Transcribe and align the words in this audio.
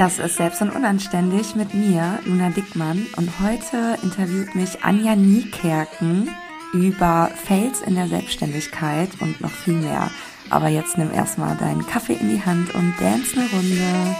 Das 0.00 0.18
ist 0.18 0.36
Selbst 0.36 0.62
und 0.62 0.70
Unanständig 0.70 1.54
mit 1.56 1.74
mir, 1.74 2.20
Luna 2.24 2.48
Dickmann. 2.48 3.06
Und 3.18 3.38
heute 3.38 3.98
interviewt 4.02 4.54
mich 4.54 4.82
Anja 4.82 5.14
Niekerken 5.14 6.34
über 6.72 7.30
Fails 7.44 7.82
in 7.82 7.96
der 7.96 8.08
Selbstständigkeit 8.08 9.10
und 9.20 9.42
noch 9.42 9.50
viel 9.50 9.74
mehr. 9.74 10.10
Aber 10.48 10.68
jetzt 10.68 10.96
nimm 10.96 11.12
erstmal 11.12 11.54
deinen 11.58 11.86
Kaffee 11.86 12.14
in 12.14 12.30
die 12.30 12.42
Hand 12.42 12.74
und 12.74 12.94
dance 12.98 13.36
eine 13.36 13.50
Runde. 13.50 14.16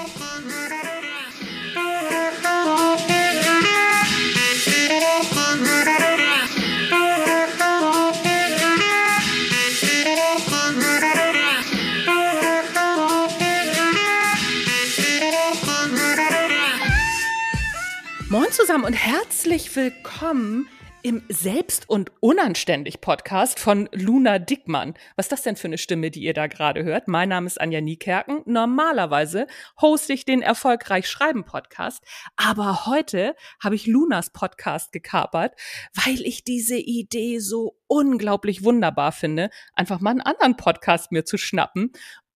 Zusammen 18.71 18.85
und 18.85 18.93
herzlich 18.93 19.75
willkommen 19.75 20.69
im 21.03 21.25
Selbst- 21.29 21.91
und 21.91 22.13
Unanständig-Podcast 22.21 23.59
von 23.59 23.89
Luna 23.91 24.39
Dickmann. 24.39 24.95
Was 25.17 25.25
ist 25.27 25.33
das 25.33 25.43
denn 25.43 25.57
für 25.57 25.67
eine 25.67 25.77
Stimme, 25.77 26.13
die 26.13 26.23
ihr 26.23 26.35
da 26.35 26.47
gerade 26.47 26.85
hört? 26.85 27.09
Mein 27.09 27.31
Name 27.31 27.49
ist 27.49 27.61
Anja 27.61 27.81
Niekerken. 27.81 28.43
Normalerweise 28.45 29.49
hoste 29.81 30.13
ich 30.13 30.25
den 30.25 30.41
Erfolgreich 30.41 31.09
Schreiben 31.09 31.43
Podcast. 31.43 32.05
Aber 32.37 32.87
heute 32.87 33.35
habe 33.61 33.75
ich 33.75 33.89
Lunas 33.89 34.31
Podcast 34.31 34.93
gekapert, 34.93 35.61
weil 36.05 36.21
ich 36.21 36.45
diese 36.45 36.77
Idee 36.77 37.41
so 37.41 37.77
unglaublich 37.89 38.63
wunderbar 38.63 39.11
finde, 39.11 39.51
einfach 39.75 39.99
mal 39.99 40.11
einen 40.11 40.21
anderen 40.21 40.57
Podcast 40.57 41.11
mir 41.11 41.25
zu 41.25 41.39
schnappen 41.39 41.91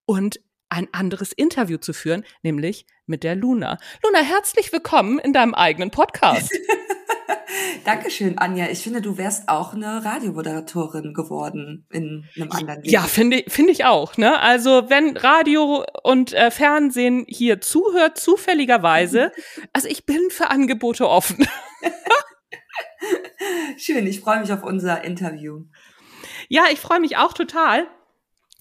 und 0.05 0.41
ein 0.75 0.89
anderes 0.93 1.33
Interview 1.33 1.79
zu 1.79 1.93
führen, 1.93 2.25
nämlich 2.43 2.87
mit 3.07 3.23
der 3.23 3.37
Luna. 3.37 3.79
Luna, 4.03 4.19
herzlich 4.19 4.73
willkommen 4.73 5.21
in 5.21 5.33
deinem 5.33 5.55
eigenen 5.55 5.91
Podcast. 5.91 6.51
Dankeschön, 7.85 8.39
Anja. 8.39 8.67
Ich 8.71 8.83
finde, 8.83 9.01
du 9.01 9.17
wärst 9.17 9.49
auch 9.49 9.75
eine 9.75 10.05
Radiomoderatorin 10.05 11.15
geworden 11.15 11.87
in 11.93 12.25
einem 12.35 12.51
anderen 12.51 12.83
Leben. 12.83 12.93
Ja, 12.93 13.03
finde 13.03 13.45
finde 13.47 13.71
ich 13.71 13.85
auch. 13.85 14.17
Ne? 14.17 14.41
Also 14.41 14.91
wenn 14.91 15.17
Radio 15.17 15.85
und 16.03 16.33
äh, 16.33 16.51
Fernsehen 16.51 17.25
hier 17.29 17.61
zuhört, 17.61 18.19
zufälligerweise, 18.19 19.31
also 19.73 19.87
ich 19.87 20.07
bin 20.07 20.31
für 20.31 20.51
Angebote 20.51 21.09
offen. 21.09 21.47
Schön, 23.77 24.07
ich 24.09 24.21
freue 24.21 24.41
mich 24.41 24.53
auf 24.53 24.65
unser 24.65 25.05
Interview. 25.05 25.67
Ja, 26.49 26.65
ich 26.73 26.81
freue 26.81 26.99
mich 26.99 27.17
auch 27.17 27.33
total. 27.33 27.87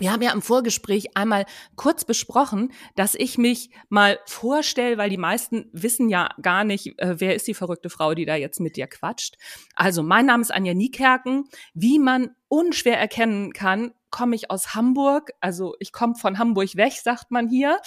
Wir 0.04 0.12
haben 0.12 0.22
ja 0.22 0.34
im 0.34 0.42
Vorgespräch 0.42 1.16
einmal 1.16 1.46
kurz 1.78 2.04
besprochen, 2.04 2.74
dass 2.98 3.16
ich 3.16 3.38
mich 3.38 3.70
mal 3.88 4.20
vorstelle, 4.26 4.98
weil 4.98 5.10
die 5.10 5.16
meisten 5.16 5.70
wissen 5.72 6.10
ja 6.10 6.32
gar 6.42 6.66
nicht, 6.66 7.00
äh, 7.00 7.22
wer 7.22 7.36
ist 7.36 7.48
die 7.48 7.54
verrückte 7.54 7.90
Frau, 7.90 8.14
die 8.14 8.26
da 8.26 8.36
jetzt 8.36 8.60
mit 8.60 8.76
dir 8.76 8.88
quatscht. 8.88 9.38
Also 9.78 10.04
mein 10.04 10.26
Name 10.26 10.42
ist 10.42 10.52
Anja 10.52 10.74
Niekerken. 10.74 11.46
Wie 11.74 12.00
man 12.00 12.32
unschwer 12.50 13.00
erkennen 13.00 13.54
kann, 13.54 13.94
komme 14.10 14.36
ich 14.36 14.52
aus 14.52 14.76
Hamburg. 14.76 15.32
Also 15.40 15.74
ich 15.80 15.94
komme 15.94 16.16
von 16.16 16.38
Hamburg 16.38 16.76
weg, 16.76 16.92
sagt 17.02 17.32
man 17.32 17.48
hier. 17.48 17.80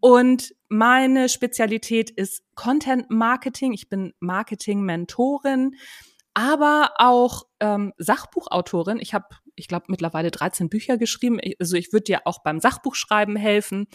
Und 0.00 0.54
meine 0.70 1.28
Spezialität 1.28 2.08
ist 2.08 2.42
Content 2.54 3.10
Marketing. 3.10 3.74
Ich 3.74 3.90
bin 3.90 4.14
Marketing-Mentorin 4.20 5.76
aber 6.34 6.92
auch 6.96 7.44
ähm, 7.60 7.92
Sachbuchautorin. 7.98 8.98
Ich 9.00 9.14
habe, 9.14 9.26
ich 9.60 9.68
glaube, 9.68 9.86
mittlerweile 9.88 10.30
13 10.30 10.68
Bücher 10.68 10.98
geschrieben. 10.98 11.38
Also 11.58 11.76
ich 11.76 11.92
würde 11.92 12.04
dir 12.04 12.26
auch 12.26 12.42
beim 12.42 12.58
Sachbuchschreiben 12.58 13.36
helfen. 13.36 13.86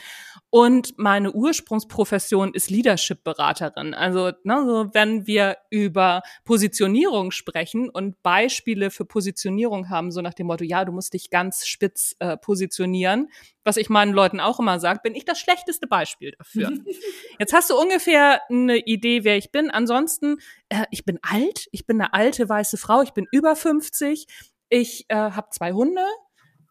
Und 0.50 0.98
meine 0.98 1.34
Ursprungsprofession 1.34 2.54
ist 2.54 2.70
Leadership-Beraterin. 2.70 3.94
Also 3.94 4.32
ne, 4.44 4.64
so 4.66 4.90
wenn 4.94 5.28
wir 5.28 5.58
über 5.70 6.22
Positionierung 6.46 7.32
sprechen 7.32 7.90
und 7.90 8.22
Beispiele 8.24 8.92
für 8.92 9.06
Positionierung 9.06 9.90
haben, 9.90 10.12
so 10.12 10.22
nach 10.22 10.34
dem 10.34 10.48
Motto, 10.48 10.64
ja, 10.64 10.86
du 10.86 10.92
musst 10.92 11.14
dich 11.14 11.30
ganz 11.30 11.66
spitz 11.66 12.16
äh, 12.20 12.38
positionieren, 12.38 13.28
was 13.66 13.78
ich 13.78 13.90
meinen 13.90 14.14
Leuten 14.14 14.40
auch 14.40 14.60
immer 14.60 14.80
sage, 14.80 15.00
bin 15.04 15.16
ich 15.16 15.26
das 15.26 15.40
schlechteste 15.40 15.88
Beispiel 15.88 16.34
dafür. 16.38 16.72
Jetzt 17.40 17.52
hast 17.52 17.72
du 17.72 17.76
ungefähr 17.76 18.40
eine 18.50 18.78
Idee, 18.78 19.24
wer 19.24 19.38
ich 19.38 19.52
bin. 19.52 19.72
Ansonsten, 19.72 20.38
äh, 20.70 20.86
ich 20.92 21.04
bin 21.04 21.20
alt, 21.24 21.68
ich 21.72 21.86
bin 21.86 22.00
eine 22.00 22.14
alte 22.14 22.48
weiße 22.48 22.78
Frau, 22.78 23.02
ich 23.02 23.12
bin 23.12 23.28
über 23.32 23.56
50, 23.56 24.28
ich 24.76 25.06
äh, 25.08 25.16
habe 25.16 25.48
zwei 25.52 25.72
Hunde 25.72 26.06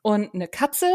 und 0.03 0.34
eine 0.34 0.47
Katze, 0.47 0.91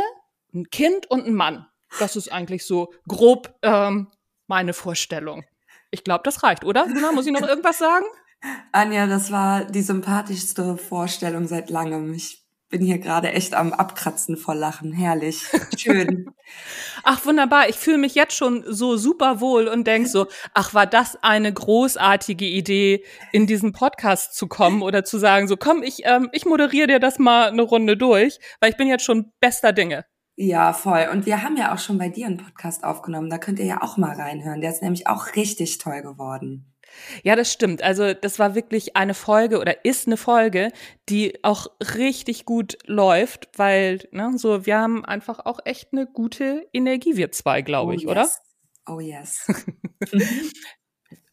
ein 0.53 0.69
Kind 0.69 1.09
und 1.09 1.25
ein 1.25 1.33
Mann. 1.33 1.65
Das 1.97 2.15
ist 2.15 2.31
eigentlich 2.31 2.65
so 2.65 2.93
grob 3.07 3.55
ähm, 3.63 4.11
meine 4.45 4.73
Vorstellung. 4.73 5.43
Ich 5.89 6.03
glaube, 6.03 6.21
das 6.23 6.43
reicht, 6.43 6.63
oder? 6.63 6.85
Luna, 6.85 7.11
muss 7.11 7.25
ich 7.25 7.33
noch 7.33 7.47
irgendwas 7.47 7.79
sagen? 7.79 8.05
Anja, 8.71 9.07
das 9.07 9.31
war 9.31 9.65
die 9.65 9.81
sympathischste 9.81 10.77
Vorstellung 10.77 11.47
seit 11.47 11.71
langem. 11.71 12.13
Ich 12.13 12.38
bin 12.69 12.83
hier 12.83 12.99
gerade 12.99 13.31
echt 13.31 13.55
am 13.55 13.73
Abkratzen 13.73 14.37
vor 14.37 14.53
Lachen. 14.53 14.93
Herrlich. 14.93 15.43
Schön. 15.77 16.29
ach, 17.03 17.25
wunderbar. 17.25 17.67
Ich 17.67 17.75
fühle 17.75 17.97
mich 17.97 18.15
jetzt 18.15 18.35
schon 18.35 18.63
so 18.67 18.95
super 18.95 19.41
wohl 19.41 19.67
und 19.67 19.87
denk 19.87 20.07
so, 20.07 20.27
ach, 20.53 20.73
war 20.73 20.85
das 20.85 21.17
eine 21.23 21.51
großartige 21.51 22.45
Idee, 22.45 23.03
in 23.31 23.47
diesen 23.47 23.71
Podcast 23.71 24.35
zu 24.35 24.47
kommen 24.47 24.83
oder 24.83 25.03
zu 25.03 25.17
sagen, 25.17 25.47
so 25.47 25.57
komm, 25.57 25.81
ich, 25.81 26.01
ähm, 26.05 26.29
ich 26.31 26.45
moderiere 26.45 26.87
dir 26.87 26.99
das 26.99 27.17
mal 27.17 27.49
eine 27.49 27.63
Runde 27.63 27.97
durch, 27.97 28.39
weil 28.59 28.69
ich 28.69 28.77
bin 28.77 28.87
jetzt 28.87 29.03
schon 29.03 29.31
bester 29.39 29.73
Dinge. 29.73 30.05
Ja, 30.35 30.71
voll. 30.71 31.09
Und 31.11 31.25
wir 31.25 31.43
haben 31.43 31.57
ja 31.57 31.73
auch 31.73 31.79
schon 31.79 31.97
bei 31.97 32.07
dir 32.07 32.27
einen 32.27 32.37
Podcast 32.37 32.85
aufgenommen. 32.85 33.29
Da 33.29 33.39
könnt 33.39 33.59
ihr 33.59 33.65
ja 33.65 33.81
auch 33.81 33.97
mal 33.97 34.15
reinhören. 34.15 34.61
Der 34.61 34.69
ist 34.69 34.81
nämlich 34.81 35.07
auch 35.07 35.35
richtig 35.35 35.79
toll 35.79 36.01
geworden. 36.01 36.73
Ja, 37.23 37.35
das 37.35 37.51
stimmt. 37.51 37.83
Also 37.83 38.13
das 38.13 38.39
war 38.39 38.55
wirklich 38.55 38.95
eine 38.95 39.13
Folge 39.13 39.59
oder 39.59 39.85
ist 39.85 40.07
eine 40.07 40.17
Folge, 40.17 40.71
die 41.09 41.43
auch 41.43 41.67
richtig 41.97 42.45
gut 42.45 42.77
läuft, 42.85 43.49
weil 43.57 44.07
ne, 44.11 44.33
so 44.37 44.65
wir 44.65 44.77
haben 44.77 45.05
einfach 45.05 45.45
auch 45.45 45.59
echt 45.65 45.89
eine 45.91 46.05
gute 46.05 46.67
Energie 46.73 47.15
wir 47.15 47.31
zwei, 47.31 47.61
glaube 47.61 47.95
ich, 47.95 48.07
oh, 48.07 48.11
yes. 48.11 48.11
oder? 48.11 48.29
Oh 48.87 48.99
yes. 48.99 49.47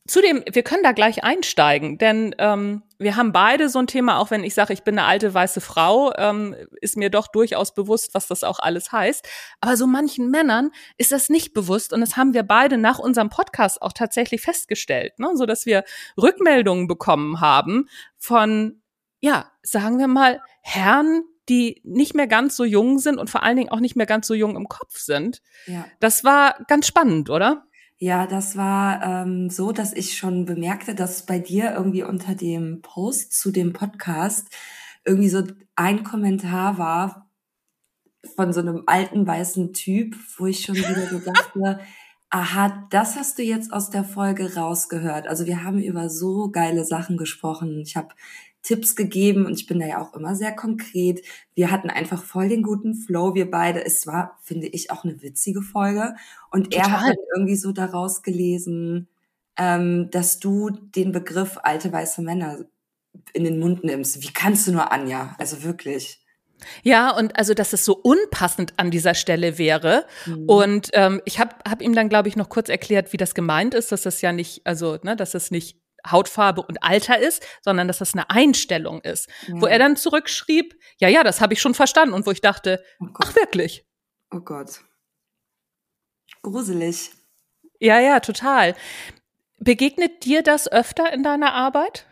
Zudem, 0.06 0.42
wir 0.50 0.62
können 0.62 0.82
da 0.82 0.92
gleich 0.92 1.24
einsteigen, 1.24 1.98
denn 1.98 2.34
ähm, 2.38 2.82
wir 2.98 3.16
haben 3.16 3.32
beide 3.32 3.68
so 3.68 3.78
ein 3.78 3.86
Thema, 3.86 4.18
auch 4.18 4.30
wenn 4.30 4.44
ich 4.44 4.54
sage, 4.54 4.72
ich 4.72 4.82
bin 4.82 4.98
eine 4.98 5.06
alte 5.06 5.32
weiße 5.32 5.60
Frau, 5.60 6.12
ähm, 6.16 6.54
ist 6.80 6.96
mir 6.96 7.10
doch 7.10 7.28
durchaus 7.28 7.74
bewusst, 7.74 8.14
was 8.14 8.26
das 8.26 8.44
auch 8.44 8.58
alles 8.58 8.92
heißt. 8.92 9.26
Aber 9.60 9.76
so 9.76 9.86
manchen 9.86 10.30
Männern 10.30 10.70
ist 10.96 11.12
das 11.12 11.28
nicht 11.28 11.54
bewusst 11.54 11.92
und 11.92 12.00
das 12.00 12.16
haben 12.16 12.34
wir 12.34 12.42
beide 12.42 12.78
nach 12.78 12.98
unserem 12.98 13.30
Podcast 13.30 13.82
auch 13.82 13.92
tatsächlich 13.92 14.40
festgestellt, 14.40 15.18
ne? 15.18 15.30
so 15.34 15.46
dass 15.46 15.66
wir 15.66 15.84
Rückmeldungen 16.20 16.86
bekommen 16.86 17.40
haben 17.40 17.88
von, 18.18 18.82
ja, 19.20 19.50
sagen 19.62 19.98
wir 19.98 20.08
mal, 20.08 20.40
Herren, 20.62 21.22
die 21.48 21.80
nicht 21.84 22.14
mehr 22.14 22.26
ganz 22.26 22.56
so 22.56 22.64
jung 22.64 22.98
sind 22.98 23.18
und 23.18 23.30
vor 23.30 23.42
allen 23.42 23.56
Dingen 23.56 23.70
auch 23.70 23.80
nicht 23.80 23.96
mehr 23.96 24.06
ganz 24.06 24.26
so 24.26 24.34
jung 24.34 24.56
im 24.56 24.68
Kopf 24.68 24.98
sind. 24.98 25.42
Ja. 25.66 25.84
Das 26.00 26.24
war 26.24 26.56
ganz 26.66 26.86
spannend, 26.86 27.30
oder? 27.30 27.66
Ja, 27.98 28.26
das 28.26 28.56
war 28.56 29.02
ähm, 29.02 29.48
so, 29.48 29.72
dass 29.72 29.94
ich 29.94 30.18
schon 30.18 30.44
bemerkte, 30.44 30.94
dass 30.94 31.24
bei 31.24 31.38
dir 31.38 31.72
irgendwie 31.74 32.02
unter 32.02 32.34
dem 32.34 32.82
Post 32.82 33.32
zu 33.32 33.50
dem 33.50 33.72
Podcast 33.72 34.48
irgendwie 35.06 35.30
so 35.30 35.44
ein 35.76 36.04
Kommentar 36.04 36.76
war 36.76 37.30
von 38.34 38.52
so 38.52 38.60
einem 38.60 38.82
alten 38.86 39.26
weißen 39.26 39.72
Typ, 39.72 40.16
wo 40.36 40.46
ich 40.46 40.60
schon 40.60 40.76
wieder 40.76 41.08
so 41.08 41.20
dachte, 41.20 41.80
aha, 42.30 42.86
das 42.90 43.16
hast 43.16 43.38
du 43.38 43.42
jetzt 43.42 43.72
aus 43.72 43.88
der 43.88 44.04
Folge 44.04 44.56
rausgehört. 44.56 45.26
Also 45.26 45.46
wir 45.46 45.64
haben 45.64 45.80
über 45.80 46.10
so 46.10 46.50
geile 46.50 46.84
Sachen 46.84 47.16
gesprochen. 47.16 47.80
Ich 47.80 47.96
habe 47.96 48.08
Tipps 48.66 48.96
gegeben 48.96 49.46
und 49.46 49.52
ich 49.52 49.66
bin 49.66 49.78
da 49.78 49.86
ja 49.86 50.02
auch 50.02 50.12
immer 50.14 50.34
sehr 50.34 50.52
konkret. 50.52 51.24
Wir 51.54 51.70
hatten 51.70 51.88
einfach 51.88 52.24
voll 52.24 52.48
den 52.48 52.64
guten 52.64 52.94
Flow, 52.94 53.36
wir 53.36 53.48
beide. 53.48 53.84
Es 53.84 54.08
war, 54.08 54.38
finde 54.42 54.66
ich, 54.66 54.90
auch 54.90 55.04
eine 55.04 55.22
witzige 55.22 55.62
Folge. 55.62 56.16
Und 56.50 56.72
Total. 56.72 56.80
er 56.80 56.92
hat 56.92 57.08
dann 57.10 57.24
irgendwie 57.36 57.54
so 57.54 57.70
daraus 57.70 58.22
gelesen, 58.24 59.06
ähm, 59.56 60.10
dass 60.10 60.40
du 60.40 60.70
den 60.70 61.12
Begriff 61.12 61.58
alte 61.62 61.92
weiße 61.92 62.22
Männer 62.22 62.64
in 63.32 63.44
den 63.44 63.60
Mund 63.60 63.84
nimmst. 63.84 64.20
Wie 64.20 64.32
kannst 64.32 64.66
du 64.66 64.72
nur, 64.72 64.90
Anja? 64.90 65.36
Also 65.38 65.62
wirklich. 65.62 66.20
Ja, 66.82 67.16
und 67.16 67.38
also, 67.38 67.54
dass 67.54 67.72
es 67.72 67.84
so 67.84 67.96
unpassend 67.96 68.74
an 68.78 68.90
dieser 68.90 69.14
Stelle 69.14 69.58
wäre. 69.58 70.06
Mhm. 70.26 70.48
Und 70.48 70.90
ähm, 70.94 71.22
ich 71.24 71.38
habe 71.38 71.54
hab 71.68 71.82
ihm 71.82 71.94
dann, 71.94 72.08
glaube 72.08 72.28
ich, 72.28 72.34
noch 72.34 72.48
kurz 72.48 72.68
erklärt, 72.68 73.12
wie 73.12 73.16
das 73.16 73.36
gemeint 73.36 73.74
ist, 73.74 73.92
dass 73.92 74.02
das 74.02 74.22
ja 74.22 74.32
nicht, 74.32 74.62
also, 74.66 74.98
ne, 75.04 75.14
dass 75.14 75.34
es 75.34 75.52
nicht 75.52 75.78
Hautfarbe 76.10 76.62
und 76.62 76.82
Alter 76.82 77.18
ist, 77.18 77.44
sondern 77.62 77.88
dass 77.88 77.98
das 77.98 78.14
eine 78.14 78.30
Einstellung 78.30 79.00
ist. 79.00 79.28
Ja. 79.46 79.60
Wo 79.60 79.66
er 79.66 79.78
dann 79.78 79.96
zurückschrieb, 79.96 80.74
ja, 80.98 81.08
ja, 81.08 81.24
das 81.24 81.40
habe 81.40 81.54
ich 81.54 81.60
schon 81.60 81.74
verstanden. 81.74 82.14
Und 82.14 82.26
wo 82.26 82.30
ich 82.30 82.40
dachte, 82.40 82.82
oh 83.00 83.06
ach 83.20 83.34
wirklich. 83.34 83.84
Oh 84.32 84.40
Gott. 84.40 84.80
Gruselig. 86.42 87.10
Ja, 87.80 87.98
ja, 88.00 88.20
total. 88.20 88.74
Begegnet 89.58 90.24
dir 90.24 90.42
das 90.42 90.70
öfter 90.70 91.12
in 91.12 91.22
deiner 91.22 91.54
Arbeit? 91.54 92.06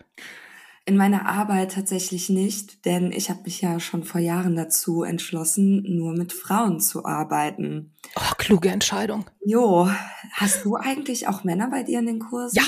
In 0.87 0.96
meiner 0.99 1.26
Arbeit 1.26 1.73
tatsächlich 1.73 2.29
nicht, 2.29 2.85
denn 2.85 3.11
ich 3.11 3.31
habe 3.31 3.43
mich 3.44 3.62
ja 3.62 3.81
schon 3.81 4.05
vor 4.05 4.20
Jahren 4.20 4.55
dazu 4.55 5.02
entschlossen, 5.02 5.82
nur 5.96 6.12
mit 6.12 6.35
Frauen 6.35 6.79
zu 6.79 7.06
arbeiten. 7.06 7.94
Oh, 8.17 8.35
kluge 8.37 8.69
Entscheidung. 8.69 9.25
Jo, 9.46 9.88
Hast 10.32 10.64
du 10.64 10.76
eigentlich 10.76 11.26
auch 11.29 11.44
Männer 11.44 11.70
bei 11.70 11.85
dir 11.85 12.00
in 12.00 12.06
den 12.06 12.19
Kursen? 12.19 12.56
Ja. 12.56 12.64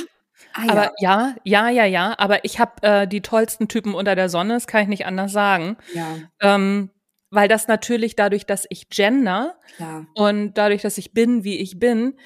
Ah, 0.53 0.65
aber 0.69 0.93
ja. 0.99 1.35
ja, 1.44 1.69
ja, 1.69 1.85
ja, 1.85 2.15
Aber 2.19 2.44
ich 2.44 2.59
habe 2.59 2.83
äh, 2.83 3.09
die 3.09 3.23
tollsten 3.23 3.69
Typen 3.69 3.94
unter 3.94 4.15
der 4.15 4.29
Sonne, 4.29 4.55
das 4.55 4.67
kann 4.67 4.83
ich 4.83 4.88
nicht 4.88 5.06
anders 5.06 5.33
sagen. 5.33 5.77
Ja. 5.94 6.17
Ähm, 6.41 6.91
weil 7.31 7.49
das 7.49 7.69
natürlich 7.69 8.17
dadurch, 8.17 8.47
dass 8.47 8.67
ich 8.71 8.88
gender 8.88 9.59
Klar. 9.77 10.06
und 10.15 10.55
dadurch, 10.55 10.83
dass 10.83 10.99
ich 10.99 11.12
bin, 11.12 11.44
wie 11.44 11.59
ich 11.59 11.79
bin, 11.79 12.19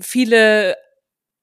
viele 0.00 0.76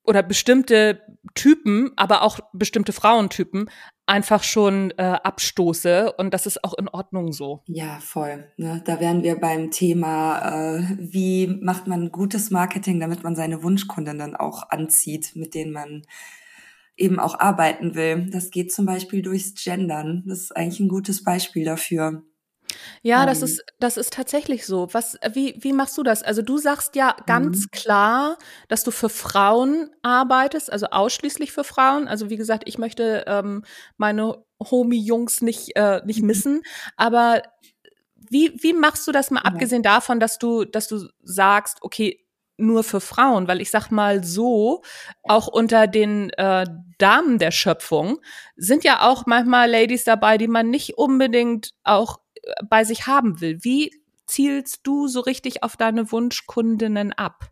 oder 0.03 0.23
bestimmte 0.23 1.01
Typen, 1.35 1.91
aber 1.95 2.23
auch 2.23 2.39
bestimmte 2.53 2.91
Frauentypen 2.91 3.69
einfach 4.07 4.43
schon 4.43 4.91
äh, 4.97 5.03
abstoße 5.03 6.13
und 6.13 6.33
das 6.33 6.45
ist 6.45 6.63
auch 6.63 6.73
in 6.77 6.89
Ordnung 6.89 7.31
so. 7.31 7.63
Ja, 7.67 7.99
voll. 8.01 8.51
Ne? 8.57 8.81
Da 8.83 8.99
wären 8.99 9.23
wir 9.23 9.39
beim 9.39 9.71
Thema, 9.71 10.79
äh, 10.79 10.83
wie 10.97 11.47
macht 11.47 11.87
man 11.87 12.11
gutes 12.11 12.51
Marketing, 12.51 12.99
damit 12.99 13.23
man 13.23 13.35
seine 13.35 13.63
Wunschkundinnen 13.63 14.35
auch 14.35 14.69
anzieht, 14.69 15.31
mit 15.35 15.53
denen 15.53 15.71
man 15.71 16.01
eben 16.97 17.19
auch 17.19 17.39
arbeiten 17.39 17.95
will. 17.95 18.29
Das 18.31 18.51
geht 18.51 18.73
zum 18.73 18.85
Beispiel 18.85 19.21
durchs 19.21 19.53
Gendern. 19.55 20.23
Das 20.25 20.39
ist 20.39 20.55
eigentlich 20.57 20.79
ein 20.81 20.89
gutes 20.89 21.23
Beispiel 21.23 21.63
dafür. 21.63 22.23
Ja, 23.01 23.25
das 23.25 23.39
ähm. 23.39 23.45
ist, 23.45 23.63
das 23.79 23.97
ist 23.97 24.13
tatsächlich 24.13 24.65
so. 24.65 24.87
Was, 24.93 25.17
wie, 25.33 25.55
wie 25.59 25.73
machst 25.73 25.97
du 25.97 26.03
das? 26.03 26.23
Also 26.23 26.41
du 26.41 26.57
sagst 26.57 26.95
ja 26.95 27.15
ganz 27.25 27.65
mhm. 27.65 27.71
klar, 27.71 28.37
dass 28.67 28.83
du 28.83 28.91
für 28.91 29.09
Frauen 29.09 29.89
arbeitest, 30.01 30.71
also 30.71 30.87
ausschließlich 30.87 31.51
für 31.51 31.63
Frauen. 31.63 32.07
Also 32.07 32.29
wie 32.29 32.37
gesagt, 32.37 32.63
ich 32.67 32.77
möchte 32.77 33.25
ähm, 33.27 33.63
meine 33.97 34.43
Homie-Jungs 34.59 35.41
nicht, 35.41 35.75
äh, 35.75 36.01
nicht 36.05 36.21
mhm. 36.21 36.27
missen. 36.27 36.61
Aber 36.97 37.41
wie, 38.15 38.53
wie 38.61 38.73
machst 38.73 39.07
du 39.07 39.11
das 39.11 39.31
mal, 39.31 39.41
abgesehen 39.41 39.83
davon, 39.83 40.19
dass 40.19 40.37
du, 40.37 40.63
dass 40.63 40.87
du 40.87 41.07
sagst, 41.23 41.79
okay, 41.81 42.25
nur 42.61 42.83
für 42.83 43.01
Frauen, 43.01 43.47
weil 43.47 43.59
ich 43.59 43.71
sag 43.71 43.89
mal 43.89 44.23
so, 44.23 44.83
auch 45.23 45.47
unter 45.47 45.87
den 45.87 46.29
äh, 46.31 46.65
Damen 46.97 47.39
der 47.39 47.51
Schöpfung 47.51 48.19
sind 48.55 48.83
ja 48.83 49.09
auch 49.09 49.25
manchmal 49.25 49.69
Ladies 49.69 50.03
dabei, 50.03 50.37
die 50.37 50.47
man 50.47 50.69
nicht 50.69 50.97
unbedingt 50.97 51.71
auch 51.83 52.20
bei 52.67 52.83
sich 52.83 53.07
haben 53.07 53.41
will. 53.41 53.59
Wie 53.61 53.91
zielst 54.25 54.81
du 54.83 55.07
so 55.07 55.19
richtig 55.19 55.63
auf 55.63 55.77
deine 55.77 56.11
Wunschkundinnen 56.11 57.13
ab? 57.13 57.51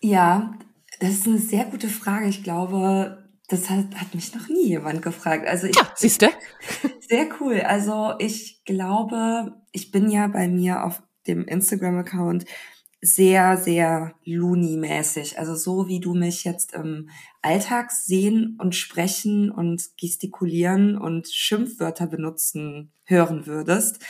Ja, 0.00 0.54
das 1.00 1.10
ist 1.10 1.26
eine 1.26 1.38
sehr 1.38 1.64
gute 1.64 1.88
Frage. 1.88 2.26
Ich 2.28 2.42
glaube, 2.42 3.30
das 3.48 3.68
hat, 3.68 3.86
hat 3.96 4.14
mich 4.14 4.34
noch 4.34 4.48
nie 4.48 4.68
jemand 4.68 5.02
gefragt. 5.02 5.46
Also 5.46 5.66
ich, 5.66 5.76
ja, 5.76 5.90
siehst 5.94 6.22
du? 6.22 6.28
Sehr 7.00 7.28
cool. 7.40 7.60
Also 7.60 8.14
ich 8.18 8.62
glaube, 8.64 9.60
ich 9.72 9.90
bin 9.90 10.08
ja 10.08 10.28
bei 10.28 10.46
mir 10.46 10.84
auf 10.84 11.02
dem 11.26 11.44
Instagram-Account 11.44 12.44
sehr, 13.02 13.56
sehr 13.56 14.14
Looney-mäßig. 14.24 15.38
Also 15.38 15.54
so 15.54 15.88
wie 15.88 16.00
du 16.00 16.14
mich 16.14 16.44
jetzt 16.44 16.74
im 16.74 17.08
Alltag 17.40 17.92
sehen 17.92 18.56
und 18.60 18.74
sprechen 18.74 19.50
und 19.50 19.96
gestikulieren 19.98 20.98
und 20.98 21.28
Schimpfwörter 21.28 22.06
benutzen 22.06 22.92
hören 23.04 23.46
würdest, 23.46 24.00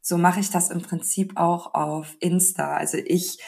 so 0.00 0.16
mache 0.16 0.40
ich 0.40 0.50
das 0.50 0.70
im 0.70 0.80
Prinzip 0.80 1.36
auch 1.36 1.74
auf 1.74 2.16
Insta. 2.20 2.76
Also 2.76 2.98
ich 3.04 3.38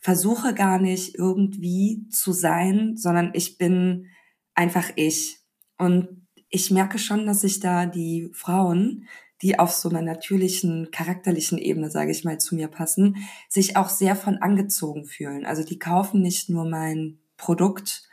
versuche 0.00 0.52
gar 0.52 0.78
nicht 0.78 1.14
irgendwie 1.14 2.08
zu 2.10 2.32
sein, 2.32 2.96
sondern 2.96 3.30
ich 3.34 3.56
bin 3.56 4.08
einfach 4.54 4.90
ich. 4.96 5.38
Und 5.78 6.26
ich 6.50 6.70
merke 6.70 6.98
schon, 6.98 7.26
dass 7.26 7.40
sich 7.40 7.60
da 7.60 7.86
die 7.86 8.30
Frauen 8.32 9.08
die 9.44 9.58
auf 9.58 9.72
so 9.72 9.90
einer 9.90 10.00
natürlichen, 10.00 10.90
charakterlichen 10.90 11.58
Ebene, 11.58 11.90
sage 11.90 12.10
ich 12.10 12.24
mal, 12.24 12.38
zu 12.38 12.54
mir 12.54 12.68
passen, 12.68 13.18
sich 13.50 13.76
auch 13.76 13.90
sehr 13.90 14.16
von 14.16 14.38
angezogen 14.38 15.04
fühlen. 15.04 15.44
Also 15.44 15.62
die 15.62 15.78
kaufen 15.78 16.22
nicht 16.22 16.48
nur 16.48 16.64
mein 16.64 17.18
Produkt 17.36 18.08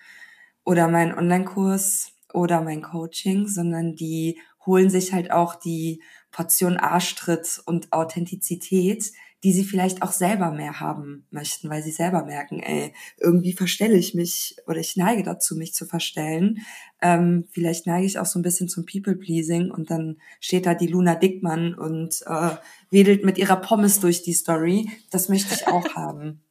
oder 0.66 0.90
meinen 0.90 1.18
Online-Kurs 1.18 2.12
oder 2.34 2.60
mein 2.62 2.82
Coaching, 2.82 3.48
sondern 3.48 3.96
die 3.96 4.40
holen 4.66 4.90
sich 4.90 5.14
halt 5.14 5.32
auch 5.32 5.56
die 5.56 6.04
Portion 6.32 6.76
Arschtritt 6.76 7.62
und 7.66 7.94
Authentizität, 7.94 9.14
die 9.44 9.54
sie 9.54 9.64
vielleicht 9.64 10.04
auch 10.04 10.12
selber 10.12 10.52
mehr 10.52 10.80
haben 10.80 11.26
möchten, 11.32 11.70
weil 11.70 11.82
sie 11.82 11.92
selber 11.92 12.26
merken, 12.26 12.60
ey, 12.60 12.94
irgendwie 13.18 13.54
verstelle 13.54 13.98
ich 13.98 14.14
mich 14.14 14.56
oder 14.68 14.80
ich 14.80 14.96
neige 14.96 15.24
dazu, 15.24 15.56
mich 15.56 15.74
zu 15.74 15.86
verstellen. 15.86 16.60
Ähm, 17.02 17.48
vielleicht 17.52 17.88
neige 17.88 18.06
ich 18.06 18.20
auch 18.20 18.28
so 18.28 18.38
ein 18.38 18.44
bisschen 18.44 18.70
zum 18.70 18.86
People-Pleasing 18.86 19.72
und 19.72 19.90
dann 19.90 20.18
steht 20.40 20.68
da 20.68 20.76
die 20.76 20.88
Luna 20.88 21.16
Dickmann 21.16 21.74
und 21.74 22.22
äh, 22.28 22.52
wedelt 22.92 23.26
mit 23.26 23.40
ihrer 23.40 23.56
Pommes 23.56 24.00
durch 24.00 24.22
die 24.22 24.34
Story. 24.34 24.90
Das 25.10 25.28
möchte 25.28 25.56
ich 25.56 25.68
auch 25.68 25.88
haben. 25.96 26.42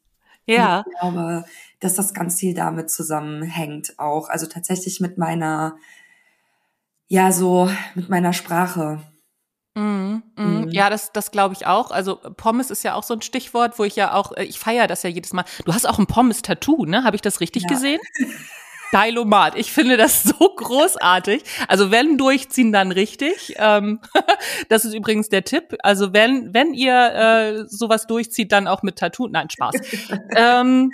Ja. 0.46 0.82
ich 0.84 0.98
glaube, 0.98 1.44
dass 1.78 1.94
das 1.94 2.12
ganz 2.12 2.40
viel 2.40 2.54
damit 2.54 2.90
zusammenhängt 2.90 3.98
auch. 3.98 4.28
Also 4.28 4.46
tatsächlich 4.46 5.00
mit 5.00 5.16
meiner, 5.16 5.76
ja, 7.06 7.30
so 7.30 7.70
mit 7.94 8.08
meiner 8.08 8.32
Sprache. 8.32 9.00
Mhm, 9.80 10.22
mhm. 10.36 10.60
Mhm. 10.62 10.70
Ja, 10.70 10.90
das, 10.90 11.12
das 11.12 11.30
glaube 11.30 11.54
ich 11.54 11.66
auch. 11.66 11.90
Also 11.90 12.16
Pommes 12.16 12.70
ist 12.70 12.82
ja 12.82 12.94
auch 12.94 13.02
so 13.02 13.14
ein 13.14 13.22
Stichwort, 13.22 13.78
wo 13.78 13.84
ich 13.84 13.96
ja 13.96 14.12
auch, 14.12 14.36
äh, 14.36 14.44
ich 14.44 14.58
feiere 14.58 14.86
das 14.86 15.02
ja 15.02 15.10
jedes 15.10 15.32
Mal. 15.32 15.44
Du 15.64 15.72
hast 15.72 15.88
auch 15.88 15.98
ein 15.98 16.06
Pommes-Tattoo, 16.06 16.84
ne? 16.84 17.04
Habe 17.04 17.16
ich 17.16 17.22
das 17.22 17.40
richtig 17.40 17.62
ja. 17.62 17.68
gesehen? 17.68 18.00
Dailomat. 18.92 19.56
Ich 19.56 19.72
finde 19.72 19.96
das 19.96 20.24
so 20.24 20.34
großartig. 20.34 21.44
Also 21.68 21.90
wenn 21.90 22.18
durchziehen, 22.18 22.72
dann 22.72 22.92
richtig. 22.92 23.54
Ähm, 23.56 24.00
das 24.68 24.84
ist 24.84 24.94
übrigens 24.94 25.28
der 25.28 25.44
Tipp. 25.44 25.76
Also 25.82 26.12
wenn, 26.12 26.52
wenn 26.52 26.74
ihr 26.74 26.94
äh, 26.94 27.64
sowas 27.68 28.06
durchzieht, 28.06 28.52
dann 28.52 28.66
auch 28.66 28.82
mit 28.82 28.96
Tattoo. 28.96 29.28
Nein, 29.28 29.48
Spaß. 29.48 29.76
ähm, 30.36 30.90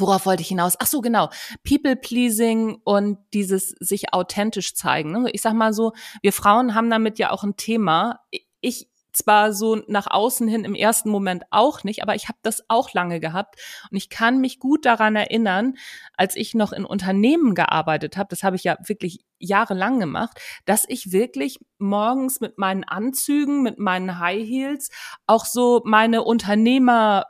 Worauf 0.00 0.26
wollte 0.26 0.42
ich 0.42 0.48
hinaus? 0.48 0.74
Ach 0.78 0.86
so, 0.86 1.00
genau. 1.00 1.30
People 1.66 1.96
pleasing 1.96 2.80
und 2.84 3.18
dieses 3.32 3.70
sich 3.80 4.12
authentisch 4.12 4.74
zeigen. 4.74 5.12
Ne? 5.12 5.30
Ich 5.32 5.42
sag 5.42 5.54
mal 5.54 5.72
so, 5.72 5.92
wir 6.22 6.32
Frauen 6.32 6.74
haben 6.74 6.90
damit 6.90 7.18
ja 7.18 7.30
auch 7.30 7.44
ein 7.44 7.56
Thema. 7.56 8.20
Ich 8.60 8.88
zwar 9.18 9.52
so 9.52 9.82
nach 9.88 10.06
außen 10.08 10.48
hin 10.48 10.64
im 10.64 10.74
ersten 10.74 11.10
Moment 11.10 11.44
auch 11.50 11.84
nicht, 11.84 12.02
aber 12.02 12.14
ich 12.14 12.28
habe 12.28 12.38
das 12.42 12.64
auch 12.68 12.92
lange 12.92 13.20
gehabt 13.20 13.56
und 13.90 13.96
ich 13.96 14.08
kann 14.08 14.40
mich 14.40 14.60
gut 14.60 14.86
daran 14.86 15.16
erinnern, 15.16 15.74
als 16.14 16.36
ich 16.36 16.54
noch 16.54 16.72
in 16.72 16.84
Unternehmen 16.84 17.54
gearbeitet 17.54 18.16
habe, 18.16 18.28
das 18.30 18.42
habe 18.42 18.56
ich 18.56 18.64
ja 18.64 18.76
wirklich 18.86 19.24
jahrelang 19.38 19.98
gemacht, 20.00 20.40
dass 20.64 20.84
ich 20.88 21.12
wirklich 21.12 21.58
morgens 21.78 22.40
mit 22.40 22.58
meinen 22.58 22.84
Anzügen, 22.84 23.62
mit 23.62 23.78
meinen 23.78 24.18
High 24.18 24.46
Heels 24.46 24.90
auch 25.26 25.44
so 25.44 25.82
meine 25.84 26.22
Unternehmer 26.22 27.24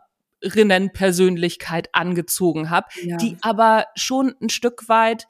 Persönlichkeit 0.92 1.88
angezogen 1.92 2.70
habe, 2.70 2.88
ja. 3.02 3.16
die 3.16 3.36
aber 3.40 3.86
schon 3.96 4.34
ein 4.40 4.50
Stück 4.50 4.88
weit 4.88 5.26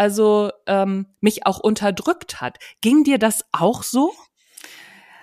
also 0.00 0.50
ähm, 0.66 1.08
mich 1.20 1.44
auch 1.44 1.60
unterdrückt 1.60 2.40
hat. 2.40 2.56
Ging 2.80 3.04
dir 3.04 3.18
das 3.18 3.44
auch 3.52 3.82
so? 3.82 4.14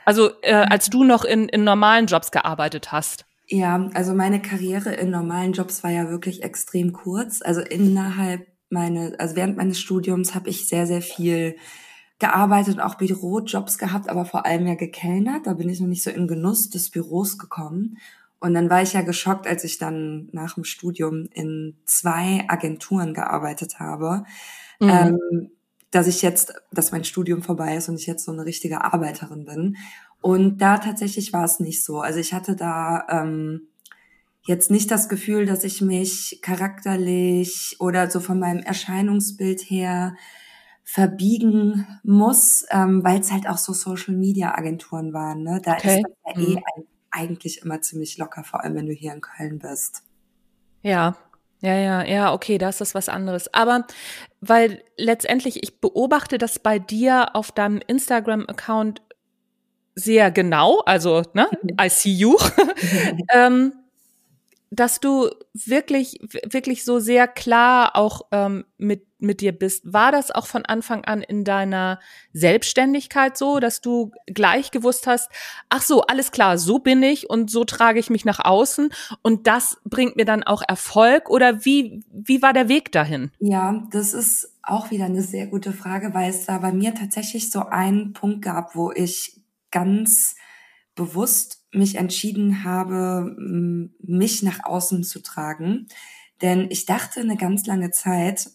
Also 0.05 0.29
äh, 0.43 0.53
als 0.53 0.91
du 0.91 1.03
noch 1.03 1.25
in, 1.25 1.49
in 1.49 1.63
normalen 1.63 2.05
Jobs 2.05 2.29
gearbeitet 2.29 2.91
hast? 2.91 3.25
Ja, 3.47 3.89
also 3.95 4.13
meine 4.13 4.39
Karriere 4.39 4.93
in 4.93 5.09
normalen 5.09 5.53
Jobs 5.53 5.83
war 5.83 5.89
ja 5.89 6.11
wirklich 6.11 6.43
extrem 6.43 6.93
kurz. 6.93 7.41
Also 7.41 7.61
innerhalb 7.61 8.45
meine, 8.69 9.15
also 9.17 9.35
während 9.35 9.57
meines 9.57 9.79
Studiums 9.79 10.35
habe 10.35 10.49
ich 10.49 10.67
sehr, 10.67 10.85
sehr 10.85 11.01
viel 11.01 11.55
gearbeitet 12.19 12.75
und 12.75 12.81
auch 12.81 12.95
Bürojobs 12.95 13.79
gehabt, 13.79 14.09
aber 14.09 14.25
vor 14.25 14.45
allem 14.45 14.67
ja 14.67 14.75
gekellnert. 14.75 15.47
Da 15.47 15.53
bin 15.53 15.69
ich 15.69 15.79
noch 15.79 15.87
nicht 15.87 16.03
so 16.03 16.11
in 16.11 16.27
Genuss 16.27 16.69
des 16.69 16.91
Büros 16.91 17.39
gekommen. 17.39 17.97
Und 18.39 18.53
dann 18.53 18.69
war 18.69 18.81
ich 18.81 18.93
ja 18.93 19.01
geschockt, 19.01 19.47
als 19.47 19.63
ich 19.63 19.77
dann 19.77 20.29
nach 20.31 20.55
dem 20.55 20.63
Studium 20.63 21.27
in 21.33 21.77
zwei 21.85 22.45
Agenturen 22.47 23.13
gearbeitet 23.13 23.79
habe, 23.79 24.25
mhm. 24.79 24.89
ähm, 24.89 25.51
dass 25.91 26.07
ich 26.07 26.21
jetzt, 26.21 26.53
dass 26.71 26.91
mein 26.91 27.03
Studium 27.03 27.41
vorbei 27.41 27.75
ist 27.77 27.89
und 27.89 27.95
ich 27.95 28.05
jetzt 28.05 28.25
so 28.25 28.31
eine 28.31 28.45
richtige 28.45 28.83
Arbeiterin 28.83 29.45
bin. 29.45 29.77
Und 30.21 30.59
da 30.59 30.77
tatsächlich 30.77 31.33
war 31.33 31.45
es 31.45 31.59
nicht 31.59 31.83
so. 31.83 32.01
Also 32.01 32.19
ich 32.19 32.33
hatte 32.33 32.55
da 32.55 33.05
ähm, 33.09 33.69
jetzt 34.43 34.69
nicht 34.69 34.91
das 34.91 35.09
Gefühl, 35.09 35.45
dass 35.45 35.63
ich 35.63 35.81
mich 35.81 36.39
charakterlich 36.41 37.77
oder 37.79 38.09
so 38.09 38.19
von 38.19 38.39
meinem 38.39 38.59
Erscheinungsbild 38.59 39.61
her 39.61 40.15
verbiegen 40.83 41.85
muss, 42.03 42.65
ähm, 42.71 43.03
weil 43.03 43.19
es 43.19 43.31
halt 43.31 43.47
auch 43.47 43.57
so 43.57 43.73
Social 43.73 44.15
Media 44.15 44.55
Agenturen 44.55 45.11
waren. 45.11 45.43
Ne? 45.43 45.59
Da 45.63 45.73
okay. 45.73 45.97
ist 45.97 46.05
das 46.05 46.35
ja 46.35 46.41
eh 46.41 46.51
mhm. 46.51 46.63
ein 46.75 46.83
eigentlich 47.17 47.63
immer 47.63 47.81
ziemlich 47.81 48.17
locker, 48.17 48.43
vor 48.43 48.63
allem 48.63 48.75
wenn 48.75 48.85
du 48.85 48.93
hier 48.93 49.13
in 49.13 49.21
Köln 49.21 49.59
bist. 49.59 50.03
Ja, 50.83 51.17
ja, 51.61 51.75
ja, 51.75 52.03
ja, 52.03 52.33
okay, 52.33 52.59
da 52.59 52.69
ist 52.69 52.81
das 52.81 52.93
was 52.93 53.09
anderes. 53.09 53.51
Aber 53.53 53.85
weil 54.41 54.83
letztendlich, 54.95 55.63
ich 55.63 55.81
beobachte 55.81 56.37
das 56.37 56.59
bei 56.59 56.77
dir 56.77 57.35
auf 57.35 57.51
deinem 57.51 57.81
Instagram-Account 57.85 59.01
sehr 59.95 60.29
genau, 60.29 60.81
also, 60.85 61.23
ne, 61.33 61.49
mhm. 61.63 61.69
I 61.81 61.89
see 61.89 62.11
you, 62.11 62.37
ähm, 63.33 63.73
dass 64.69 64.99
du 64.99 65.31
wirklich, 65.53 66.19
wirklich 66.45 66.85
so 66.85 66.99
sehr 66.99 67.27
klar 67.27 67.95
auch 67.95 68.21
ähm, 68.31 68.65
mit 68.77 69.06
mit 69.19 69.41
dir 69.41 69.51
bist, 69.51 69.91
war 69.91 70.11
das 70.11 70.31
auch 70.31 70.47
von 70.47 70.65
Anfang 70.65 71.05
an 71.05 71.21
in 71.21 71.43
deiner 71.43 71.99
Selbstständigkeit 72.33 73.37
so, 73.37 73.59
dass 73.59 73.81
du 73.81 74.11
gleich 74.27 74.71
gewusst 74.71 75.07
hast, 75.07 75.29
ach 75.69 75.81
so, 75.81 76.01
alles 76.01 76.31
klar, 76.31 76.57
so 76.57 76.79
bin 76.79 77.01
ich 77.03 77.29
und 77.29 77.49
so 77.49 77.63
trage 77.63 77.99
ich 77.99 78.09
mich 78.09 78.25
nach 78.25 78.43
außen 78.43 78.89
und 79.21 79.47
das 79.47 79.77
bringt 79.85 80.15
mir 80.15 80.25
dann 80.25 80.43
auch 80.43 80.61
Erfolg 80.67 81.29
oder 81.29 81.65
wie, 81.65 82.03
wie 82.11 82.41
war 82.41 82.53
der 82.53 82.69
Weg 82.69 82.91
dahin? 82.91 83.31
Ja, 83.39 83.87
das 83.91 84.13
ist 84.13 84.53
auch 84.61 84.91
wieder 84.91 85.05
eine 85.05 85.23
sehr 85.23 85.47
gute 85.47 85.73
Frage, 85.73 86.13
weil 86.13 86.29
es 86.29 86.45
da 86.45 86.57
bei 86.59 86.71
mir 86.71 86.93
tatsächlich 86.93 87.51
so 87.51 87.61
einen 87.61 88.13
Punkt 88.13 88.43
gab, 88.43 88.75
wo 88.75 88.91
ich 88.91 89.41
ganz 89.71 90.35
bewusst 90.95 91.63
mich 91.71 91.95
entschieden 91.95 92.63
habe, 92.63 93.35
mich 94.01 94.43
nach 94.43 94.65
außen 94.65 95.03
zu 95.03 95.21
tragen. 95.21 95.87
Denn 96.41 96.67
ich 96.69 96.85
dachte 96.85 97.21
eine 97.21 97.37
ganz 97.37 97.65
lange 97.65 97.91
Zeit, 97.91 98.49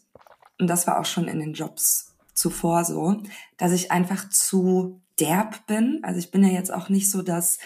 und 0.63 0.69
das 0.69 0.87
war 0.87 1.01
auch 1.01 1.05
schon 1.07 1.27
in 1.27 1.41
den 1.41 1.55
Jobs 1.55 2.15
zuvor 2.35 2.85
so, 2.85 3.21
dass 3.57 3.73
ich 3.73 3.91
einfach 3.91 4.29
zu 4.29 5.03
derb 5.19 5.67
bin. 5.67 5.99
Also 6.05 6.21
ich 6.21 6.31
bin 6.31 6.45
ja 6.45 6.51
jetzt 6.51 6.73
auch 6.73 6.89
nicht 6.89 7.11
so 7.11 7.21
das 7.23 7.59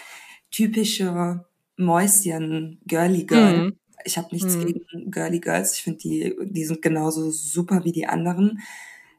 typische 0.51 1.45
Mäuschen 1.77 2.81
Girly 2.87 3.25
Girl. 3.25 3.67
Mhm. 3.67 3.77
Ich 4.07 4.17
habe 4.17 4.29
nichts 4.33 4.57
mhm. 4.57 4.65
gegen 4.65 5.11
Girly 5.11 5.41
Girls. 5.41 5.75
Ich 5.75 5.83
finde 5.83 5.99
die, 5.99 6.35
die 6.41 6.65
sind 6.65 6.81
genauso 6.81 7.31
super 7.31 7.85
wie 7.85 7.93
die 7.93 8.07
anderen. 8.07 8.61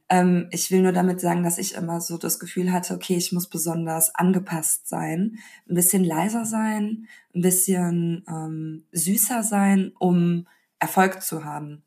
Ähm, 0.10 0.48
ich 0.50 0.72
will 0.72 0.82
nur 0.82 0.92
damit 0.92 1.22
sagen, 1.22 1.44
dass 1.44 1.60
ich 1.60 1.76
immer 1.76 2.02
so 2.02 2.18
das 2.18 2.40
Gefühl 2.40 2.72
hatte, 2.72 2.96
okay, 2.96 3.16
ich 3.16 3.32
muss 3.32 3.48
besonders 3.48 4.16
angepasst 4.16 4.90
sein, 4.90 5.38
ein 5.70 5.76
bisschen 5.76 6.04
leiser 6.04 6.46
sein, 6.46 7.08
ein 7.36 7.42
bisschen 7.42 8.26
ähm, 8.28 8.86
süßer 8.92 9.44
sein, 9.44 9.92
um 10.00 10.48
Erfolg 10.80 11.22
zu 11.22 11.46
haben. 11.46 11.84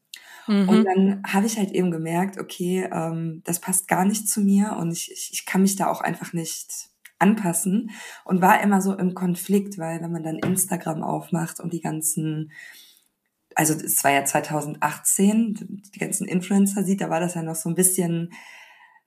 Mhm. 0.50 0.68
Und 0.68 0.84
dann 0.84 1.22
habe 1.24 1.46
ich 1.46 1.58
halt 1.58 1.70
eben 1.70 1.92
gemerkt, 1.92 2.36
okay, 2.36 2.88
ähm, 2.92 3.40
das 3.44 3.60
passt 3.60 3.86
gar 3.86 4.04
nicht 4.04 4.28
zu 4.28 4.40
mir 4.40 4.76
und 4.80 4.90
ich, 4.90 5.08
ich, 5.12 5.30
ich 5.32 5.46
kann 5.46 5.62
mich 5.62 5.76
da 5.76 5.86
auch 5.86 6.00
einfach 6.00 6.32
nicht 6.32 6.90
anpassen 7.20 7.92
und 8.24 8.42
war 8.42 8.60
immer 8.60 8.82
so 8.82 8.96
im 8.96 9.14
Konflikt, 9.14 9.78
weil 9.78 10.02
wenn 10.02 10.10
man 10.10 10.24
dann 10.24 10.38
Instagram 10.38 11.04
aufmacht 11.04 11.60
und 11.60 11.72
die 11.72 11.80
ganzen, 11.80 12.50
also 13.54 13.74
es 13.74 14.02
war 14.02 14.10
ja 14.10 14.24
2018, 14.24 15.82
die 15.94 15.98
ganzen 16.00 16.26
Influencer 16.26 16.82
sieht, 16.82 17.00
da 17.00 17.10
war 17.10 17.20
das 17.20 17.34
ja 17.34 17.42
noch 17.42 17.54
so 17.54 17.68
ein 17.68 17.76
bisschen, 17.76 18.32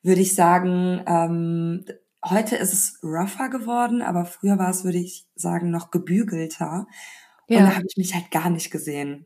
würde 0.01 0.21
ich 0.21 0.35
sagen, 0.35 1.03
ähm, 1.07 1.83
heute 2.23 2.55
ist 2.55 2.71
es 2.71 2.99
rougher 3.03 3.49
geworden, 3.49 4.01
aber 4.01 4.23
früher 4.23 4.57
war 4.57 4.69
es, 4.69 4.85
würde 4.85 4.99
ich 4.99 5.27
sagen, 5.35 5.71
noch 5.71 5.91
gebügelter. 5.91 6.87
Ja. 7.49 7.59
Und 7.59 7.65
da 7.65 7.75
habe 7.75 7.85
ich 7.85 7.97
mich 7.97 8.13
halt 8.13 8.31
gar 8.31 8.49
nicht 8.49 8.71
gesehen. 8.71 9.25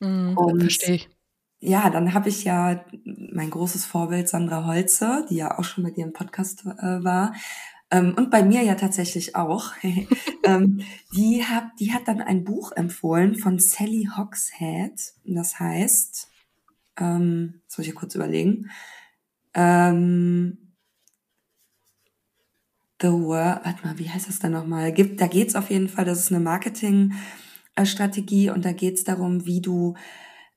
Mhm, 0.00 0.36
Verstehe 0.60 0.96
ich. 0.96 1.13
Ja, 1.60 1.88
dann 1.90 2.12
habe 2.12 2.28
ich 2.28 2.44
ja 2.44 2.84
mein 3.04 3.50
großes 3.50 3.86
Vorbild 3.86 4.28
Sandra 4.28 4.66
Holze, 4.66 5.24
die 5.30 5.36
ja 5.36 5.58
auch 5.58 5.64
schon 5.64 5.84
dir 5.84 6.04
im 6.04 6.12
Podcast 6.12 6.66
äh, 6.66 7.02
war, 7.02 7.32
ähm, 7.90 8.14
und 8.16 8.30
bei 8.30 8.42
mir 8.42 8.62
ja 8.62 8.74
tatsächlich 8.74 9.36
auch. 9.36 9.72
ähm, 10.44 10.80
die, 11.14 11.44
hat, 11.44 11.66
die 11.78 11.92
hat 11.92 12.08
dann 12.08 12.20
ein 12.20 12.42
Buch 12.44 12.72
empfohlen 12.72 13.36
von 13.36 13.58
Sally 13.60 14.08
Hogshead. 14.16 15.12
Das 15.24 15.60
heißt, 15.60 16.28
ähm, 16.98 17.60
das 17.68 17.78
muss 17.78 17.86
ich 17.86 17.94
kurz 17.94 18.14
überlegen. 18.16 18.70
Ähm, 19.54 20.58
The 23.00 23.12
World, 23.12 23.60
warte 23.64 23.86
mal, 23.86 23.98
wie 23.98 24.10
heißt 24.10 24.28
das 24.28 24.38
dann 24.38 24.52
nochmal? 24.52 24.92
Gibt, 24.92 25.20
da 25.20 25.26
geht's 25.26 25.56
auf 25.56 25.70
jeden 25.70 25.88
Fall, 25.88 26.04
das 26.04 26.20
ist 26.20 26.30
eine 26.32 26.40
Marketingstrategie 26.40 28.50
und 28.50 28.64
da 28.64 28.72
geht's 28.72 29.04
darum, 29.04 29.46
wie 29.46 29.60
du 29.60 29.94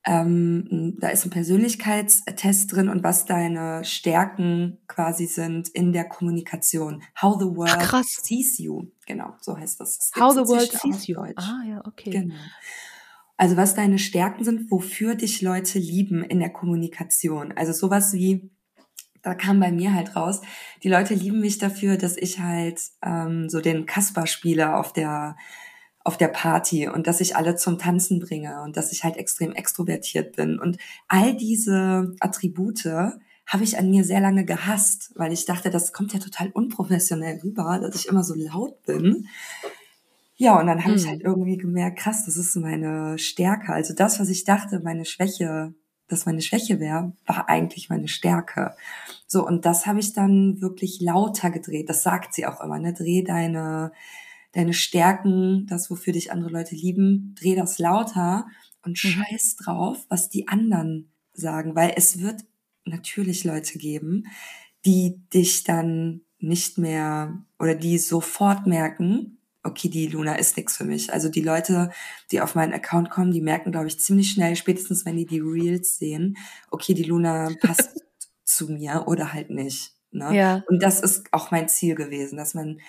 ähm, 0.04 0.96
da 1.00 1.08
ist 1.08 1.26
ein 1.26 1.30
Persönlichkeitstest 1.30 2.72
drin 2.72 2.88
und 2.88 3.02
was 3.02 3.26
deine 3.26 3.84
Stärken 3.84 4.78
quasi 4.86 5.26
sind 5.26 5.68
in 5.68 5.92
der 5.92 6.08
Kommunikation. 6.08 7.02
How 7.20 7.38
the 7.38 7.46
world 7.46 7.76
Ach, 7.78 8.02
sees 8.04 8.58
you. 8.58 8.86
Genau, 9.06 9.34
so 9.40 9.56
heißt 9.56 9.80
das. 9.80 9.98
das 9.98 10.20
How 10.20 10.32
the 10.32 10.40
world 10.40 10.72
sees 10.72 11.06
you. 11.06 11.18
Ah, 11.20 11.62
ja, 11.66 11.82
okay. 11.86 12.10
Genau. 12.10 12.34
Also 13.36 13.56
was 13.56 13.74
deine 13.74 13.98
Stärken 13.98 14.44
sind, 14.44 14.70
wofür 14.70 15.14
dich 15.14 15.42
Leute 15.42 15.78
lieben 15.78 16.24
in 16.24 16.40
der 16.40 16.50
Kommunikation. 16.50 17.52
Also 17.52 17.72
sowas 17.72 18.12
wie, 18.12 18.50
da 19.22 19.34
kam 19.34 19.60
bei 19.60 19.70
mir 19.70 19.94
halt 19.94 20.16
raus, 20.16 20.40
die 20.82 20.88
Leute 20.88 21.14
lieben 21.14 21.40
mich 21.40 21.58
dafür, 21.58 21.96
dass 21.96 22.16
ich 22.16 22.40
halt 22.40 22.80
ähm, 23.00 23.48
so 23.48 23.60
den 23.60 23.86
Kasper 23.86 24.26
spiele 24.26 24.74
auf 24.76 24.92
der 24.92 25.36
auf 26.08 26.16
der 26.16 26.28
Party 26.28 26.88
und 26.88 27.06
dass 27.06 27.20
ich 27.20 27.36
alle 27.36 27.54
zum 27.54 27.76
Tanzen 27.76 28.18
bringe 28.18 28.62
und 28.62 28.78
dass 28.78 28.92
ich 28.92 29.04
halt 29.04 29.18
extrem 29.18 29.52
extrovertiert 29.52 30.36
bin. 30.36 30.58
Und 30.58 30.78
all 31.06 31.36
diese 31.36 32.16
Attribute 32.18 32.86
habe 33.46 33.64
ich 33.64 33.76
an 33.76 33.90
mir 33.90 34.04
sehr 34.04 34.22
lange 34.22 34.46
gehasst, 34.46 35.12
weil 35.16 35.34
ich 35.34 35.44
dachte, 35.44 35.68
das 35.68 35.92
kommt 35.92 36.14
ja 36.14 36.18
total 36.18 36.48
unprofessionell 36.48 37.40
rüber, 37.44 37.78
dass 37.78 37.94
ich 37.94 38.08
immer 38.08 38.24
so 38.24 38.34
laut 38.34 38.82
bin. 38.84 39.28
Ja, 40.36 40.58
und 40.58 40.66
dann 40.66 40.78
habe 40.78 40.94
hm. 40.94 40.96
ich 40.96 41.06
halt 41.06 41.20
irgendwie 41.20 41.58
gemerkt, 41.58 41.98
krass, 41.98 42.24
das 42.24 42.38
ist 42.38 42.56
meine 42.56 43.18
Stärke. 43.18 43.74
Also 43.74 43.92
das, 43.92 44.18
was 44.18 44.30
ich 44.30 44.44
dachte, 44.44 44.80
meine 44.80 45.04
Schwäche, 45.04 45.74
dass 46.08 46.24
meine 46.24 46.40
Schwäche 46.40 46.80
wäre, 46.80 47.12
war 47.26 47.50
eigentlich 47.50 47.90
meine 47.90 48.08
Stärke. 48.08 48.74
So, 49.26 49.46
und 49.46 49.66
das 49.66 49.84
habe 49.84 50.00
ich 50.00 50.14
dann 50.14 50.62
wirklich 50.62 51.02
lauter 51.02 51.50
gedreht. 51.50 51.90
Das 51.90 52.02
sagt 52.02 52.32
sie 52.32 52.46
auch 52.46 52.62
immer, 52.62 52.78
ne? 52.78 52.94
Dreh 52.94 53.22
deine, 53.22 53.92
deine 54.52 54.72
Stärken, 54.72 55.66
das, 55.66 55.90
wofür 55.90 56.12
dich 56.12 56.32
andere 56.32 56.50
Leute 56.50 56.74
lieben, 56.74 57.34
dreh 57.38 57.54
das 57.54 57.78
lauter 57.78 58.46
und 58.82 58.92
mhm. 58.92 59.08
scheiß 59.08 59.56
drauf, 59.56 60.06
was 60.08 60.28
die 60.28 60.48
anderen 60.48 61.12
sagen, 61.32 61.74
weil 61.74 61.92
es 61.96 62.20
wird 62.20 62.44
natürlich 62.84 63.44
Leute 63.44 63.78
geben, 63.78 64.24
die 64.84 65.20
dich 65.32 65.64
dann 65.64 66.22
nicht 66.38 66.78
mehr 66.78 67.44
oder 67.58 67.74
die 67.74 67.98
sofort 67.98 68.66
merken, 68.66 69.38
okay, 69.64 69.88
die 69.88 70.06
Luna 70.06 70.36
ist 70.36 70.56
nix 70.56 70.76
für 70.76 70.84
mich. 70.84 71.12
Also 71.12 71.28
die 71.28 71.42
Leute, 71.42 71.90
die 72.30 72.40
auf 72.40 72.54
meinen 72.54 72.72
Account 72.72 73.10
kommen, 73.10 73.32
die 73.32 73.40
merken, 73.40 73.72
glaube 73.72 73.88
ich, 73.88 74.00
ziemlich 74.00 74.30
schnell, 74.30 74.56
spätestens 74.56 75.04
wenn 75.04 75.16
die 75.16 75.26
die 75.26 75.40
Reels 75.40 75.98
sehen, 75.98 76.36
okay, 76.70 76.94
die 76.94 77.04
Luna 77.04 77.50
passt 77.60 78.04
zu 78.44 78.68
mir 78.68 79.04
oder 79.06 79.32
halt 79.32 79.50
nicht. 79.50 79.92
Ne? 80.10 80.34
Ja. 80.34 80.64
Und 80.68 80.82
das 80.82 81.00
ist 81.00 81.26
auch 81.32 81.50
mein 81.50 81.68
Ziel 81.68 81.94
gewesen, 81.94 82.36
dass 82.36 82.54
man 82.54 82.80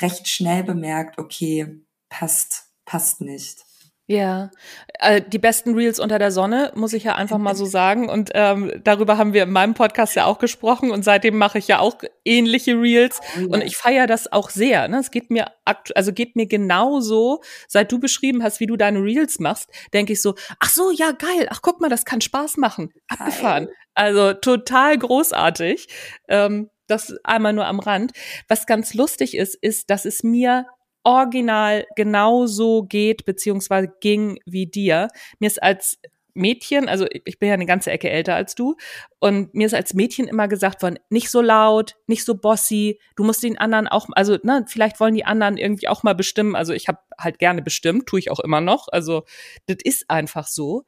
recht 0.00 0.28
schnell 0.28 0.64
bemerkt, 0.64 1.18
okay, 1.18 1.80
passt, 2.08 2.72
passt 2.84 3.20
nicht. 3.20 3.64
Ja, 4.10 4.50
äh, 4.98 5.22
die 5.22 5.38
besten 5.38 5.76
Reels 5.76 6.00
unter 6.00 6.18
der 6.18 6.32
Sonne, 6.32 6.72
muss 6.74 6.94
ich 6.94 7.04
ja 7.04 7.14
einfach 7.14 7.38
mal 7.38 7.54
so 7.54 7.64
sagen. 7.66 8.08
Und 8.08 8.30
ähm, 8.34 8.72
darüber 8.82 9.18
haben 9.18 9.34
wir 9.34 9.44
in 9.44 9.52
meinem 9.52 9.74
Podcast 9.74 10.16
ja 10.16 10.24
auch 10.24 10.38
gesprochen. 10.38 10.90
Und 10.90 11.04
seitdem 11.04 11.38
mache 11.38 11.58
ich 11.58 11.68
ja 11.68 11.78
auch 11.78 11.96
ähnliche 12.24 12.72
Reels. 12.72 13.20
Oh, 13.20 13.40
ja. 13.42 13.46
Und 13.46 13.62
ich 13.62 13.76
feiere 13.76 14.08
das 14.08 14.32
auch 14.32 14.50
sehr. 14.50 14.88
Ne? 14.88 14.98
Es 14.98 15.12
geht 15.12 15.30
mir 15.30 15.52
also 15.94 16.12
geht 16.12 16.34
mir 16.34 16.46
genauso, 16.46 17.40
seit 17.68 17.92
du 17.92 18.00
beschrieben 18.00 18.42
hast, 18.42 18.58
wie 18.58 18.66
du 18.66 18.76
deine 18.76 19.00
Reels 19.00 19.38
machst, 19.38 19.70
denke 19.92 20.14
ich 20.14 20.22
so, 20.22 20.34
ach 20.58 20.70
so, 20.70 20.90
ja, 20.90 21.12
geil, 21.12 21.46
ach 21.48 21.60
guck 21.62 21.80
mal, 21.80 21.88
das 21.88 22.04
kann 22.04 22.20
Spaß 22.20 22.56
machen. 22.56 22.92
Abgefahren. 23.06 23.66
Geil. 23.66 23.74
Also 23.94 24.32
total 24.32 24.98
großartig. 24.98 25.86
Ähm, 26.28 26.70
das 26.90 27.14
einmal 27.24 27.52
nur 27.52 27.66
am 27.66 27.80
Rand. 27.80 28.12
Was 28.48 28.66
ganz 28.66 28.94
lustig 28.94 29.36
ist, 29.36 29.54
ist, 29.54 29.90
dass 29.90 30.04
es 30.04 30.22
mir 30.22 30.66
original 31.04 31.86
genauso 31.96 32.82
geht, 32.82 33.24
beziehungsweise 33.24 33.92
ging 34.00 34.38
wie 34.44 34.66
dir. 34.66 35.08
Mir 35.38 35.46
ist 35.46 35.62
als 35.62 35.98
Mädchen, 36.34 36.88
also 36.88 37.06
ich 37.10 37.38
bin 37.38 37.48
ja 37.48 37.54
eine 37.54 37.66
ganze 37.66 37.90
Ecke 37.90 38.08
älter 38.08 38.34
als 38.34 38.54
du, 38.54 38.76
und 39.18 39.54
mir 39.54 39.66
ist 39.66 39.74
als 39.74 39.94
Mädchen 39.94 40.28
immer 40.28 40.48
gesagt 40.48 40.82
worden, 40.82 40.98
nicht 41.10 41.30
so 41.30 41.40
laut, 41.40 41.96
nicht 42.06 42.24
so 42.24 42.36
bossy, 42.36 43.00
du 43.16 43.24
musst 43.24 43.42
den 43.42 43.58
anderen 43.58 43.88
auch, 43.88 44.08
also 44.12 44.38
ne, 44.42 44.64
vielleicht 44.68 45.00
wollen 45.00 45.14
die 45.14 45.24
anderen 45.24 45.56
irgendwie 45.56 45.88
auch 45.88 46.02
mal 46.02 46.14
bestimmen. 46.14 46.56
Also 46.56 46.72
ich 46.72 46.88
habe 46.88 46.98
halt 47.18 47.38
gerne 47.38 47.62
bestimmt, 47.62 48.06
tue 48.06 48.20
ich 48.20 48.30
auch 48.30 48.40
immer 48.40 48.60
noch. 48.60 48.88
Also 48.90 49.24
das 49.66 49.78
ist 49.82 50.08
einfach 50.08 50.46
so. 50.46 50.84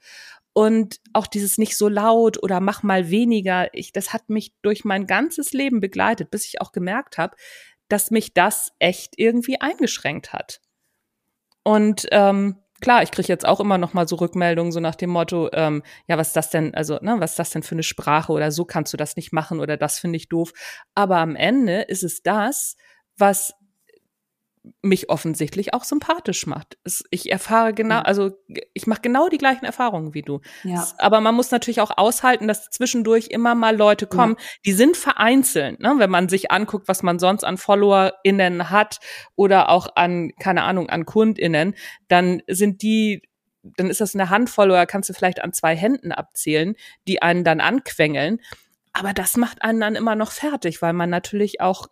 Und 0.54 1.00
auch 1.14 1.26
dieses 1.26 1.56
nicht 1.56 1.76
so 1.76 1.88
laut 1.88 2.42
oder 2.42 2.60
mach 2.60 2.82
mal 2.82 3.08
weniger, 3.10 3.72
ich, 3.72 3.92
das 3.92 4.12
hat 4.12 4.28
mich 4.28 4.52
durch 4.62 4.84
mein 4.84 5.06
ganzes 5.06 5.52
Leben 5.52 5.80
begleitet, 5.80 6.30
bis 6.30 6.46
ich 6.46 6.60
auch 6.60 6.72
gemerkt 6.72 7.16
habe, 7.16 7.36
dass 7.88 8.10
mich 8.10 8.34
das 8.34 8.72
echt 8.78 9.14
irgendwie 9.16 9.60
eingeschränkt 9.60 10.32
hat. 10.32 10.60
Und 11.64 12.06
ähm, 12.10 12.56
klar, 12.80 13.02
ich 13.02 13.10
kriege 13.10 13.28
jetzt 13.28 13.46
auch 13.46 13.60
immer 13.60 13.78
noch 13.78 13.94
mal 13.94 14.06
so 14.06 14.16
Rückmeldungen 14.16 14.72
so 14.72 14.80
nach 14.80 14.94
dem 14.96 15.10
Motto, 15.10 15.48
ähm, 15.52 15.82
ja, 16.06 16.18
was 16.18 16.28
ist 16.28 16.36
das 16.36 16.50
denn, 16.50 16.74
also, 16.74 16.98
ne, 17.00 17.16
was 17.18 17.32
ist 17.32 17.38
das 17.38 17.50
denn 17.50 17.62
für 17.62 17.74
eine 17.74 17.82
Sprache 17.82 18.32
oder 18.32 18.50
so 18.50 18.66
kannst 18.66 18.92
du 18.92 18.98
das 18.98 19.16
nicht 19.16 19.32
machen 19.32 19.60
oder 19.60 19.76
das 19.78 19.98
finde 19.98 20.16
ich 20.16 20.28
doof. 20.28 20.52
Aber 20.94 21.18
am 21.18 21.36
Ende 21.36 21.82
ist 21.82 22.02
es 22.02 22.22
das, 22.22 22.76
was 23.16 23.54
mich 24.80 25.10
offensichtlich 25.10 25.74
auch 25.74 25.82
sympathisch 25.84 26.46
macht. 26.46 26.78
ich 27.10 27.30
erfahre 27.30 27.74
genau, 27.74 28.00
also 28.00 28.30
ich 28.74 28.86
mache 28.86 29.00
genau 29.00 29.28
die 29.28 29.38
gleichen 29.38 29.64
Erfahrungen 29.64 30.14
wie 30.14 30.22
du. 30.22 30.40
Ja. 30.62 30.86
Aber 30.98 31.20
man 31.20 31.34
muss 31.34 31.50
natürlich 31.50 31.80
auch 31.80 31.90
aushalten, 31.96 32.46
dass 32.46 32.70
zwischendurch 32.70 33.28
immer 33.28 33.54
mal 33.54 33.76
Leute 33.76 34.06
kommen, 34.06 34.36
ja. 34.38 34.44
die 34.64 34.72
sind 34.72 34.96
vereinzelt, 34.96 35.80
ne? 35.80 35.94
wenn 35.98 36.10
man 36.10 36.28
sich 36.28 36.52
anguckt, 36.52 36.86
was 36.86 37.02
man 37.02 37.18
sonst 37.18 37.44
an 37.44 37.56
FollowerInnen 37.56 38.70
hat 38.70 39.00
oder 39.34 39.68
auch 39.68 39.88
an, 39.96 40.30
keine 40.38 40.62
Ahnung, 40.62 40.88
an 40.88 41.06
KundInnen, 41.06 41.74
dann 42.08 42.42
sind 42.46 42.82
die 42.82 43.22
dann 43.64 43.90
ist 43.90 44.00
das 44.00 44.14
eine 44.14 44.28
Handvoll 44.28 44.70
oder 44.70 44.86
kannst 44.86 45.08
du 45.08 45.14
vielleicht 45.14 45.40
an 45.40 45.52
zwei 45.52 45.76
Händen 45.76 46.10
abzählen, 46.10 46.74
die 47.06 47.22
einen 47.22 47.44
dann 47.44 47.60
anquengeln. 47.60 48.40
Aber 48.92 49.12
das 49.14 49.36
macht 49.36 49.62
einen 49.62 49.80
dann 49.80 49.94
immer 49.94 50.16
noch 50.16 50.32
fertig, 50.32 50.82
weil 50.82 50.92
man 50.92 51.10
natürlich 51.10 51.60
auch, 51.60 51.86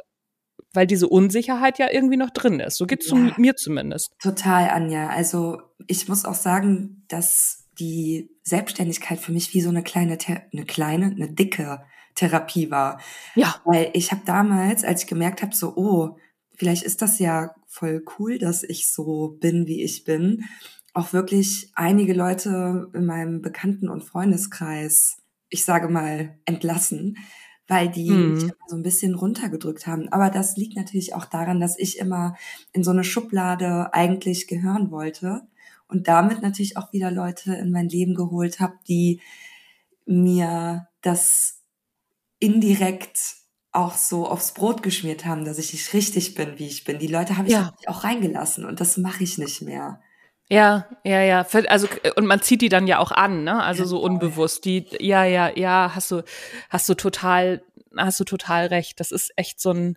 weil 0.72 0.86
diese 0.86 1.08
Unsicherheit 1.08 1.78
ja 1.78 1.90
irgendwie 1.90 2.16
noch 2.16 2.30
drin 2.30 2.60
ist. 2.60 2.76
So 2.76 2.86
geht's 2.86 3.10
ja, 3.10 3.32
mir 3.36 3.56
zumindest. 3.56 4.12
Total, 4.20 4.70
Anja. 4.70 5.08
Also 5.08 5.62
ich 5.86 6.08
muss 6.08 6.24
auch 6.24 6.34
sagen, 6.34 7.04
dass 7.08 7.68
die 7.78 8.30
Selbstständigkeit 8.42 9.18
für 9.18 9.32
mich 9.32 9.54
wie 9.54 9.60
so 9.60 9.70
eine 9.70 9.82
kleine, 9.82 10.18
eine 10.52 10.64
kleine, 10.64 11.06
eine 11.06 11.32
dicke 11.32 11.82
Therapie 12.14 12.70
war. 12.70 13.00
Ja. 13.34 13.56
Weil 13.64 13.90
ich 13.94 14.12
habe 14.12 14.22
damals, 14.24 14.84
als 14.84 15.02
ich 15.02 15.08
gemerkt 15.08 15.42
habe, 15.42 15.54
so, 15.54 15.74
oh, 15.76 16.18
vielleicht 16.54 16.82
ist 16.82 17.02
das 17.02 17.18
ja 17.18 17.54
voll 17.66 18.04
cool, 18.18 18.38
dass 18.38 18.62
ich 18.62 18.92
so 18.92 19.38
bin, 19.40 19.66
wie 19.66 19.82
ich 19.82 20.04
bin, 20.04 20.44
auch 20.92 21.12
wirklich 21.12 21.70
einige 21.74 22.12
Leute 22.12 22.90
in 22.94 23.06
meinem 23.06 23.42
Bekannten- 23.42 23.88
und 23.88 24.04
Freundeskreis, 24.04 25.18
ich 25.48 25.64
sage 25.64 25.88
mal, 25.88 26.38
entlassen, 26.44 27.16
weil 27.70 27.88
die 27.88 28.10
mhm. 28.10 28.34
mich 28.34 28.52
so 28.66 28.74
ein 28.74 28.82
bisschen 28.82 29.14
runtergedrückt 29.14 29.86
haben. 29.86 30.08
Aber 30.08 30.28
das 30.28 30.56
liegt 30.56 30.76
natürlich 30.76 31.14
auch 31.14 31.24
daran, 31.24 31.60
dass 31.60 31.78
ich 31.78 31.98
immer 31.98 32.36
in 32.72 32.82
so 32.82 32.90
eine 32.90 33.04
Schublade 33.04 33.94
eigentlich 33.94 34.48
gehören 34.48 34.90
wollte 34.90 35.42
und 35.86 36.08
damit 36.08 36.42
natürlich 36.42 36.76
auch 36.76 36.92
wieder 36.92 37.12
Leute 37.12 37.54
in 37.54 37.70
mein 37.70 37.88
Leben 37.88 38.16
geholt 38.16 38.58
habe, 38.58 38.74
die 38.88 39.20
mir 40.04 40.88
das 41.00 41.62
indirekt 42.40 43.36
auch 43.70 43.94
so 43.94 44.26
aufs 44.26 44.52
Brot 44.52 44.82
geschmiert 44.82 45.24
haben, 45.24 45.44
dass 45.44 45.58
ich 45.58 45.72
nicht 45.72 45.94
richtig 45.94 46.34
bin, 46.34 46.58
wie 46.58 46.66
ich 46.66 46.82
bin. 46.82 46.98
Die 46.98 47.06
Leute 47.06 47.36
habe 47.36 47.46
ich 47.46 47.54
ja. 47.54 47.72
auch 47.86 48.02
reingelassen 48.02 48.64
und 48.64 48.80
das 48.80 48.96
mache 48.96 49.22
ich 49.22 49.38
nicht 49.38 49.62
mehr. 49.62 50.00
Ja, 50.50 50.86
ja, 51.04 51.22
ja. 51.22 51.46
Also 51.68 51.86
und 52.16 52.26
man 52.26 52.42
zieht 52.42 52.60
die 52.62 52.68
dann 52.68 52.86
ja 52.86 52.98
auch 52.98 53.12
an, 53.12 53.44
ne? 53.44 53.62
Also 53.62 53.84
so 53.84 54.00
unbewusst. 54.00 54.64
Die, 54.64 54.84
ja, 54.98 55.24
ja, 55.24 55.56
ja. 55.56 55.92
Hast 55.94 56.10
du, 56.10 56.22
hast 56.68 56.88
du 56.88 56.94
total, 56.94 57.62
hast 57.96 58.18
du 58.18 58.24
total 58.24 58.66
recht. 58.66 58.98
Das 58.98 59.12
ist 59.12 59.32
echt 59.36 59.60
so 59.60 59.72
ein 59.72 59.96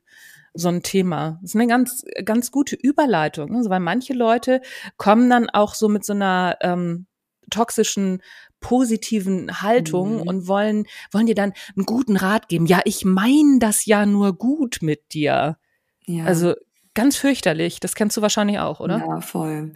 so 0.54 0.70
ein 0.70 0.84
Thema. 0.84 1.40
Das 1.42 1.52
ist 1.52 1.56
eine 1.56 1.68
ganz, 1.68 2.06
ganz 2.24 2.52
gute 2.52 2.76
Überleitung, 2.76 3.52
ne? 3.52 3.58
also, 3.58 3.72
weil 3.72 3.80
manche 3.80 4.14
Leute 4.14 4.62
kommen 4.98 5.28
dann 5.30 5.50
auch 5.50 5.74
so 5.74 5.90
mit 5.90 6.06
so 6.06 6.14
einer 6.14 6.58
ähm, 6.62 7.08
toxischen 7.50 8.22
positiven 8.60 9.62
Haltung 9.62 10.18
mhm. 10.18 10.22
und 10.22 10.48
wollen, 10.48 10.86
wollen 11.12 11.26
dir 11.26 11.36
dann 11.36 11.54
einen 11.76 11.86
guten 11.86 12.16
Rat 12.16 12.48
geben. 12.48 12.66
Ja, 12.66 12.82
ich 12.86 13.04
meine 13.04 13.60
das 13.60 13.86
ja 13.86 14.06
nur 14.06 14.38
gut 14.38 14.78
mit 14.82 15.14
dir. 15.14 15.58
Ja. 16.06 16.26
Also 16.26 16.54
ganz 16.94 17.18
fürchterlich. 17.18 17.80
Das 17.80 17.96
kennst 17.96 18.16
du 18.16 18.22
wahrscheinlich 18.22 18.60
auch, 18.60 18.80
oder? 18.80 19.00
Ja, 19.00 19.22
voll. 19.22 19.74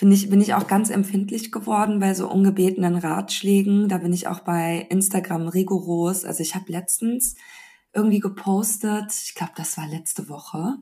Finde 0.00 0.16
ich, 0.16 0.30
bin 0.30 0.40
ich 0.40 0.54
auch 0.54 0.66
ganz 0.66 0.88
empfindlich 0.88 1.52
geworden 1.52 1.98
bei 2.00 2.14
so 2.14 2.26
ungebetenen 2.26 2.96
Ratschlägen. 2.96 3.90
Da 3.90 3.98
bin 3.98 4.14
ich 4.14 4.28
auch 4.28 4.40
bei 4.40 4.86
Instagram 4.88 5.46
rigoros. 5.46 6.24
Also 6.24 6.42
ich 6.42 6.54
habe 6.54 6.72
letztens 6.72 7.34
irgendwie 7.92 8.20
gepostet, 8.20 9.12
ich 9.22 9.34
glaube, 9.34 9.52
das 9.56 9.76
war 9.76 9.86
letzte 9.86 10.30
Woche, 10.30 10.76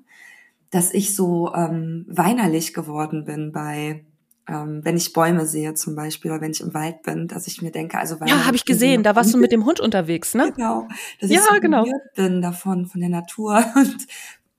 dass 0.71 0.95
ich 0.95 1.17
so 1.17 1.53
ähm, 1.53 2.07
weinerlich 2.09 2.75
geworden 2.75 3.25
bin 3.25 3.51
bei 3.51 4.05
ähm, 4.47 4.83
wenn 4.85 4.97
ich 4.97 5.13
Bäume 5.13 5.47
sehe 5.47 5.75
zum 5.75 5.97
Beispiel 5.97 6.31
oder 6.31 6.41
wenn 6.41 6.53
ich 6.53 6.61
im 6.61 6.73
Wald 6.73 7.03
bin, 7.03 7.27
dass 7.27 7.49
ich 7.49 7.61
mir 7.61 7.73
denke, 7.73 7.99
also 7.99 8.19
ja, 8.25 8.47
habe 8.47 8.55
ich 8.55 8.65
gesehen, 8.65 9.03
da 9.03 9.17
warst 9.17 9.35
du 9.35 9.39
mit 9.39 9.51
dem 9.51 9.65
Hund 9.65 9.81
unterwegs, 9.81 10.37
ne? 10.37 10.53
Genau, 10.55 10.87
dass 11.21 11.29
ja, 11.29 11.41
ich 11.41 11.45
so 11.45 11.61
genau. 11.61 11.85
bin 12.15 12.41
davon 12.41 12.87
von 12.87 13.01
der 13.01 13.11
Natur 13.11 13.65
und 13.75 14.07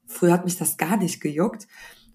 früher 0.05 0.33
hat 0.33 0.43
mich 0.43 0.57
das 0.57 0.75
gar 0.75 0.97
nicht 0.97 1.21
gejuckt 1.21 1.65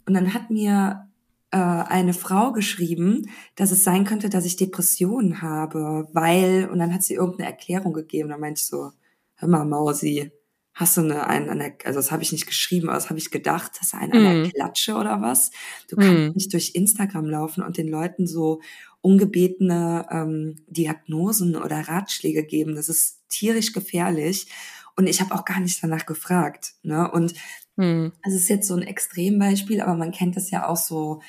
und 0.04 0.12
dann 0.12 0.34
hat 0.34 0.50
mir 0.50 1.08
äh, 1.54 1.56
eine 1.56 2.14
Frau 2.14 2.52
geschrieben, 2.52 3.30
dass 3.54 3.70
es 3.70 3.84
sein 3.84 4.04
könnte, 4.04 4.28
dass 4.28 4.44
ich 4.44 4.56
Depressionen 4.56 5.40
habe, 5.40 6.08
weil 6.12 6.68
und 6.70 6.80
dann 6.80 6.92
hat 6.92 7.04
sie 7.04 7.14
irgendeine 7.14 7.48
Erklärung 7.48 7.92
gegeben, 7.92 8.30
da 8.30 8.38
meinte 8.38 8.58
ich 8.58 8.66
so, 8.66 8.90
hör 9.36 9.48
mal 9.48 9.64
Mausi, 9.64 10.32
hast 10.72 10.96
du 10.96 11.02
eine, 11.02 11.28
eine, 11.28 11.50
eine 11.52 11.74
also 11.84 12.00
das 12.00 12.10
habe 12.10 12.24
ich 12.24 12.32
nicht 12.32 12.48
geschrieben, 12.48 12.88
aber 12.88 12.96
das 12.96 13.08
habe 13.08 13.20
ich 13.20 13.30
gedacht, 13.30 13.70
hast 13.78 13.92
du 13.92 13.98
eine, 13.98 14.12
eine 14.14 14.48
mm. 14.48 14.50
Klatsche 14.50 14.94
oder 14.96 15.22
was? 15.22 15.52
Du 15.88 15.94
kannst 15.94 16.12
mm. 16.12 16.32
nicht 16.34 16.52
durch 16.52 16.72
Instagram 16.74 17.26
laufen 17.26 17.62
und 17.62 17.78
den 17.78 17.86
Leuten 17.86 18.26
so 18.26 18.60
ungebetene 19.00 20.06
ähm, 20.10 20.56
Diagnosen 20.66 21.54
oder 21.54 21.86
Ratschläge 21.86 22.44
geben. 22.44 22.74
Das 22.74 22.88
ist 22.88 23.20
tierisch 23.28 23.72
gefährlich. 23.72 24.48
Und 24.96 25.06
ich 25.08 25.20
habe 25.20 25.34
auch 25.34 25.44
gar 25.44 25.60
nicht 25.60 25.82
danach 25.82 26.06
gefragt. 26.06 26.74
Ne? 26.82 27.08
Und 27.10 27.34
mm. 27.76 28.08
es 28.22 28.34
ist 28.34 28.48
jetzt 28.48 28.68
so 28.68 28.74
ein 28.74 28.82
Extrembeispiel, 28.82 29.80
aber 29.80 29.94
man 29.94 30.12
kennt 30.12 30.36
das 30.36 30.50
ja 30.50 30.68
auch 30.68 30.76
so 30.76 31.20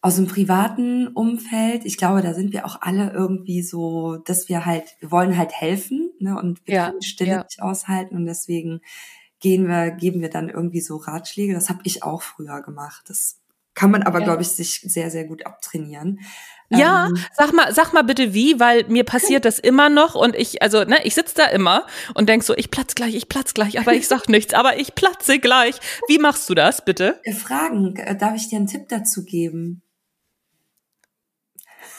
aus 0.00 0.16
dem 0.16 0.26
privaten 0.26 1.08
Umfeld, 1.08 1.86
ich 1.86 1.96
glaube, 1.96 2.20
da 2.20 2.34
sind 2.34 2.52
wir 2.52 2.66
auch 2.66 2.82
alle 2.82 3.10
irgendwie 3.12 3.62
so, 3.62 4.18
dass 4.18 4.50
wir 4.50 4.66
halt, 4.66 4.84
wir 5.00 5.10
wollen 5.10 5.38
halt 5.38 5.52
helfen, 5.52 6.10
ne, 6.18 6.38
und 6.38 6.60
wir 6.66 6.74
ja, 6.74 6.90
können 6.90 7.00
Stille 7.00 7.30
ja. 7.30 7.42
nicht 7.42 7.62
aushalten 7.62 8.14
und 8.14 8.26
deswegen 8.26 8.82
gehen 9.40 9.66
wir, 9.66 9.90
geben 9.92 10.20
wir 10.20 10.28
dann 10.30 10.50
irgendwie 10.50 10.82
so 10.82 10.96
Ratschläge. 10.96 11.54
Das 11.54 11.70
habe 11.70 11.80
ich 11.84 12.02
auch 12.02 12.22
früher 12.22 12.60
gemacht. 12.62 13.04
Das 13.08 13.40
kann 13.74 13.90
man 13.90 14.02
aber, 14.02 14.20
ja. 14.20 14.24
glaube 14.24 14.42
ich, 14.42 14.48
sich 14.48 14.80
sehr, 14.80 15.10
sehr 15.10 15.24
gut 15.24 15.46
abtrainieren. 15.46 16.20
Ja, 16.78 17.06
ähm, 17.06 17.14
sag 17.32 17.52
mal, 17.52 17.72
sag 17.72 17.92
mal 17.92 18.02
bitte 18.02 18.34
wie, 18.34 18.58
weil 18.60 18.84
mir 18.88 19.04
passiert 19.04 19.44
das 19.44 19.58
immer 19.58 19.88
noch 19.88 20.14
und 20.14 20.34
ich, 20.34 20.62
also, 20.62 20.84
ne, 20.84 20.98
ich 21.04 21.14
sitze 21.14 21.34
da 21.36 21.46
immer 21.46 21.86
und 22.14 22.28
denk 22.28 22.42
so, 22.42 22.54
ich 22.56 22.70
platz 22.70 22.94
gleich, 22.94 23.14
ich 23.14 23.28
platz 23.28 23.54
gleich, 23.54 23.78
aber 23.78 23.92
ich 23.94 24.08
sag 24.08 24.28
nichts, 24.28 24.54
aber 24.54 24.78
ich 24.78 24.94
platze 24.94 25.38
gleich. 25.38 25.76
Wie 26.08 26.18
machst 26.18 26.48
du 26.50 26.54
das, 26.54 26.84
bitte? 26.84 27.20
Fragen, 27.32 27.94
darf 28.18 28.34
ich 28.34 28.48
dir 28.48 28.56
einen 28.56 28.66
Tipp 28.66 28.88
dazu 28.88 29.24
geben? 29.24 29.83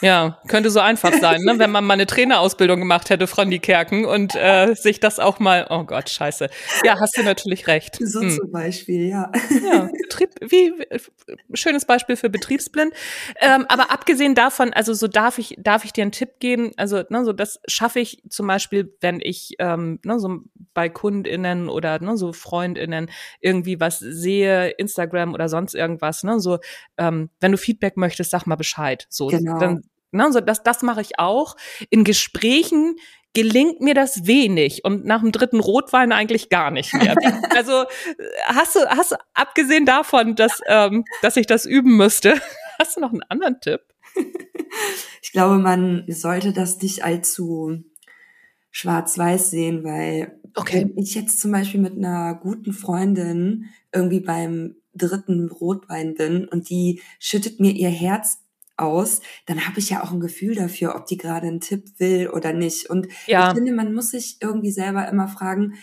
Ja, 0.06 0.38
könnte 0.46 0.70
so 0.70 0.78
einfach 0.78 1.12
sein, 1.12 1.40
ne? 1.42 1.58
wenn 1.58 1.72
man 1.72 1.84
mal 1.84 1.94
eine 1.94 2.06
Trainerausbildung 2.06 2.78
gemacht 2.78 3.10
hätte, 3.10 3.26
Frau 3.26 3.44
Niekerken, 3.44 4.04
und 4.04 4.36
äh, 4.36 4.72
sich 4.74 5.00
das 5.00 5.18
auch 5.18 5.40
mal, 5.40 5.66
oh 5.68 5.82
Gott, 5.82 6.08
scheiße. 6.08 6.48
Ja, 6.84 7.00
hast 7.00 7.18
du 7.18 7.24
natürlich 7.24 7.66
recht. 7.66 7.98
So 8.06 8.20
hm. 8.20 8.30
zum 8.30 8.52
Beispiel, 8.52 9.08
ja. 9.08 9.32
Ja, 9.64 9.90
Betrieb, 10.02 10.30
wie, 10.40 10.72
schönes 11.54 11.84
Beispiel 11.84 12.14
für 12.14 12.30
Betriebsblind. 12.30 12.94
Ähm, 13.40 13.66
aber 13.68 13.90
abgesehen 13.90 14.36
davon, 14.36 14.72
also 14.72 14.94
so 14.94 15.08
darf 15.08 15.38
ich, 15.38 15.56
darf 15.58 15.84
ich 15.84 15.92
dir 15.92 16.02
einen 16.02 16.12
Tipp 16.12 16.38
geben, 16.38 16.70
also 16.76 17.02
ne, 17.08 17.24
so 17.24 17.32
das 17.32 17.58
schaffe 17.66 17.98
ich 17.98 18.22
zum 18.28 18.46
Beispiel, 18.46 18.94
wenn 19.00 19.20
ich 19.20 19.54
ähm, 19.58 19.98
ne, 20.04 20.20
so 20.20 20.38
bei 20.72 20.88
KundInnen 20.88 21.68
oder 21.68 21.98
ne, 21.98 22.16
so 22.16 22.32
FreundInnen 22.32 23.10
irgendwie 23.40 23.80
was 23.80 23.98
sehe, 23.98 24.68
Instagram 24.70 25.34
oder 25.34 25.48
sonst 25.48 25.74
irgendwas, 25.74 26.22
ne, 26.22 26.38
so, 26.38 26.58
ähm, 26.96 27.28
wenn 27.40 27.50
du 27.50 27.58
Feedback 27.58 27.96
möchtest, 27.96 28.30
sag 28.30 28.46
mal 28.46 28.56
Bescheid. 28.56 29.06
So, 29.10 29.26
genau. 29.26 29.58
dann 29.58 29.82
Ne, 30.16 30.32
so 30.32 30.40
das, 30.40 30.62
das 30.62 30.82
mache 30.82 31.00
ich 31.00 31.18
auch. 31.18 31.56
In 31.90 32.04
Gesprächen 32.04 32.96
gelingt 33.36 33.82
mir 33.82 33.92
das 33.92 34.26
wenig 34.26 34.82
und 34.82 35.04
nach 35.04 35.20
dem 35.20 35.30
dritten 35.30 35.60
Rotwein 35.60 36.10
eigentlich 36.10 36.48
gar 36.48 36.70
nicht 36.70 36.94
mehr. 36.94 37.14
also 37.54 37.84
hast 38.46 38.76
du, 38.76 38.80
hast 38.88 39.12
du 39.12 39.16
abgesehen 39.34 39.84
davon, 39.84 40.36
dass, 40.36 40.58
ähm, 40.66 41.04
dass 41.20 41.36
ich 41.36 41.46
das 41.46 41.66
üben 41.66 41.98
müsste, 41.98 42.40
hast 42.78 42.96
du 42.96 43.00
noch 43.00 43.12
einen 43.12 43.22
anderen 43.28 43.60
Tipp? 43.60 43.80
Ich 45.22 45.32
glaube, 45.32 45.58
man 45.58 46.04
sollte 46.08 46.52
das 46.52 46.80
nicht 46.80 47.04
allzu 47.04 47.82
schwarz-weiß 48.70 49.50
sehen, 49.50 49.84
weil 49.84 50.38
okay. 50.54 50.82
wenn 50.82 51.02
ich 51.02 51.14
jetzt 51.14 51.40
zum 51.40 51.50
Beispiel 51.50 51.80
mit 51.80 51.96
einer 51.96 52.34
guten 52.34 52.72
Freundin 52.72 53.66
irgendwie 53.92 54.20
beim 54.20 54.76
dritten 54.94 55.48
Rotwein 55.48 56.14
bin 56.14 56.46
und 56.46 56.68
die 56.68 57.00
schüttet 57.18 57.60
mir 57.60 57.72
ihr 57.72 57.88
Herz 57.88 58.45
aus, 58.76 59.20
dann 59.46 59.66
habe 59.66 59.78
ich 59.78 59.90
ja 59.90 60.02
auch 60.02 60.12
ein 60.12 60.20
Gefühl 60.20 60.54
dafür, 60.54 60.94
ob 60.96 61.06
die 61.06 61.16
gerade 61.16 61.46
einen 61.46 61.60
Tipp 61.60 61.98
will 61.98 62.28
oder 62.28 62.52
nicht. 62.52 62.90
Und 62.90 63.08
ja. 63.26 63.48
ich 63.48 63.54
finde, 63.54 63.72
man 63.72 63.94
muss 63.94 64.10
sich 64.10 64.38
irgendwie 64.40 64.72
selber 64.72 65.08
immer 65.08 65.28
fragen, 65.28 65.74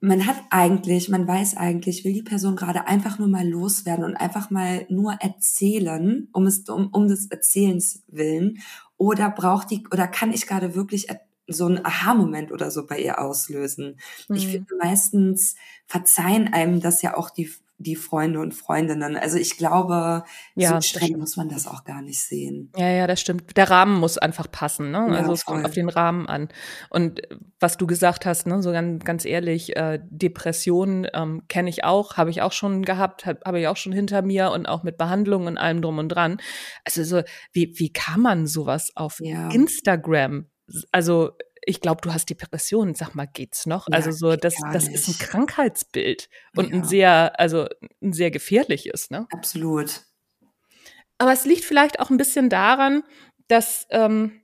man 0.00 0.26
hat 0.26 0.36
eigentlich, 0.48 1.10
man 1.10 1.28
weiß 1.28 1.56
eigentlich, 1.58 2.04
will 2.04 2.14
die 2.14 2.22
Person 2.22 2.56
gerade 2.56 2.86
einfach 2.86 3.18
nur 3.18 3.28
mal 3.28 3.46
loswerden 3.46 4.04
und 4.04 4.16
einfach 4.16 4.50
mal 4.50 4.86
nur 4.88 5.12
erzählen, 5.20 6.28
um 6.32 6.46
es 6.46 6.66
um, 6.68 6.88
um 6.92 7.06
des 7.06 7.30
Erzählens 7.30 8.02
willen, 8.08 8.58
oder 8.96 9.30
braucht 9.30 9.70
die 9.70 9.86
oder 9.90 10.06
kann 10.08 10.32
ich 10.32 10.46
gerade 10.46 10.74
wirklich 10.74 11.08
so 11.46 11.66
einen 11.66 11.84
Aha-Moment 11.84 12.52
oder 12.52 12.70
so 12.70 12.86
bei 12.86 12.98
ihr 12.98 13.20
auslösen? 13.20 13.98
Mhm. 14.28 14.36
Ich 14.36 14.48
finde 14.48 14.74
meistens 14.78 15.56
verzeihen 15.86 16.52
einem 16.52 16.80
das 16.80 17.02
ja 17.02 17.16
auch 17.16 17.30
die 17.30 17.50
die 17.80 17.96
Freunde 17.96 18.40
und 18.40 18.52
Freundinnen. 18.52 19.16
Also 19.16 19.38
ich 19.38 19.56
glaube, 19.56 20.22
ja, 20.54 20.74
so 20.74 20.80
streng 20.82 21.18
muss 21.18 21.36
man 21.36 21.48
das 21.48 21.66
auch 21.66 21.84
gar 21.84 22.02
nicht 22.02 22.22
sehen. 22.22 22.70
Ja, 22.76 22.90
ja, 22.90 23.06
das 23.06 23.22
stimmt. 23.22 23.56
Der 23.56 23.70
Rahmen 23.70 23.98
muss 23.98 24.18
einfach 24.18 24.50
passen. 24.50 24.90
Ne? 24.90 25.06
Ja, 25.10 25.14
also 25.16 25.32
es 25.32 25.44
voll. 25.44 25.54
kommt 25.54 25.66
auf 25.66 25.72
den 25.72 25.88
Rahmen 25.88 26.28
an. 26.28 26.48
Und 26.90 27.22
was 27.58 27.78
du 27.78 27.86
gesagt 27.86 28.26
hast, 28.26 28.46
ne, 28.46 28.62
so 28.62 28.70
ganz, 28.70 29.02
ganz 29.04 29.24
ehrlich, 29.24 29.76
äh, 29.76 29.98
Depressionen 30.10 31.06
ähm, 31.14 31.42
kenne 31.48 31.70
ich 31.70 31.82
auch, 31.82 32.18
habe 32.18 32.28
ich 32.28 32.42
auch 32.42 32.52
schon 32.52 32.82
gehabt, 32.82 33.24
habe 33.24 33.40
hab 33.44 33.54
ich 33.54 33.66
auch 33.66 33.78
schon 33.78 33.92
hinter 33.92 34.20
mir 34.20 34.50
und 34.50 34.66
auch 34.66 34.82
mit 34.82 34.98
Behandlung 34.98 35.46
und 35.46 35.56
allem 35.56 35.80
drum 35.80 35.96
und 35.98 36.10
dran. 36.10 36.38
Also 36.84 37.02
so, 37.02 37.22
wie, 37.52 37.72
wie 37.76 37.92
kann 37.92 38.20
man 38.20 38.46
sowas 38.46 38.92
auf 38.94 39.20
ja. 39.20 39.50
Instagram 39.50 40.46
also 40.92 41.32
ich 41.64 41.80
glaube, 41.80 42.00
du 42.02 42.12
hast 42.12 42.30
Depressionen. 42.30 42.94
Sag 42.94 43.14
mal, 43.14 43.26
geht's 43.26 43.66
noch? 43.66 43.88
Ja, 43.88 43.94
also 43.94 44.10
so, 44.12 44.36
das, 44.36 44.54
das 44.72 44.88
ist 44.88 45.08
ein 45.08 45.18
Krankheitsbild 45.18 46.28
und 46.56 46.70
ja. 46.70 46.76
ein 46.76 46.84
sehr, 46.84 47.40
also 47.40 47.66
ein 48.02 48.12
sehr 48.12 48.30
gefährliches, 48.30 49.10
ne? 49.10 49.26
Absolut. 49.30 50.02
aber 51.18 51.32
es 51.32 51.44
liegt 51.44 51.64
vielleicht 51.64 52.00
auch 52.00 52.10
ein 52.10 52.16
bisschen 52.16 52.48
daran, 52.48 53.02
dass 53.48 53.86
ähm, 53.90 54.40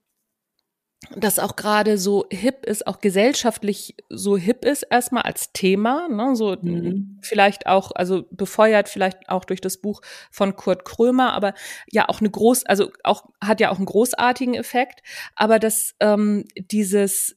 das 1.15 1.39
auch 1.39 1.57
gerade 1.57 1.99
so 1.99 2.27
hip 2.31 2.65
ist, 2.67 2.87
auch 2.87 3.01
gesellschaftlich 3.01 3.97
so 4.09 4.37
hip 4.37 4.65
ist, 4.65 4.83
erstmal 4.83 5.23
als 5.23 5.53
Thema, 5.53 6.09
ne, 6.09 6.35
so 6.35 6.57
mhm. 6.61 7.19
vielleicht 7.23 7.67
auch, 7.67 7.93
also 7.95 8.25
befeuert 8.31 8.89
vielleicht 8.89 9.29
auch 9.29 9.45
durch 9.45 9.61
das 9.61 9.77
Buch 9.79 10.01
von 10.31 10.57
Kurt 10.57 10.85
Krömer, 10.85 11.33
aber 11.33 11.55
ja 11.91 12.09
auch 12.09 12.21
eine 12.21 12.31
groß, 12.31 12.67
also 12.67 12.91
auch 13.05 13.25
hat 13.43 13.61
ja 13.61 13.71
auch 13.71 13.77
einen 13.77 13.87
großartigen 13.87 14.55
Effekt, 14.55 15.03
aber 15.35 15.59
dass 15.59 15.95
ähm, 16.01 16.45
dieses 16.57 17.37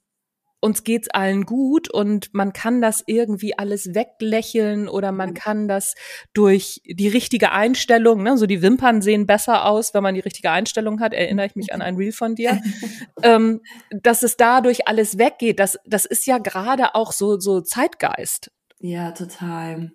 uns 0.61 0.83
geht's 0.83 1.09
allen 1.09 1.45
gut 1.45 1.89
und 1.89 2.33
man 2.33 2.53
kann 2.53 2.81
das 2.81 3.03
irgendwie 3.05 3.57
alles 3.57 3.93
weglächeln 3.93 4.87
oder 4.87 5.11
man 5.11 5.33
kann 5.33 5.67
das 5.67 5.95
durch 6.33 6.81
die 6.85 7.07
richtige 7.07 7.51
Einstellung, 7.51 8.23
ne, 8.23 8.37
so 8.37 8.45
die 8.45 8.61
Wimpern 8.61 9.01
sehen 9.01 9.25
besser 9.25 9.65
aus, 9.65 9.93
wenn 9.93 10.03
man 10.03 10.15
die 10.15 10.21
richtige 10.21 10.51
Einstellung 10.51 10.99
hat, 10.99 11.13
erinnere 11.13 11.45
ich 11.45 11.55
mich 11.55 11.73
an 11.73 11.81
ein 11.81 11.95
Reel 11.95 12.11
von 12.11 12.35
dir, 12.35 12.61
ähm, 13.23 13.61
dass 13.91 14.23
es 14.23 14.37
dadurch 14.37 14.87
alles 14.87 15.17
weggeht, 15.17 15.59
das, 15.59 15.77
das 15.85 16.05
ist 16.05 16.25
ja 16.25 16.37
gerade 16.37 16.95
auch 16.95 17.11
so, 17.11 17.39
so 17.39 17.61
Zeitgeist. 17.61 18.51
Ja, 18.79 19.11
total. 19.11 19.91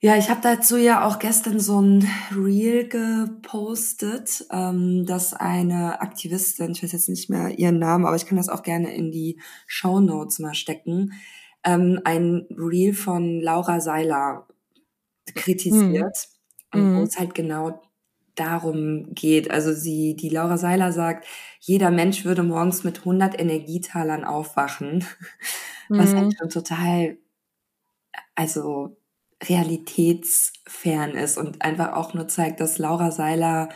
Ja, 0.00 0.16
ich 0.16 0.30
habe 0.30 0.40
dazu 0.40 0.76
ja 0.76 1.04
auch 1.04 1.18
gestern 1.18 1.58
so 1.58 1.80
ein 1.80 2.06
Reel 2.30 2.86
gepostet, 2.88 4.46
ähm, 4.52 5.04
dass 5.06 5.34
eine 5.34 6.00
Aktivistin, 6.00 6.70
ich 6.70 6.84
weiß 6.84 6.92
jetzt 6.92 7.08
nicht 7.08 7.28
mehr 7.28 7.58
ihren 7.58 7.80
Namen, 7.80 8.06
aber 8.06 8.14
ich 8.14 8.24
kann 8.26 8.36
das 8.36 8.48
auch 8.48 8.62
gerne 8.62 8.94
in 8.94 9.10
die 9.10 9.40
Show 9.66 9.98
Notes 9.98 10.38
mal 10.38 10.54
stecken, 10.54 11.14
ähm, 11.64 12.00
ein 12.04 12.46
Reel 12.50 12.94
von 12.94 13.40
Laura 13.40 13.80
Seiler 13.80 14.46
kritisiert, 15.34 16.28
mhm. 16.72 16.98
wo 16.98 17.02
es 17.02 17.18
halt 17.18 17.34
genau 17.34 17.82
darum 18.36 19.14
geht. 19.14 19.50
Also 19.50 19.72
sie, 19.72 20.14
die 20.14 20.28
Laura 20.28 20.58
Seiler 20.58 20.92
sagt, 20.92 21.26
jeder 21.60 21.90
Mensch 21.90 22.24
würde 22.24 22.44
morgens 22.44 22.84
mit 22.84 23.00
100 23.00 23.40
Energietalern 23.40 24.24
aufwachen, 24.24 25.04
mhm. 25.88 25.98
was 25.98 26.14
halt 26.14 26.26
mhm. 26.26 26.32
schon 26.38 26.50
total, 26.50 27.18
also 28.36 28.97
realitätsfern 29.42 31.12
ist 31.12 31.38
und 31.38 31.62
einfach 31.62 31.92
auch 31.92 32.14
nur 32.14 32.28
zeigt, 32.28 32.60
dass 32.60 32.78
Laura 32.78 33.10
Seiler 33.10 33.68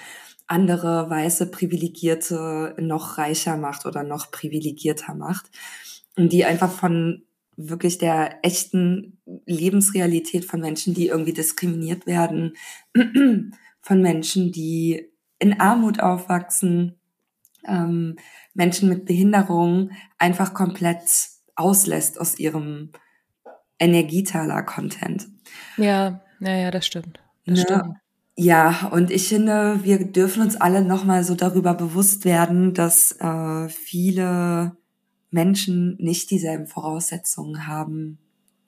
andere 0.46 1.08
weiße 1.08 1.50
Privilegierte 1.50 2.74
noch 2.78 3.16
reicher 3.18 3.56
macht 3.56 3.86
oder 3.86 4.02
noch 4.02 4.30
privilegierter 4.30 5.14
macht 5.14 5.50
und 6.16 6.32
die 6.32 6.44
einfach 6.44 6.70
von 6.70 7.22
wirklich 7.56 7.98
der 7.98 8.44
echten 8.44 9.18
Lebensrealität 9.46 10.44
von 10.44 10.60
Menschen, 10.60 10.94
die 10.94 11.08
irgendwie 11.08 11.32
diskriminiert 11.32 12.06
werden, 12.06 12.54
von 13.80 14.02
Menschen, 14.02 14.52
die 14.52 15.08
in 15.38 15.60
Armut 15.60 16.00
aufwachsen, 16.00 16.98
ähm, 17.66 18.16
Menschen 18.54 18.88
mit 18.88 19.06
Behinderung 19.06 19.90
einfach 20.18 20.54
komplett 20.54 21.02
auslässt 21.54 22.20
aus 22.20 22.38
ihrem 22.38 22.90
Energietaler-Content. 23.78 25.31
Ja, 25.76 26.20
ja, 26.40 26.56
ja, 26.56 26.70
das 26.70 26.86
stimmt. 26.86 27.20
Das 27.46 27.58
ne? 27.58 27.62
stimmt. 27.62 27.96
Ja, 28.36 28.88
und 28.92 29.10
ich 29.10 29.28
finde, 29.28 29.80
wir 29.82 30.04
dürfen 30.04 30.42
uns 30.42 30.56
alle 30.56 30.82
nochmal 30.82 31.22
so 31.22 31.34
darüber 31.34 31.74
bewusst 31.74 32.24
werden, 32.24 32.72
dass 32.72 33.12
äh, 33.20 33.68
viele 33.68 34.76
Menschen 35.30 35.96
nicht 35.98 36.30
dieselben 36.30 36.66
Voraussetzungen 36.66 37.66
haben 37.66 38.18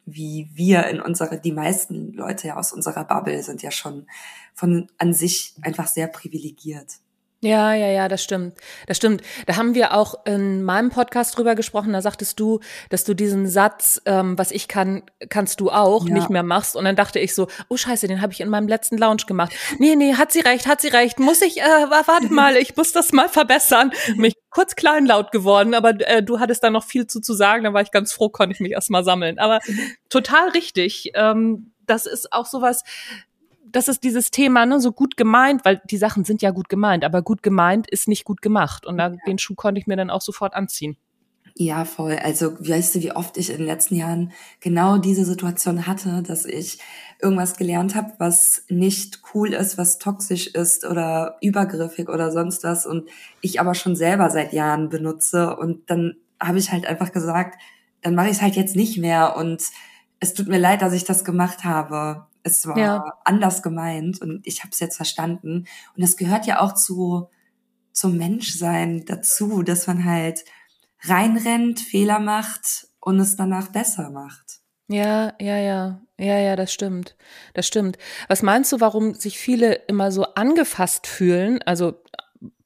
wie 0.07 0.51
wir 0.53 0.87
in 0.87 1.01
unserer, 1.01 1.37
die 1.37 1.53
meisten 1.53 2.13
Leute 2.13 2.49
ja 2.49 2.57
aus 2.57 2.73
unserer 2.73 3.05
Bubble 3.05 3.43
sind 3.43 3.63
ja 3.63 3.71
schon 3.71 4.07
von 4.55 4.89
an 4.99 5.13
sich 5.13 5.55
einfach 5.63 5.87
sehr 5.87 6.09
privilegiert. 6.09 6.99
Ja, 7.45 7.75
ja, 7.75 7.89
ja, 7.89 8.09
das 8.09 8.25
stimmt. 8.25 8.55
Das 8.87 8.97
stimmt. 8.97 9.23
Da 9.45 9.57
haben 9.57 9.75
wir 9.75 9.93
auch 9.93 10.25
in 10.25 10.63
meinem 10.63 10.89
Podcast 10.89 11.37
drüber 11.37 11.55
gesprochen. 11.55 11.93
Da 11.93 12.01
sagtest 12.01 12.41
du, 12.41 12.61
dass 12.89 13.05
du 13.05 13.13
diesen 13.13 13.47
Satz, 13.47 14.01
ähm, 14.07 14.39
was 14.39 14.51
ich 14.51 14.67
kann, 14.67 15.03
kannst 15.29 15.61
du 15.61 15.71
auch, 15.71 16.09
ja. 16.09 16.15
nicht 16.15 16.31
mehr 16.31 16.43
machst. 16.43 16.75
Und 16.75 16.87
dann 16.87 16.97
dachte 16.97 17.21
ich 17.21 17.35
so, 17.35 17.49
oh 17.69 17.77
Scheiße, 17.77 18.09
den 18.09 18.23
habe 18.23 18.33
ich 18.33 18.41
in 18.41 18.49
meinem 18.49 18.67
letzten 18.67 18.97
Lounge 18.97 19.25
gemacht. 19.27 19.53
Nee, 19.79 19.95
nee, 19.95 20.15
hat 20.15 20.33
sie 20.33 20.41
recht, 20.41 20.67
hat 20.67 20.81
sie 20.81 20.89
recht. 20.89 21.21
Muss 21.21 21.43
ich, 21.43 21.61
äh, 21.61 21.65
warte 21.91 22.29
mal, 22.33 22.57
ich 22.57 22.77
muss 22.77 22.93
das 22.93 23.13
mal 23.13 23.29
verbessern. 23.29 23.93
Mich 24.17 24.37
kurz 24.49 24.75
kleinlaut 24.75 25.31
geworden, 25.31 25.75
aber 25.75 25.91
äh, 26.01 26.23
du 26.23 26.41
hattest 26.41 26.65
da 26.65 26.71
noch 26.71 26.85
viel 26.85 27.07
zu, 27.07 27.21
zu 27.21 27.35
sagen. 27.35 27.65
Da 27.65 27.75
war 27.75 27.83
ich 27.83 27.91
ganz 27.91 28.15
froh, 28.15 28.31
konnte 28.31 28.55
ich 28.55 28.61
mich 28.61 28.73
erst 28.73 28.89
mal 28.89 29.05
sammeln. 29.05 29.39
Aber 29.39 29.61
total 30.09 30.49
richtig. 30.49 31.11
Ähm, 31.15 31.75
das 31.87 32.07
ist 32.07 32.33
auch 32.33 32.47
sowas, 32.47 32.85
das 33.65 33.89
ist 33.89 34.05
dieses 34.05 34.31
Thema, 34.31 34.67
ne, 34.67 34.81
so 34.81 34.93
gut 34.93 35.17
gemeint, 35.17 35.65
weil 35.65 35.81
die 35.91 35.97
Sachen 35.97 36.25
sind 36.25 36.43
ja 36.43 36.51
gut 36.51 36.69
gemeint, 36.69 37.05
aber 37.05 37.23
gut 37.23 37.43
gemeint 37.43 37.91
ist 37.91 38.09
nicht 38.09 38.25
gut 38.25 38.43
gemacht. 38.43 38.87
Und 38.87 38.99
da, 38.99 39.09
ja. 39.09 39.17
den 39.27 39.39
Schuh 39.39 39.55
konnte 39.55 39.81
ich 39.81 39.87
mir 39.87 39.97
dann 39.97 40.11
auch 40.11 40.21
sofort 40.21 40.55
anziehen. 40.55 40.97
Ja, 41.57 41.85
voll. 41.85 42.19
Also, 42.21 42.59
weißt 42.59 42.97
du, 42.97 43.01
wie 43.01 43.13
oft 43.13 43.37
ich 43.37 43.51
in 43.51 43.59
den 43.59 43.67
letzten 43.67 43.95
Jahren 43.95 44.33
genau 44.61 44.99
diese 44.99 45.25
Situation 45.25 45.87
hatte, 45.87 46.23
dass 46.25 46.47
ich 46.47 46.81
irgendwas 47.23 47.57
gelernt 47.57 47.95
habe, 47.95 48.13
was 48.19 48.65
nicht 48.69 49.23
cool 49.33 49.53
ist, 49.53 49.79
was 49.79 49.99
toxisch 49.99 50.49
ist 50.49 50.85
oder 50.85 51.37
übergriffig 51.41 52.09
oder 52.09 52.33
sonst 52.33 52.65
was 52.65 52.87
und 52.87 53.09
ich 53.41 53.61
aber 53.61 53.75
schon 53.75 53.95
selber 53.95 54.31
seit 54.31 54.53
Jahren 54.53 54.89
benutze 54.89 55.57
und 55.57 55.89
dann 55.89 56.17
habe 56.41 56.59
ich 56.59 56.73
halt 56.73 56.87
einfach 56.87 57.13
gesagt, 57.13 57.61
dann 58.03 58.17
mache 58.17 58.27
ich 58.27 58.33
es 58.33 58.43
halt 58.43 58.57
jetzt 58.57 58.75
nicht 58.75 58.99
mehr 58.99 59.37
und 59.37 59.63
es 60.19 60.35
tut 60.35 60.49
mir 60.49 60.59
leid, 60.59 60.83
dass 60.83 60.93
ich 60.93 61.05
das 61.05 61.25
gemacht 61.25 61.63
habe. 61.63 62.27
Es 62.45 62.67
war 62.67 62.79
ja. 62.79 63.13
anders 63.25 63.63
gemeint 63.63 64.21
und 64.21 64.47
ich 64.47 64.61
habe 64.61 64.71
es 64.71 64.79
jetzt 64.79 64.97
verstanden. 64.97 65.67
Und 65.97 66.03
das 66.03 66.17
gehört 66.17 66.47
ja 66.47 66.61
auch 66.61 66.75
zu 66.75 67.29
zum 67.93 68.17
Menschsein 68.17 69.05
dazu, 69.07 69.63
dass 69.63 69.87
man 69.87 70.05
halt 70.05 70.45
reinrennt, 71.03 71.81
Fehler 71.81 72.19
macht 72.19 72.89
und 73.01 73.19
es 73.21 73.37
danach 73.37 73.69
besser 73.69 74.11
macht. 74.11 74.61
Ja, 74.89 75.33
ja, 75.41 75.57
ja. 75.57 76.01
Ja, 76.19 76.39
ja, 76.39 76.55
das 76.55 76.73
stimmt. 76.73 77.17
Das 77.55 77.67
stimmt. 77.67 77.99
Was 78.29 78.43
meinst 78.43 78.73
du, 78.73 78.81
warum 78.81 79.15
sich 79.15 79.39
viele 79.39 79.75
immer 79.75 80.13
so 80.13 80.25
angefasst 80.35 81.07
fühlen? 81.07 81.61
Also 81.63 82.03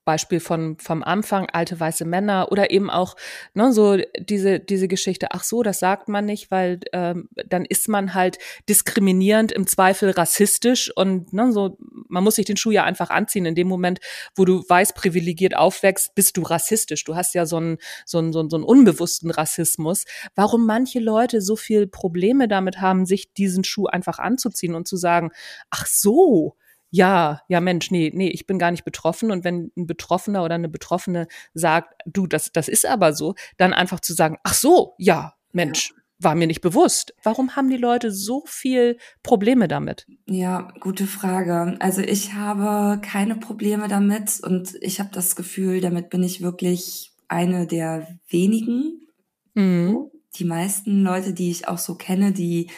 Beispiel 0.09 0.41
von 0.41 0.79
vom 0.79 1.03
Anfang 1.03 1.51
alte 1.53 1.79
weiße 1.79 2.07
Männer 2.07 2.51
oder 2.51 2.71
eben 2.71 2.89
auch 2.89 3.15
ne, 3.53 3.75
so 3.75 3.99
diese 4.19 4.59
diese 4.59 4.89
Geschichte. 4.89 5.27
Ach 5.33 5.45
so, 5.45 5.63
das 5.63 5.81
sagt 5.81 6.09
man 6.09 6.25
nicht, 6.25 6.51
weil 6.51 6.81
ähm, 6.95 7.29
dann 7.47 7.67
ist 7.67 7.91
man 7.91 8.15
halt 8.15 8.39
diskriminierend 8.71 9.53
im 9.53 9.67
Zweifel 9.67 10.09
rassistisch 10.13 10.91
und 10.97 11.35
ne, 11.35 11.53
so 11.53 11.77
man 12.09 12.25
muss 12.25 12.37
sich 12.37 12.47
den 12.47 12.57
Schuh 12.57 12.71
ja 12.71 12.85
einfach 12.85 13.11
anziehen. 13.11 13.45
In 13.45 13.55
dem 13.55 13.69
Moment, 13.69 14.01
wo 14.35 14.47
du 14.47 14.65
weiß 14.67 14.95
privilegiert 14.95 15.55
aufwächst, 15.55 16.15
bist 16.15 16.39
du 16.39 16.43
rassistisch. 16.43 17.05
Du 17.05 17.15
hast 17.15 17.35
ja 17.35 17.45
so 17.45 17.59
einen 17.59 17.77
so 18.07 18.17
einen, 18.17 18.33
so 18.33 18.41
einen, 18.41 18.65
unbewussten 18.65 19.31
Rassismus. 19.31 20.07
Warum 20.35 20.65
manche 20.65 21.01
Leute 21.01 21.43
so 21.43 21.55
viel 21.55 21.87
Probleme 21.87 22.49
damit 22.49 22.81
haben, 22.81 23.05
sich 23.05 23.35
diesen 23.35 23.63
Schuh 23.63 23.89
einfach 23.89 24.19
anzuziehen 24.19 24.75
und 24.75 24.89
zu 24.89 24.97
sagen, 24.97 25.33
ach 25.69 25.85
so, 25.85 26.57
ja, 26.91 27.43
ja 27.49 27.61
Mensch, 27.61 27.91
nee, 27.91 28.11
nee, 28.15 28.29
ich 28.29 28.47
bin 28.47 28.59
gar 28.59 28.71
nicht 28.71 28.85
betroffen. 28.85 29.31
Und 29.31 29.45
wenn 29.45 29.71
ein 29.77 29.87
Betroffener 29.87 30.45
oder 30.45 30.55
eine 30.55 30.69
Betroffene 30.69 31.29
sagt, 31.55 31.95
du, 32.07 32.27
das, 32.27 32.53
das 32.53 32.69
ist 32.69 32.87
aber 32.87 33.13
so, 33.13 33.35
dann 33.57 33.73
einfach 33.73 34.01
zu 34.01 34.15
sagen, 34.15 34.39
ach 34.43 34.55
so, 34.55 34.95
ja, 34.99 35.35
Mensch, 35.53 35.95
war 36.19 36.35
mir 36.35 36.47
nicht 36.47 36.63
bewusst. 36.63 37.15
Warum 37.23 37.55
haben 37.55 37.71
die 37.71 37.77
Leute 37.77 38.11
so 38.11 38.43
viel 38.47 38.99
Probleme 39.23 39.69
damit? 39.69 40.07
Ja, 40.27 40.73
gute 40.81 41.07
Frage. 41.07 41.77
Also 41.79 42.03
ich 42.03 42.35
habe 42.35 43.01
keine 43.01 43.37
Probleme 43.37 43.87
damit 43.89 44.41
und 44.43 44.75
ich 44.81 44.99
habe 44.99 45.11
das 45.13 45.37
Gefühl, 45.37 45.81
damit 45.81 46.11
bin 46.11 46.23
ich 46.23 46.43
wirklich 46.43 47.13
eine 47.29 47.67
der 47.67 48.19
wenigen. 48.29 49.07
Mhm. 49.55 50.11
Die 50.37 50.45
meisten 50.45 51.03
Leute, 51.03 51.35
die 51.35 51.51
ich 51.51 51.69
auch 51.69 51.79
so 51.79 51.95
kenne, 51.95 52.33
die 52.33 52.71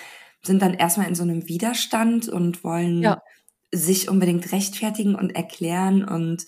sind 0.42 0.60
dann 0.60 0.74
erstmal 0.74 1.08
in 1.08 1.14
so 1.14 1.22
einem 1.22 1.48
Widerstand 1.48 2.28
und 2.28 2.62
wollen 2.62 3.02
ja 3.02 3.20
sich 3.72 4.09
unbedingt 4.09 4.52
rechtfertigen 4.52 5.14
und 5.14 5.30
erklären. 5.30 6.04
Und 6.04 6.46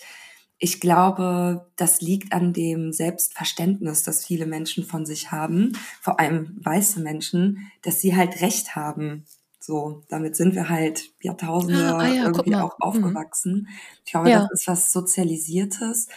ich 0.59 0.81
glaube, 0.81 1.71
das 1.77 2.01
liegt 2.01 2.33
an 2.33 2.53
dem 2.53 2.93
Selbstverständnis, 2.93 4.03
das 4.03 4.25
viele 4.25 4.47
Menschen 4.47 4.85
von 4.85 5.07
sich 5.07 5.33
haben, 5.33 5.73
vor 6.01 6.21
allem 6.21 6.59
weiße 6.63 7.01
Menschen, 7.01 7.71
dass 7.83 8.01
sie 8.01 8.17
halt 8.17 8.41
Recht 8.41 8.77
haben. 8.77 9.25
So, 9.59 10.03
damit 10.09 10.35
sind 10.35 10.57
wir 10.57 10.69
halt 10.69 11.11
Jahrtausende 11.21 11.95
ah, 11.95 12.07
ja, 12.07 12.25
irgendwie 12.25 12.57
auch 12.57 12.79
mhm. 12.79 12.83
aufgewachsen. 12.83 13.69
Ich 14.05 14.11
glaube, 14.11 14.31
ja. 14.31 14.41
das 14.41 14.61
ist 14.61 14.67
was 14.67 14.93
Sozialisiertes. 14.93 16.09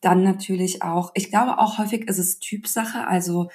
Dann 0.00 0.24
natürlich 0.24 0.82
auch, 0.82 1.12
ich 1.14 1.30
glaube 1.30 1.58
auch 1.58 1.78
häufig 1.78 2.08
ist 2.08 2.18
es 2.18 2.38
Typsache, 2.38 3.06
also 3.06 3.50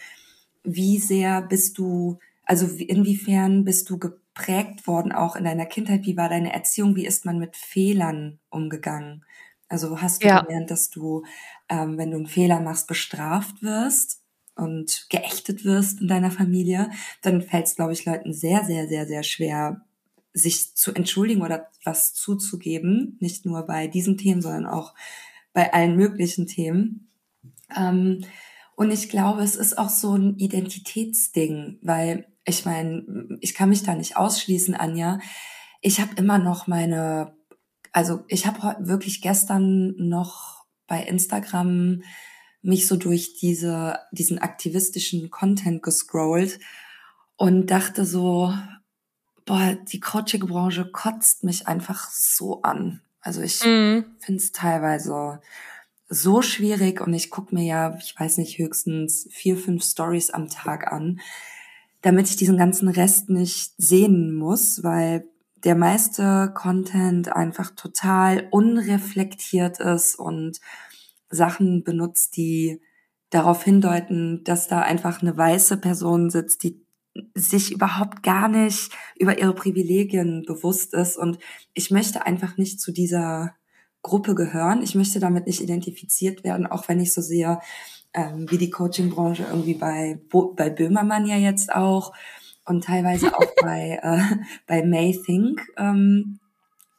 wie 0.63 0.97
sehr 0.97 1.41
bist 1.41 1.77
du, 1.77 2.19
also 2.45 2.67
inwiefern 2.67 3.65
bist 3.65 3.89
du 3.89 3.99
geprägt 4.33 4.87
worden, 4.87 5.11
auch 5.11 5.35
in 5.35 5.43
deiner 5.43 5.65
Kindheit? 5.65 6.05
Wie 6.05 6.17
war 6.17 6.29
deine 6.29 6.53
Erziehung? 6.53 6.95
Wie 6.95 7.05
ist 7.05 7.25
man 7.25 7.39
mit 7.39 7.55
Fehlern 7.55 8.39
umgegangen? 8.49 9.25
Also 9.69 10.01
hast 10.01 10.23
du 10.23 10.27
ja. 10.27 10.41
gelernt, 10.41 10.71
dass 10.71 10.89
du, 10.89 11.23
ähm, 11.69 11.97
wenn 11.97 12.11
du 12.11 12.17
einen 12.17 12.27
Fehler 12.27 12.59
machst, 12.59 12.87
bestraft 12.87 13.61
wirst 13.63 14.21
und 14.55 15.07
geächtet 15.09 15.65
wirst 15.65 16.01
in 16.01 16.07
deiner 16.07 16.31
Familie, 16.31 16.91
dann 17.21 17.41
fällt 17.41 17.67
es, 17.67 17.75
glaube 17.75 17.93
ich, 17.93 18.05
Leuten 18.05 18.33
sehr, 18.33 18.65
sehr, 18.65 18.87
sehr, 18.87 19.07
sehr 19.07 19.23
schwer, 19.23 19.81
sich 20.33 20.75
zu 20.75 20.93
entschuldigen 20.93 21.41
oder 21.41 21.69
was 21.83 22.13
zuzugeben, 22.13 23.17
nicht 23.19 23.45
nur 23.45 23.63
bei 23.63 23.87
diesen 23.87 24.17
Themen, 24.17 24.41
sondern 24.41 24.65
auch 24.65 24.93
bei 25.53 25.73
allen 25.73 25.95
möglichen 25.95 26.47
Themen. 26.47 27.09
Ähm, 27.75 28.25
und 28.75 28.89
ich 28.89 29.09
glaube, 29.09 29.43
es 29.43 29.55
ist 29.55 29.77
auch 29.77 29.89
so 29.89 30.15
ein 30.15 30.37
Identitätsding, 30.37 31.77
weil 31.81 32.25
ich 32.45 32.65
meine, 32.65 33.37
ich 33.41 33.53
kann 33.53 33.69
mich 33.69 33.83
da 33.83 33.95
nicht 33.95 34.17
ausschließen, 34.17 34.75
Anja. 34.75 35.19
Ich 35.81 35.99
habe 35.99 36.15
immer 36.15 36.39
noch 36.39 36.67
meine, 36.67 37.35
also 37.91 38.23
ich 38.27 38.45
habe 38.45 38.75
wirklich 38.79 39.21
gestern 39.21 39.95
noch 39.97 40.65
bei 40.87 41.03
Instagram 41.03 42.03
mich 42.61 42.87
so 42.87 42.95
durch 42.95 43.35
diese, 43.39 43.99
diesen 44.11 44.39
aktivistischen 44.39 45.29
Content 45.29 45.83
gescrollt 45.83 46.59
und 47.35 47.67
dachte 47.67 48.05
so, 48.05 48.53
boah, 49.45 49.75
die 49.91 49.99
Coaching-Branche 49.99 50.89
kotzt 50.91 51.43
mich 51.43 51.67
einfach 51.67 52.09
so 52.09 52.61
an. 52.61 53.01
Also 53.19 53.41
ich 53.41 53.63
mhm. 53.63 54.05
finde 54.19 54.39
es 54.39 54.51
teilweise 54.51 55.41
so 56.09 56.41
schwierig 56.41 57.01
und 57.01 57.13
ich 57.13 57.29
gucke 57.29 57.55
mir 57.55 57.63
ja, 57.63 57.97
ich 57.97 58.17
weiß 58.17 58.37
nicht, 58.37 58.57
höchstens 58.57 59.27
vier, 59.31 59.57
fünf 59.57 59.83
Stories 59.83 60.29
am 60.29 60.49
Tag 60.49 60.91
an, 60.91 61.19
damit 62.03 62.29
ich 62.29 62.35
diesen 62.35 62.57
ganzen 62.57 62.89
Rest 62.89 63.29
nicht 63.29 63.73
sehen 63.77 64.35
muss, 64.35 64.83
weil 64.83 65.25
der 65.63 65.75
meiste 65.75 66.51
Content 66.53 67.33
einfach 67.33 67.71
total 67.71 68.47
unreflektiert 68.51 69.79
ist 69.79 70.15
und 70.19 70.59
Sachen 71.29 71.83
benutzt, 71.83 72.35
die 72.35 72.81
darauf 73.29 73.63
hindeuten, 73.63 74.43
dass 74.43 74.67
da 74.67 74.81
einfach 74.81 75.21
eine 75.21 75.35
weiße 75.35 75.77
Person 75.77 76.29
sitzt, 76.29 76.63
die 76.63 76.85
sich 77.35 77.71
überhaupt 77.71 78.21
gar 78.21 78.49
nicht 78.49 78.91
über 79.17 79.39
ihre 79.39 79.55
Privilegien 79.55 80.43
bewusst 80.45 80.93
ist. 80.93 81.17
Und 81.17 81.39
ich 81.73 81.89
möchte 81.89 82.25
einfach 82.25 82.57
nicht 82.57 82.81
zu 82.81 82.91
dieser 82.91 83.55
Gruppe 84.01 84.35
gehören. 84.35 84.83
Ich 84.83 84.93
möchte 84.93 85.19
damit 85.19 85.47
nicht 85.47 85.61
identifiziert 85.61 86.43
werden, 86.43 86.67
auch 86.67 86.89
wenn 86.89 86.99
ich 86.99 87.13
so 87.13 87.21
sehe, 87.21 87.59
ähm, 88.13 88.49
wie 88.49 88.57
die 88.57 88.69
Coaching-Branche 88.69 89.45
irgendwie 89.49 89.73
bei, 89.73 90.19
bei 90.55 90.69
Böhmermann 90.69 91.25
ja 91.25 91.37
jetzt 91.37 91.73
auch 91.73 92.13
und 92.65 92.83
teilweise 92.83 93.35
auch 93.35 93.45
bei, 93.61 93.99
äh, 94.01 94.35
bei 94.67 94.83
May 94.85 95.19
Think 95.25 95.61
ähm, 95.77 96.39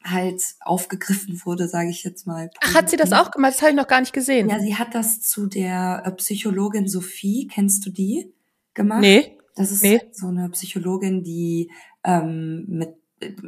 halt 0.05 0.43
aufgegriffen 0.61 1.41
wurde, 1.45 1.69
sage 1.69 1.91
ich 1.91 2.05
jetzt 2.05 2.27
mal. 2.27 2.51
Ach, 2.63 2.75
hat 2.75 2.91
sie 2.91 2.97
das 2.97 3.13
auch 3.13 3.31
gemacht? 3.31 3.55
Das 3.55 3.63
habe 3.63 3.71
ich 3.71 3.77
noch 3.77 3.89
gar 3.89 4.01
nicht 4.01 4.13
gesehen. 4.13 4.51
Ja, 4.51 4.61
sie 4.61 4.77
hat 4.77 4.95
das 4.95 5.21
zu 5.21 5.47
der 5.47 6.03
äh, 6.05 6.11
Psychologin 6.13 6.89
Sophie, 6.89 7.49
kennst 7.51 7.87
du 7.87 7.91
die, 7.91 8.33
gemacht? 8.75 9.01
Nee. 9.01 9.39
Das 9.57 9.71
ist 9.71 9.83
nee. 9.83 10.01
so 10.13 10.27
eine 10.27 10.49
Psychologin, 10.51 11.23
die 11.23 11.71
ähm, 12.03 12.65
mit 12.69 12.97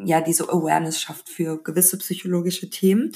ja 0.04 0.20
diese 0.20 0.48
Awareness 0.48 1.00
schafft 1.00 1.28
für 1.28 1.62
gewisse 1.62 1.98
psychologische 1.98 2.70
Themen, 2.70 3.12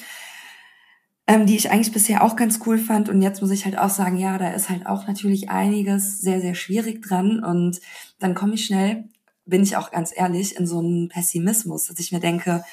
ähm, 1.27 1.47
die 1.47 1.57
ich 1.57 1.71
eigentlich 1.71 1.93
bisher 1.93 2.23
auch 2.25 2.37
ganz 2.37 2.61
cool 2.67 2.79
fand. 2.79 3.09
Und 3.09 3.23
jetzt 3.23 3.41
muss 3.41 3.51
ich 3.51 3.65
halt 3.65 3.79
auch 3.79 3.91
sagen, 3.91 4.17
ja, 4.17 4.39
da 4.39 4.51
ist 4.51 4.69
halt 4.69 4.87
auch 4.87 5.07
natürlich 5.07 5.51
einiges 5.51 6.21
sehr 6.21 6.41
sehr 6.41 6.55
schwierig 6.55 7.03
dran. 7.03 7.43
Und 7.43 7.81
dann 8.19 8.35
komme 8.35 8.55
ich 8.55 8.67
schnell, 8.67 9.09
bin 9.45 9.63
ich 9.63 9.77
auch 9.77 9.91
ganz 9.91 10.13
ehrlich, 10.15 10.57
in 10.57 10.67
so 10.67 10.79
einen 10.79 11.09
Pessimismus, 11.09 11.87
dass 11.87 11.99
ich 11.99 12.13
mir 12.13 12.21
denke, 12.21 12.65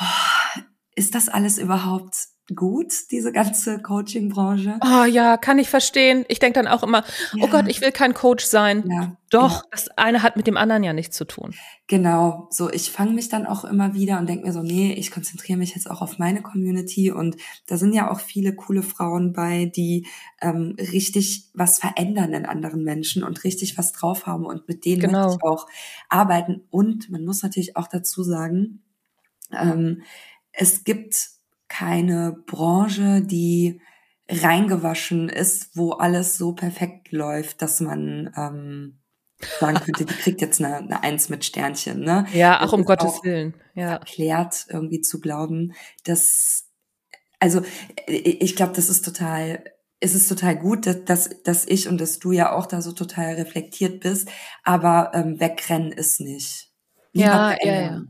oh, 0.00 0.60
ist 0.94 1.14
das 1.14 1.28
alles 1.28 1.58
überhaupt 1.58 2.16
gut, 2.54 2.92
diese 3.10 3.32
ganze 3.32 3.80
Coaching-Branche. 3.80 4.78
Oh 4.84 5.04
ja, 5.04 5.36
kann 5.36 5.58
ich 5.58 5.68
verstehen. 5.68 6.24
Ich 6.28 6.38
denke 6.38 6.60
dann 6.60 6.68
auch 6.68 6.82
immer, 6.82 7.04
oh 7.34 7.38
ja. 7.38 7.44
oh 7.44 7.48
Gott, 7.48 7.66
ich 7.68 7.80
will 7.80 7.92
kein 7.92 8.14
Coach 8.14 8.44
sein. 8.44 8.84
Ja, 8.88 9.16
Doch, 9.30 9.62
genau. 9.62 9.68
das 9.70 9.88
eine 9.96 10.22
hat 10.22 10.36
mit 10.36 10.46
dem 10.46 10.56
anderen 10.56 10.82
ja 10.82 10.92
nichts 10.92 11.16
zu 11.16 11.24
tun. 11.24 11.54
Genau, 11.86 12.48
so 12.50 12.70
ich 12.70 12.90
fange 12.90 13.12
mich 13.12 13.28
dann 13.28 13.46
auch 13.46 13.64
immer 13.64 13.94
wieder 13.94 14.18
und 14.18 14.28
denke 14.28 14.46
mir 14.46 14.52
so, 14.52 14.62
nee, 14.62 14.92
ich 14.92 15.10
konzentriere 15.10 15.58
mich 15.58 15.74
jetzt 15.74 15.90
auch 15.90 16.02
auf 16.02 16.18
meine 16.18 16.42
Community 16.42 17.10
und 17.10 17.36
da 17.66 17.76
sind 17.76 17.92
ja 17.92 18.10
auch 18.10 18.20
viele 18.20 18.54
coole 18.54 18.82
Frauen 18.82 19.32
bei, 19.32 19.66
die 19.74 20.06
ähm, 20.40 20.76
richtig 20.78 21.48
was 21.54 21.78
verändern 21.78 22.32
in 22.32 22.46
anderen 22.46 22.84
Menschen 22.84 23.24
und 23.24 23.44
richtig 23.44 23.76
was 23.78 23.92
drauf 23.92 24.26
haben 24.26 24.46
und 24.46 24.68
mit 24.68 24.84
denen 24.84 25.00
genau. 25.00 25.34
ich 25.34 25.42
auch 25.42 25.66
arbeiten. 26.08 26.62
Und 26.70 27.10
man 27.10 27.24
muss 27.24 27.42
natürlich 27.42 27.76
auch 27.76 27.88
dazu 27.88 28.22
sagen, 28.22 28.82
ähm, 29.52 30.02
es 30.52 30.84
gibt 30.84 31.39
keine 31.70 32.36
Branche, 32.46 33.22
die 33.22 33.80
reingewaschen 34.28 35.28
ist, 35.28 35.76
wo 35.76 35.92
alles 35.92 36.36
so 36.36 36.52
perfekt 36.52 37.10
läuft, 37.12 37.62
dass 37.62 37.80
man 37.80 38.32
ähm, 38.36 39.00
sagen 39.58 39.78
könnte, 39.78 40.04
die 40.04 40.14
kriegt 40.14 40.40
jetzt 40.40 40.62
eine, 40.62 40.76
eine 40.76 41.02
Eins 41.02 41.30
mit 41.30 41.44
Sternchen. 41.44 42.00
Ne? 42.00 42.26
Ja, 42.34 42.58
ach 42.60 42.72
um 42.72 42.84
Gottes 42.84 43.22
Willen. 43.22 43.54
Ja. 43.74 43.92
Erklärt 43.92 44.66
irgendwie 44.68 45.00
zu 45.00 45.20
glauben, 45.20 45.72
dass 46.04 46.66
also 47.38 47.62
ich 48.06 48.54
glaube, 48.54 48.74
das 48.74 48.90
ist 48.90 49.02
total 49.02 49.64
es 50.00 50.14
ist 50.14 50.28
total 50.28 50.56
gut, 50.56 50.86
dass, 50.86 51.04
dass, 51.04 51.42
dass 51.42 51.66
ich 51.66 51.86
und 51.86 52.00
dass 52.00 52.18
du 52.18 52.32
ja 52.32 52.52
auch 52.52 52.66
da 52.66 52.80
so 52.80 52.92
total 52.92 53.34
reflektiert 53.34 54.00
bist, 54.00 54.30
aber 54.64 55.10
ähm, 55.14 55.38
wegrennen 55.38 55.92
ist 55.92 56.20
nicht. 56.20 56.72
ja, 57.12 57.54
ja, 57.62 57.80
ja. 57.80 58.02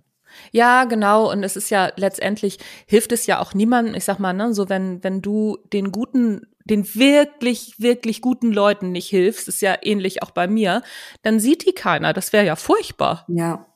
Ja, 0.53 0.85
genau. 0.85 1.31
Und 1.31 1.43
es 1.43 1.57
ist 1.57 1.71
ja 1.71 1.93
letztendlich 1.97 2.59
hilft 2.87 3.13
es 3.13 3.27
ja 3.27 3.41
auch 3.41 3.55
niemandem. 3.55 3.95
Ich 3.95 4.05
sag 4.05 4.19
mal, 4.19 4.33
ne, 4.33 4.55
so 4.55 4.69
wenn 4.69 5.03
wenn 5.05 5.23
du 5.23 5.59
den 5.73 5.93
guten, 5.93 6.47
den 6.65 6.95
wirklich 6.95 7.75
wirklich 7.79 8.21
guten 8.21 8.53
Leuten 8.53 8.93
nicht 8.93 9.09
hilfst, 9.09 9.49
ist 9.49 9.63
ja 9.63 9.77
ähnlich 9.83 10.23
auch 10.23 10.31
bei 10.31 10.47
mir, 10.47 10.83
dann 11.23 11.41
sieht 11.41 11.67
die 11.67 11.73
keiner. 11.73 12.13
Das 12.13 12.33
wäre 12.33 12.47
ja 12.47 12.57
furchtbar. 12.57 13.25
Ja. 13.29 13.67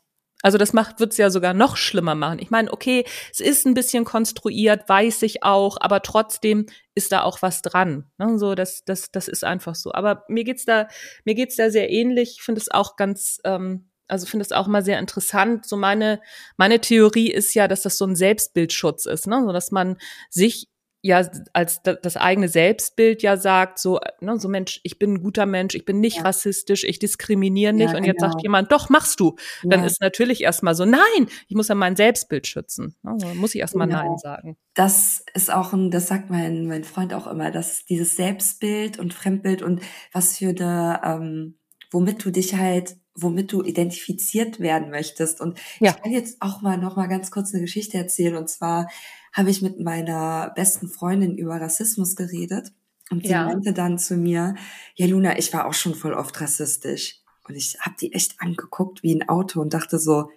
Also 0.44 0.58
das 0.58 0.74
macht 0.74 1.00
wird's 1.00 1.16
ja 1.16 1.30
sogar 1.30 1.54
noch 1.54 1.78
schlimmer 1.78 2.14
machen. 2.14 2.38
Ich 2.38 2.50
meine, 2.50 2.70
okay, 2.70 3.06
es 3.32 3.40
ist 3.40 3.64
ein 3.64 3.72
bisschen 3.72 4.04
konstruiert, 4.04 4.86
weiß 4.86 5.22
ich 5.22 5.42
auch, 5.42 5.78
aber 5.80 6.02
trotzdem 6.02 6.66
ist 6.94 7.12
da 7.12 7.22
auch 7.22 7.40
was 7.40 7.62
dran. 7.62 8.10
Ne? 8.18 8.38
So, 8.38 8.54
das, 8.54 8.84
das, 8.84 9.10
das 9.10 9.26
ist 9.26 9.42
einfach 9.42 9.74
so. 9.74 9.92
Aber 9.94 10.24
mir 10.28 10.44
geht's 10.44 10.66
da, 10.66 10.88
mir 11.24 11.34
geht's 11.34 11.56
da 11.56 11.70
sehr 11.70 11.90
ähnlich. 11.90 12.36
Ich 12.36 12.42
finde 12.42 12.60
es 12.60 12.70
auch 12.70 12.96
ganz 12.96 13.40
ähm, 13.44 13.88
also 14.08 14.26
finde 14.26 14.44
es 14.44 14.52
auch 14.52 14.66
mal 14.66 14.84
sehr 14.84 14.98
interessant. 14.98 15.66
So 15.66 15.76
meine, 15.76 16.20
meine 16.56 16.80
Theorie 16.80 17.30
ist 17.30 17.54
ja, 17.54 17.68
dass 17.68 17.82
das 17.82 17.98
so 17.98 18.06
ein 18.06 18.16
Selbstbildschutz 18.16 19.06
ist, 19.06 19.26
ne? 19.26 19.42
So 19.44 19.52
dass 19.52 19.70
man 19.70 19.96
sich 20.30 20.68
ja 21.04 21.22
als 21.52 21.82
das 21.82 22.16
eigene 22.16 22.48
Selbstbild 22.48 23.22
ja 23.22 23.36
sagt, 23.36 23.78
so, 23.78 24.00
ne, 24.22 24.40
so 24.40 24.48
Mensch, 24.48 24.80
ich 24.84 24.98
bin 24.98 25.12
ein 25.12 25.22
guter 25.22 25.44
Mensch, 25.44 25.74
ich 25.74 25.84
bin 25.84 26.00
nicht 26.00 26.16
ja. 26.16 26.22
rassistisch, 26.22 26.82
ich 26.82 26.98
diskriminiere 26.98 27.74
nicht. 27.74 27.92
Ja, 27.92 27.98
und 27.98 28.04
jetzt 28.04 28.22
sagt 28.22 28.36
genau. 28.36 28.42
jemand, 28.42 28.72
doch, 28.72 28.88
machst 28.88 29.20
du. 29.20 29.36
Dann 29.62 29.80
ja. 29.80 29.86
ist 29.86 30.00
natürlich 30.00 30.42
erstmal 30.42 30.74
so, 30.74 30.86
nein, 30.86 31.28
ich 31.46 31.56
muss 31.56 31.68
ja 31.68 31.74
mein 31.74 31.94
Selbstbild 31.94 32.46
schützen. 32.46 32.96
Ne, 33.02 33.18
muss 33.34 33.54
ich 33.54 33.60
erstmal 33.60 33.86
genau. 33.86 34.02
Nein 34.02 34.16
sagen. 34.16 34.56
Das 34.72 35.22
ist 35.34 35.52
auch 35.52 35.74
ein, 35.74 35.90
das 35.90 36.08
sagt 36.08 36.30
mein, 36.30 36.66
mein 36.66 36.84
Freund 36.84 37.12
auch 37.12 37.26
immer, 37.26 37.50
dass 37.50 37.84
dieses 37.84 38.16
Selbstbild 38.16 38.98
und 38.98 39.12
Fremdbild 39.12 39.60
und 39.60 39.82
was 40.10 40.38
für 40.38 40.48
eine, 40.58 41.02
ähm, 41.04 41.58
womit 41.90 42.24
du 42.24 42.30
dich 42.30 42.54
halt 42.54 42.96
womit 43.14 43.52
du 43.52 43.62
identifiziert 43.62 44.60
werden 44.60 44.90
möchtest. 44.90 45.40
Und 45.40 45.58
ja. 45.80 45.90
ich 45.90 46.02
kann 46.02 46.12
jetzt 46.12 46.36
auch 46.40 46.62
mal 46.62 46.78
noch 46.78 46.96
mal 46.96 47.06
ganz 47.06 47.30
kurz 47.30 47.52
eine 47.52 47.62
Geschichte 47.62 47.96
erzählen. 47.96 48.36
Und 48.36 48.48
zwar 48.48 48.88
habe 49.32 49.50
ich 49.50 49.62
mit 49.62 49.80
meiner 49.80 50.52
besten 50.54 50.88
Freundin 50.88 51.36
über 51.36 51.60
Rassismus 51.60 52.16
geredet. 52.16 52.72
Und 53.10 53.24
sie 53.24 53.32
ja. 53.32 53.44
meinte 53.44 53.72
dann 53.72 53.98
zu 53.98 54.16
mir, 54.16 54.54
ja 54.94 55.06
Luna, 55.06 55.38
ich 55.38 55.52
war 55.52 55.66
auch 55.66 55.74
schon 55.74 55.94
voll 55.94 56.14
oft 56.14 56.40
rassistisch. 56.40 57.20
Und 57.46 57.54
ich 57.54 57.76
habe 57.80 57.96
die 58.00 58.12
echt 58.12 58.40
angeguckt 58.40 59.02
wie 59.02 59.14
ein 59.14 59.28
Auto 59.28 59.60
und 59.60 59.74
dachte 59.74 59.98
so, 59.98 60.30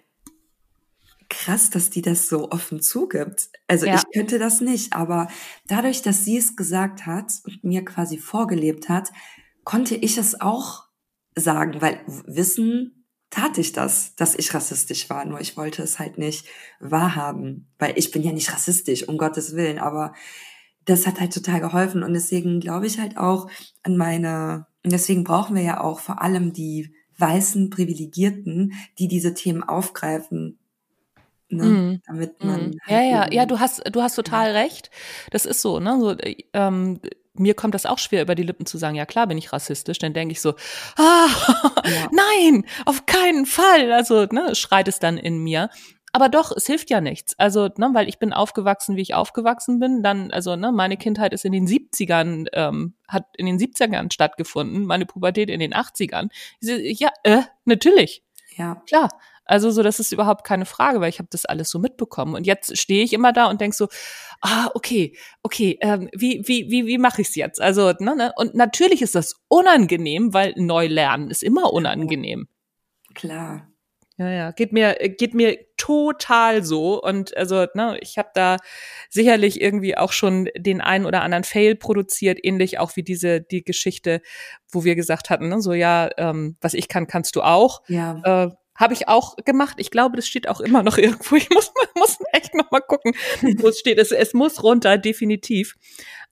krass, 1.30 1.70
dass 1.70 1.90
die 1.90 2.02
das 2.02 2.28
so 2.28 2.50
offen 2.50 2.80
zugibt. 2.80 3.50
Also 3.66 3.86
ja. 3.86 3.96
ich 3.96 4.04
könnte 4.12 4.38
das 4.38 4.60
nicht, 4.60 4.94
aber 4.94 5.28
dadurch, 5.66 6.02
dass 6.02 6.24
sie 6.24 6.38
es 6.38 6.56
gesagt 6.56 7.06
hat 7.06 7.32
und 7.44 7.64
mir 7.64 7.84
quasi 7.84 8.18
vorgelebt 8.18 8.88
hat, 8.88 9.10
konnte 9.64 9.94
ich 9.94 10.16
es 10.16 10.40
auch 10.40 10.87
sagen, 11.40 11.80
weil 11.80 12.00
wissen 12.26 12.98
tat 13.30 13.58
ich 13.58 13.72
das, 13.72 14.14
dass 14.16 14.34
ich 14.34 14.54
rassistisch 14.54 15.10
war, 15.10 15.24
nur 15.24 15.40
ich 15.40 15.56
wollte 15.56 15.82
es 15.82 15.98
halt 15.98 16.18
nicht 16.18 16.46
wahrhaben, 16.80 17.68
weil 17.78 17.92
ich 17.98 18.10
bin 18.10 18.22
ja 18.22 18.32
nicht 18.32 18.52
rassistisch, 18.52 19.06
um 19.06 19.18
Gottes 19.18 19.54
Willen, 19.54 19.78
aber 19.78 20.14
das 20.86 21.06
hat 21.06 21.20
halt 21.20 21.34
total 21.34 21.60
geholfen 21.60 22.02
und 22.02 22.14
deswegen 22.14 22.60
glaube 22.60 22.86
ich 22.86 22.98
halt 22.98 23.18
auch 23.18 23.50
an 23.82 23.96
meine, 23.98 24.66
und 24.82 24.92
deswegen 24.92 25.24
brauchen 25.24 25.54
wir 25.54 25.62
ja 25.62 25.80
auch 25.80 26.00
vor 26.00 26.22
allem 26.22 26.54
die 26.54 26.94
weißen 27.18 27.68
Privilegierten, 27.68 28.72
die 28.98 29.08
diese 29.08 29.34
Themen 29.34 29.62
aufgreifen, 29.62 30.58
Ne, 31.50 31.64
mm. 31.64 32.02
damit 32.06 32.44
man. 32.44 32.60
Mm. 32.60 32.78
Halt 32.84 32.90
ja, 32.90 33.00
ja, 33.00 33.32
ja, 33.32 33.46
du 33.46 33.58
hast, 33.58 33.82
du 33.90 34.02
hast 34.02 34.16
total 34.16 34.48
ja. 34.52 34.60
recht. 34.60 34.90
Das 35.30 35.46
ist 35.46 35.62
so, 35.62 35.80
ne? 35.80 35.98
So, 35.98 36.14
ähm, 36.52 37.00
mir 37.38 37.54
kommt 37.54 37.74
das 37.74 37.86
auch 37.86 37.98
schwer 37.98 38.22
über 38.22 38.34
die 38.34 38.42
Lippen 38.42 38.66
zu 38.66 38.78
sagen, 38.78 38.96
ja 38.96 39.06
klar 39.06 39.26
bin 39.26 39.38
ich 39.38 39.52
rassistisch, 39.52 39.98
dann 39.98 40.12
denke 40.12 40.32
ich 40.32 40.40
so, 40.40 40.54
ah, 40.96 41.28
ja. 41.84 42.08
nein, 42.12 42.64
auf 42.86 43.06
keinen 43.06 43.46
Fall. 43.46 43.92
Also, 43.92 44.26
ne, 44.26 44.54
schreit 44.54 44.88
es 44.88 44.98
dann 44.98 45.18
in 45.18 45.38
mir. 45.38 45.70
Aber 46.12 46.28
doch, 46.28 46.52
es 46.56 46.66
hilft 46.66 46.90
ja 46.90 47.00
nichts. 47.00 47.38
Also, 47.38 47.68
ne, 47.76 47.90
weil 47.92 48.08
ich 48.08 48.18
bin 48.18 48.32
aufgewachsen, 48.32 48.96
wie 48.96 49.02
ich 49.02 49.14
aufgewachsen 49.14 49.78
bin. 49.78 50.02
Dann, 50.02 50.30
also, 50.30 50.56
ne, 50.56 50.72
meine 50.72 50.96
Kindheit 50.96 51.32
ist 51.32 51.44
in 51.44 51.52
den 51.52 51.66
70ern, 51.66 52.46
ähm, 52.52 52.94
hat 53.06 53.26
in 53.36 53.46
den 53.46 53.58
70ern 53.58 54.12
stattgefunden, 54.12 54.86
meine 54.86 55.06
Pubertät 55.06 55.50
in 55.50 55.60
den 55.60 55.74
80ern. 55.74 56.30
Ja, 56.60 57.10
äh, 57.24 57.42
natürlich. 57.64 58.22
Ja. 58.56 58.82
Klar. 58.86 59.10
Also 59.48 59.70
so, 59.70 59.82
das 59.82 59.98
ist 59.98 60.12
überhaupt 60.12 60.44
keine 60.44 60.66
Frage, 60.66 61.00
weil 61.00 61.08
ich 61.08 61.18
habe 61.18 61.28
das 61.30 61.44
alles 61.44 61.70
so 61.70 61.78
mitbekommen. 61.78 62.34
Und 62.34 62.46
jetzt 62.46 62.76
stehe 62.78 63.02
ich 63.02 63.12
immer 63.12 63.32
da 63.32 63.46
und 63.46 63.60
denk 63.60 63.74
so, 63.74 63.88
ah, 64.40 64.68
okay, 64.74 65.16
okay, 65.42 65.78
ähm, 65.80 66.08
wie, 66.14 66.42
wie, 66.46 66.70
wie, 66.70 66.86
wie 66.86 66.98
mache 66.98 67.22
ich 67.22 67.28
es 67.28 67.34
jetzt? 67.34 67.60
Also, 67.60 67.92
ne, 67.98 68.14
ne? 68.14 68.32
Und 68.36 68.54
natürlich 68.54 69.02
ist 69.02 69.14
das 69.14 69.36
unangenehm, 69.48 70.34
weil 70.34 70.52
neu 70.56 70.86
lernen 70.86 71.30
ist 71.30 71.42
immer 71.42 71.72
unangenehm. 71.72 72.48
Klar. 73.14 73.68
Ja, 74.18 74.28
ja, 74.30 74.50
geht 74.50 74.72
mir 74.72 74.94
geht 74.94 75.32
mir 75.32 75.56
total 75.76 76.64
so 76.64 77.00
und 77.00 77.36
also 77.36 77.66
ne, 77.74 77.98
ich 78.00 78.18
habe 78.18 78.30
da 78.34 78.56
sicherlich 79.08 79.60
irgendwie 79.60 79.96
auch 79.96 80.10
schon 80.10 80.48
den 80.56 80.80
einen 80.80 81.06
oder 81.06 81.22
anderen 81.22 81.44
Fail 81.44 81.76
produziert, 81.76 82.40
ähnlich 82.42 82.80
auch 82.80 82.96
wie 82.96 83.04
diese 83.04 83.40
die 83.40 83.62
Geschichte, 83.62 84.20
wo 84.72 84.82
wir 84.82 84.96
gesagt 84.96 85.30
hatten, 85.30 85.48
ne, 85.48 85.62
so 85.62 85.72
ja, 85.72 86.10
ähm, 86.16 86.56
was 86.60 86.74
ich 86.74 86.88
kann, 86.88 87.06
kannst 87.06 87.36
du 87.36 87.42
auch. 87.42 87.82
Ja. 87.86 88.46
Äh, 88.46 88.50
habe 88.78 88.94
ich 88.94 89.08
auch 89.08 89.36
gemacht. 89.44 89.76
Ich 89.78 89.90
glaube, 89.90 90.16
das 90.16 90.26
steht 90.26 90.48
auch 90.48 90.60
immer 90.60 90.82
noch 90.82 90.96
irgendwo. 90.98 91.36
Ich 91.36 91.50
muss, 91.50 91.72
muss 91.94 92.18
echt 92.32 92.54
noch 92.54 92.70
mal 92.70 92.80
gucken, 92.80 93.12
wo 93.58 93.68
es 93.68 93.78
steht. 93.78 93.98
Es, 93.98 94.12
es 94.12 94.32
muss 94.32 94.62
runter, 94.62 94.96
definitiv. 94.96 95.74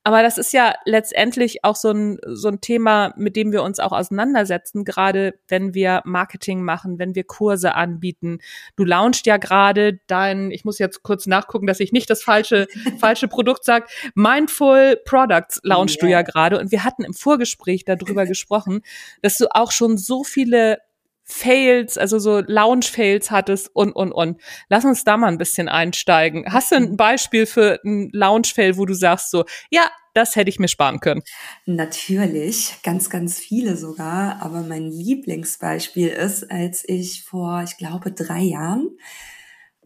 Aber 0.05 0.23
das 0.23 0.39
ist 0.39 0.53
ja 0.53 0.75
letztendlich 0.85 1.65
auch 1.65 1.75
so 1.75 1.91
ein, 1.91 2.19
so 2.25 2.47
ein 2.47 2.61
Thema, 2.61 3.13
mit 3.17 3.35
dem 3.35 3.51
wir 3.51 3.65
uns 3.65 3.81
auch 3.81 3.91
auseinandersetzen, 3.91 4.85
gerade 4.85 5.35
wenn 5.49 5.75
wir 5.75 6.03
Marketing 6.05 6.63
machen, 6.63 7.01
wenn 7.01 7.17
wir 7.17 7.25
Kurse 7.25 7.75
anbieten. 7.75 8.39
Du 8.77 8.85
launchst 8.85 9.27
ja 9.27 9.37
gerade 9.37 9.99
dein, 10.07 10.53
ich 10.53 10.65
muss 10.65 10.79
jetzt 10.79 11.03
kurz 11.03 11.27
nachgucken, 11.27 11.67
dass 11.67 11.81
ich 11.81 11.91
nicht 11.91 12.09
das 12.09 12.23
falsche, 12.23 12.69
falsche 13.01 13.27
Produkt 13.27 13.65
sage, 13.65 13.87
Mindful 14.15 14.97
Products 15.05 15.59
launchst 15.65 15.97
yeah. 15.97 16.07
du 16.07 16.13
ja 16.13 16.23
gerade. 16.23 16.61
Und 16.61 16.71
wir 16.71 16.85
hatten 16.85 17.03
im 17.03 17.13
Vorgespräch 17.13 17.85
darüber 17.85 18.27
gesprochen, 18.27 18.83
dass 19.23 19.39
du 19.39 19.47
auch 19.51 19.73
schon 19.73 19.99
so 19.99 20.23
viele 20.23 20.79
Fails, 21.29 21.99
also 21.99 22.21
so 22.21 22.41
Lounge-Fails 22.41 23.33
hattest 23.33 23.75
und, 23.75 23.93
und, 23.93 24.13
und. 24.13 24.41
Lass 24.69 24.85
uns 24.85 25.03
da 25.03 25.17
mal 25.17 25.27
ein 25.27 25.39
bisschen 25.39 25.69
einsteigen. 25.69 26.45
Hast 26.53 26.71
du 26.71 26.77
ein 26.77 26.93
mhm. 26.93 26.97
Beispiel 26.97 27.47
für 27.47 27.81
ein 27.85 28.11
Lounge-Fail, 28.13 28.79
wo 28.79 28.87
du 28.87 28.95
sagst 28.95 29.33
so, 29.33 29.45
ja, 29.69 29.91
das 30.15 30.37
hätte 30.37 30.51
ich 30.51 30.61
mir 30.61 30.69
sparen 30.69 31.01
können? 31.01 31.23
Natürlich, 31.67 32.77
ganz, 32.85 33.11
ganz 33.11 33.41
viele 33.41 33.77
sogar. 33.77 34.41
Aber 34.41 34.63
mein 34.63 34.91
Lieblingsbeispiel 34.91 36.09
ist, 36.09 36.49
als 36.51 36.89
ich 36.89 37.25
vor, 37.25 37.63
ich 37.65 37.77
glaube, 37.77 38.13
drei 38.13 38.41
Jahren 38.41 38.97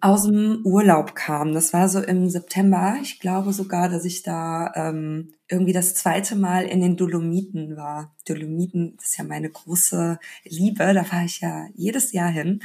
aus 0.03 0.24
dem 0.24 0.61
Urlaub 0.64 1.14
kam. 1.14 1.55
Das 1.55 1.72
war 1.72 1.88
so 1.88 2.00
im 2.00 2.29
September. 2.29 2.98
Ich 3.03 3.18
glaube 3.18 3.53
sogar, 3.53 3.88
dass 3.88 4.05
ich 4.05 4.22
da 4.22 4.72
ähm, 4.74 5.33
irgendwie 5.50 5.72
das 5.72 5.94
zweite 5.94 6.36
Mal 6.36 6.64
in 6.64 6.80
den 6.80 6.96
Dolomiten 6.96 7.76
war. 7.76 8.14
Dolomiten 8.26 8.96
ist 9.02 9.18
ja 9.18 9.24
meine 9.24 9.50
große 9.50 10.18
Liebe. 10.44 10.94
Da 10.94 11.02
fahre 11.02 11.24
ich 11.24 11.40
ja 11.40 11.66
jedes 11.74 12.12
Jahr 12.12 12.30
hin. 12.30 12.60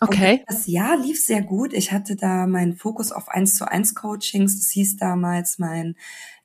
Okay. 0.00 0.38
Und 0.38 0.42
das 0.46 0.66
Jahr 0.68 0.96
lief 0.96 1.24
sehr 1.24 1.42
gut. 1.42 1.72
Ich 1.72 1.90
hatte 1.90 2.14
da 2.14 2.46
meinen 2.46 2.76
Fokus 2.76 3.10
auf 3.10 3.28
eins 3.28 3.56
zu 3.56 3.68
eins 3.68 3.94
Coachings. 3.94 4.58
Das 4.58 4.70
hieß 4.70 4.98
damals 4.98 5.58
mein 5.58 5.96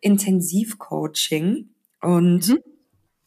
Intensivcoaching. 0.01 1.69
Und 2.01 2.47
mhm. 2.49 2.59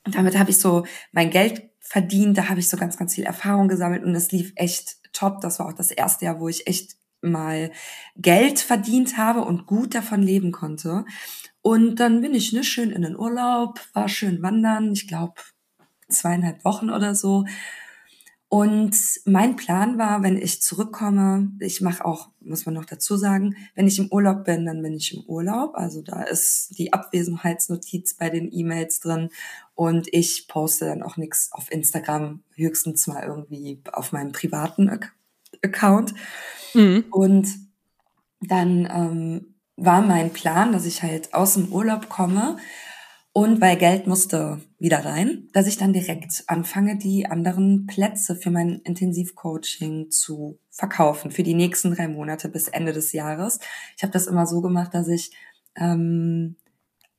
damit 0.05 0.37
habe 0.37 0.50
ich 0.50 0.59
so 0.59 0.85
mein 1.12 1.31
Geld 1.31 1.70
verdient. 1.79 2.37
Da 2.37 2.48
habe 2.48 2.59
ich 2.59 2.68
so 2.68 2.76
ganz, 2.76 2.96
ganz 2.96 3.14
viel 3.14 3.24
Erfahrung 3.24 3.68
gesammelt 3.68 4.02
und 4.02 4.14
es 4.16 4.33
lief 4.33 4.52
echt 4.57 4.96
top. 5.12 5.40
Das 5.40 5.61
war 5.61 5.68
auch 5.68 5.72
das 5.72 5.92
erste 5.92 6.24
Jahr, 6.24 6.40
wo 6.40 6.48
ich 6.48 6.66
echt 6.66 6.96
mal 7.22 7.70
Geld 8.16 8.59
verdient 8.61 9.16
habe 9.16 9.42
und 9.42 9.66
gut 9.66 9.94
davon 9.94 10.22
leben 10.22 10.52
konnte. 10.52 11.05
Und 11.66 11.96
dann 11.96 12.20
bin 12.20 12.33
ich 12.33 12.52
ne, 12.52 12.62
schön 12.62 12.90
in 12.90 13.02
den 13.02 13.18
Urlaub, 13.18 13.81
war 13.92 14.09
schön 14.09 14.40
wandern, 14.40 14.92
ich 14.92 15.09
glaube 15.09 15.35
zweieinhalb 16.09 16.64
Wochen 16.64 16.90
oder 16.90 17.16
so. 17.16 17.44
Und 18.48 18.96
mein 19.24 19.57
Plan 19.57 19.98
war, 19.98 20.22
wenn 20.22 20.37
ich 20.37 20.62
zurückkomme, 20.62 21.50
ich 21.59 21.81
mache 21.81 22.05
auch, 22.05 22.29
muss 22.38 22.66
man 22.66 22.76
noch 22.76 22.85
dazu 22.85 23.16
sagen, 23.16 23.57
wenn 23.74 23.88
ich 23.88 23.98
im 23.98 24.12
Urlaub 24.12 24.44
bin, 24.44 24.64
dann 24.64 24.81
bin 24.81 24.94
ich 24.94 25.12
im 25.12 25.24
Urlaub. 25.24 25.74
Also 25.74 26.02
da 26.02 26.22
ist 26.22 26.79
die 26.79 26.92
Abwesenheitsnotiz 26.92 28.14
bei 28.14 28.31
den 28.31 28.48
E-Mails 28.52 29.00
drin 29.00 29.31
und 29.74 30.07
ich 30.12 30.46
poste 30.46 30.85
dann 30.85 31.02
auch 31.02 31.16
nichts 31.16 31.48
auf 31.50 31.72
Instagram, 31.72 32.44
höchstens 32.55 33.09
mal 33.09 33.24
irgendwie 33.24 33.83
auf 33.90 34.12
meinem 34.12 34.31
privaten 34.31 34.88
Account. 35.64 36.14
Mhm. 36.74 37.07
Und 37.11 37.48
dann 38.40 38.88
ähm, 38.88 39.56
war 39.77 40.03
mein 40.03 40.33
Plan, 40.33 40.73
dass 40.73 40.87
ich 40.87 41.03
halt 41.03 41.35
aus 41.35 41.55
dem 41.55 41.73
Urlaub 41.73 42.09
komme 42.09 42.57
und 43.33 43.61
weil 43.61 43.77
Geld 43.77 44.07
musste 44.07 44.62
wieder 44.79 45.05
rein, 45.05 45.51
dass 45.53 45.67
ich 45.67 45.77
dann 45.77 45.93
direkt 45.93 46.45
anfange, 46.47 46.97
die 46.97 47.27
anderen 47.27 47.87
Plätze 47.87 48.35
für 48.35 48.51
mein 48.51 48.81
Intensivcoaching 48.81 50.11
zu 50.11 50.59
verkaufen 50.71 51.31
für 51.31 51.43
die 51.43 51.53
nächsten 51.53 51.95
drei 51.95 52.09
Monate 52.09 52.49
bis 52.49 52.69
Ende 52.69 52.95
des 52.95 53.12
Jahres. 53.12 53.61
Ich 53.95 54.03
habe 54.03 54.12
das 54.12 54.27
immer 54.27 54.47
so 54.47 54.62
gemacht, 54.62 54.95
dass 54.95 55.09
ich 55.09 55.33
ähm, 55.75 56.57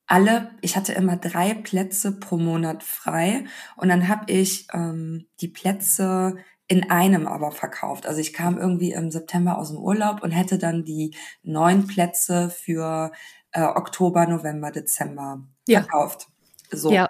alle, 0.07 0.49
ich 0.61 0.75
hatte 0.75 0.93
immer 0.93 1.17
drei 1.17 1.53
Plätze 1.53 2.13
pro 2.13 2.37
Monat 2.37 2.81
frei 2.81 3.45
und 3.75 3.89
dann 3.89 4.07
habe 4.07 4.31
ich 4.31 4.67
ähm, 4.73 5.27
die 5.39 5.49
Plätze 5.49 6.37
in 6.67 6.89
einem 6.89 7.27
aber 7.27 7.51
verkauft. 7.51 8.05
Also 8.05 8.19
ich 8.19 8.33
kam 8.33 8.57
irgendwie 8.57 8.91
im 8.91 9.09
September 9.09 9.57
aus 9.57 9.69
dem 9.69 9.77
Urlaub 9.77 10.21
und 10.21 10.31
hätte 10.31 10.57
dann 10.57 10.83
die 10.83 11.15
neun 11.43 11.87
Plätze 11.87 12.49
für 12.49 13.11
äh, 13.51 13.61
Oktober, 13.61 14.27
November, 14.27 14.71
Dezember 14.71 15.43
ja. 15.67 15.81
verkauft. 15.81 16.27
So. 16.71 16.91
Ja. 16.91 17.07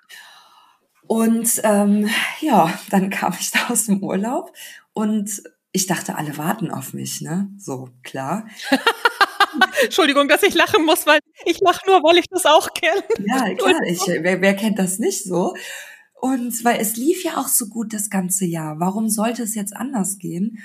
Und 1.08 1.62
ähm, 1.64 2.10
ja, 2.40 2.72
dann 2.90 3.10
kam 3.10 3.34
ich 3.40 3.52
da 3.52 3.68
aus 3.70 3.86
dem 3.86 4.04
Urlaub 4.04 4.54
und 4.94 5.42
ich 5.72 5.88
dachte, 5.88 6.16
alle 6.16 6.38
warten 6.38 6.72
auf 6.72 6.94
mich, 6.94 7.22
ne? 7.22 7.50
So, 7.58 7.90
klar. 8.04 8.48
Entschuldigung, 9.84 10.28
dass 10.28 10.44
ich 10.44 10.54
lachen 10.54 10.86
muss, 10.86 11.06
weil 11.06 11.20
ich 11.46 11.60
lache 11.60 11.86
nur, 11.88 12.04
weil 12.04 12.18
ich 12.18 12.28
das 12.30 12.46
auch 12.46 12.74
kenne. 12.74 13.04
Ja, 13.26 13.54
klar, 13.56 13.82
ich, 13.86 14.02
wer, 14.08 14.42
wer 14.42 14.56
kennt 14.56 14.80
das 14.80 15.00
nicht 15.00 15.24
so? 15.24 15.56
Und 16.20 16.64
weil 16.66 16.80
es 16.80 16.98
lief 16.98 17.24
ja 17.24 17.38
auch 17.38 17.48
so 17.48 17.68
gut 17.68 17.94
das 17.94 18.10
ganze 18.10 18.46
Jahr. 18.46 18.80
Warum 18.80 19.10
sollte 19.10 19.44
es 19.44 19.54
jetzt 19.54 19.76
anders 19.76 20.18
gehen? 20.18 20.60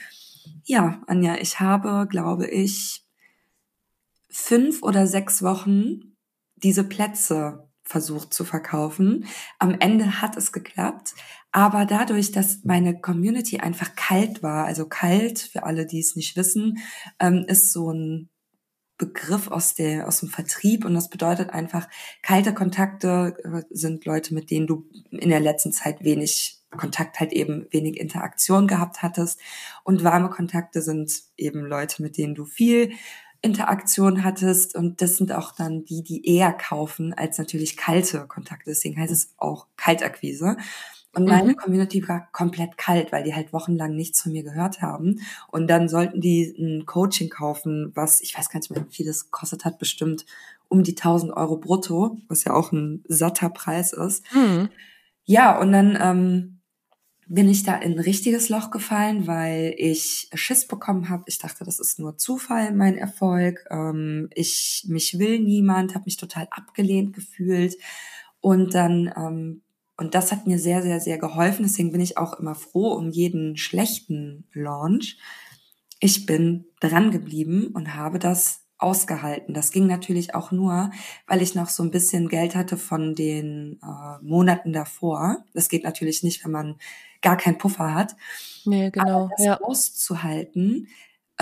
Ja, 0.64 1.02
Anja, 1.06 1.36
ich 1.36 1.60
habe, 1.60 2.06
glaube 2.08 2.48
ich, 2.48 3.04
fünf 4.30 4.82
oder 4.82 5.06
sechs 5.06 5.42
Wochen 5.42 6.16
diese 6.56 6.84
Plätze 6.84 7.68
versucht 7.84 8.32
zu 8.32 8.44
verkaufen. 8.44 9.26
Am 9.58 9.76
Ende 9.78 10.22
hat 10.22 10.36
es 10.38 10.52
geklappt, 10.52 11.14
aber 11.50 11.84
dadurch, 11.84 12.32
dass 12.32 12.64
meine 12.64 12.98
Community 12.98 13.58
einfach 13.58 13.94
kalt 13.94 14.42
war, 14.42 14.64
also 14.64 14.88
kalt 14.88 15.38
für 15.38 15.64
alle, 15.64 15.86
die 15.86 16.00
es 16.00 16.16
nicht 16.16 16.34
wissen, 16.34 16.78
ähm, 17.18 17.44
ist 17.46 17.72
so 17.72 17.92
ein 17.92 18.30
Begriff 19.02 19.48
aus 19.48 19.74
der 19.74 20.06
aus 20.06 20.20
dem 20.20 20.28
Vertrieb 20.28 20.84
und 20.84 20.94
das 20.94 21.10
bedeutet 21.10 21.50
einfach 21.50 21.88
kalte 22.22 22.54
Kontakte 22.54 23.34
äh, 23.42 23.62
sind 23.70 24.04
Leute, 24.04 24.32
mit 24.32 24.52
denen 24.52 24.68
du 24.68 24.86
in 25.10 25.28
der 25.28 25.40
letzten 25.40 25.72
Zeit 25.72 26.04
wenig 26.04 26.60
Kontakt 26.70 27.18
halt 27.18 27.32
eben 27.32 27.66
wenig 27.72 27.98
Interaktion 27.98 28.68
gehabt 28.68 29.02
hattest 29.02 29.40
und 29.82 30.04
warme 30.04 30.30
Kontakte 30.30 30.82
sind 30.82 31.12
eben 31.36 31.66
Leute, 31.66 32.00
mit 32.00 32.16
denen 32.16 32.36
du 32.36 32.44
viel 32.44 32.92
Interaktion 33.40 34.22
hattest 34.22 34.76
und 34.76 35.02
das 35.02 35.16
sind 35.16 35.32
auch 35.32 35.50
dann 35.52 35.84
die, 35.84 36.04
die 36.04 36.24
eher 36.24 36.52
kaufen 36.52 37.12
als 37.12 37.38
natürlich 37.38 37.76
kalte 37.76 38.28
Kontakte. 38.28 38.70
Deswegen 38.70 39.00
heißt 39.00 39.12
es 39.12 39.34
auch 39.36 39.66
Kaltakquise. 39.76 40.56
Und 41.14 41.26
meine 41.26 41.52
mhm. 41.52 41.56
Community 41.56 42.06
war 42.08 42.28
komplett 42.32 42.78
kalt, 42.78 43.12
weil 43.12 43.22
die 43.22 43.34
halt 43.34 43.52
wochenlang 43.52 43.94
nichts 43.94 44.22
von 44.22 44.32
mir 44.32 44.42
gehört 44.42 44.80
haben. 44.80 45.20
Und 45.48 45.68
dann 45.68 45.88
sollten 45.88 46.20
die 46.20 46.54
ein 46.58 46.86
Coaching 46.86 47.28
kaufen, 47.28 47.92
was, 47.94 48.22
ich 48.22 48.36
weiß 48.36 48.48
gar 48.48 48.60
nicht 48.60 48.70
mehr, 48.70 48.84
wie 48.88 48.94
viel 48.94 49.06
das 49.06 49.30
kostet 49.30 49.66
hat, 49.66 49.78
bestimmt 49.78 50.24
um 50.68 50.82
die 50.82 50.96
1000 50.96 51.32
Euro 51.36 51.58
brutto, 51.58 52.16
was 52.28 52.44
ja 52.44 52.54
auch 52.54 52.72
ein 52.72 53.04
satter 53.06 53.50
Preis 53.50 53.92
ist. 53.92 54.24
Mhm. 54.34 54.70
Ja, 55.24 55.60
und 55.60 55.72
dann 55.72 55.98
ähm, 56.00 56.60
bin 57.28 57.48
ich 57.48 57.62
da 57.62 57.76
in 57.76 57.92
ein 57.92 57.98
richtiges 57.98 58.48
Loch 58.48 58.70
gefallen, 58.70 59.26
weil 59.26 59.74
ich 59.76 60.28
Schiss 60.32 60.66
bekommen 60.66 61.10
habe. 61.10 61.24
Ich 61.26 61.38
dachte, 61.38 61.64
das 61.64 61.78
ist 61.78 61.98
nur 61.98 62.16
Zufall, 62.16 62.74
mein 62.74 62.96
Erfolg. 62.96 63.64
Ähm, 63.70 64.30
ich 64.34 64.84
mich 64.88 65.18
will 65.18 65.40
niemand, 65.40 65.94
habe 65.94 66.06
mich 66.06 66.16
total 66.16 66.48
abgelehnt 66.50 67.12
gefühlt. 67.12 67.76
Und 68.40 68.74
dann 68.74 69.12
ähm, 69.16 69.62
und 70.02 70.16
das 70.16 70.32
hat 70.32 70.48
mir 70.48 70.58
sehr, 70.58 70.82
sehr, 70.82 70.98
sehr 70.98 71.16
geholfen. 71.16 71.62
Deswegen 71.62 71.92
bin 71.92 72.00
ich 72.00 72.18
auch 72.18 72.34
immer 72.34 72.56
froh 72.56 72.92
um 72.94 73.08
jeden 73.08 73.56
schlechten 73.56 74.48
Launch. 74.52 75.16
Ich 76.00 76.26
bin 76.26 76.64
dran 76.80 77.12
geblieben 77.12 77.68
und 77.72 77.94
habe 77.94 78.18
das 78.18 78.64
ausgehalten. 78.78 79.54
Das 79.54 79.70
ging 79.70 79.86
natürlich 79.86 80.34
auch 80.34 80.50
nur, 80.50 80.90
weil 81.28 81.40
ich 81.40 81.54
noch 81.54 81.68
so 81.68 81.84
ein 81.84 81.92
bisschen 81.92 82.28
Geld 82.28 82.56
hatte 82.56 82.76
von 82.76 83.14
den 83.14 83.78
äh, 83.80 84.24
Monaten 84.24 84.72
davor. 84.72 85.44
Das 85.54 85.68
geht 85.68 85.84
natürlich 85.84 86.24
nicht, 86.24 86.44
wenn 86.44 86.50
man 86.50 86.74
gar 87.20 87.36
keinen 87.36 87.58
Puffer 87.58 87.94
hat. 87.94 88.16
Nee, 88.64 88.90
genau. 88.90 89.26
Aber 89.26 89.30
das 89.36 89.46
ja. 89.46 89.60
auszuhalten, 89.60 90.88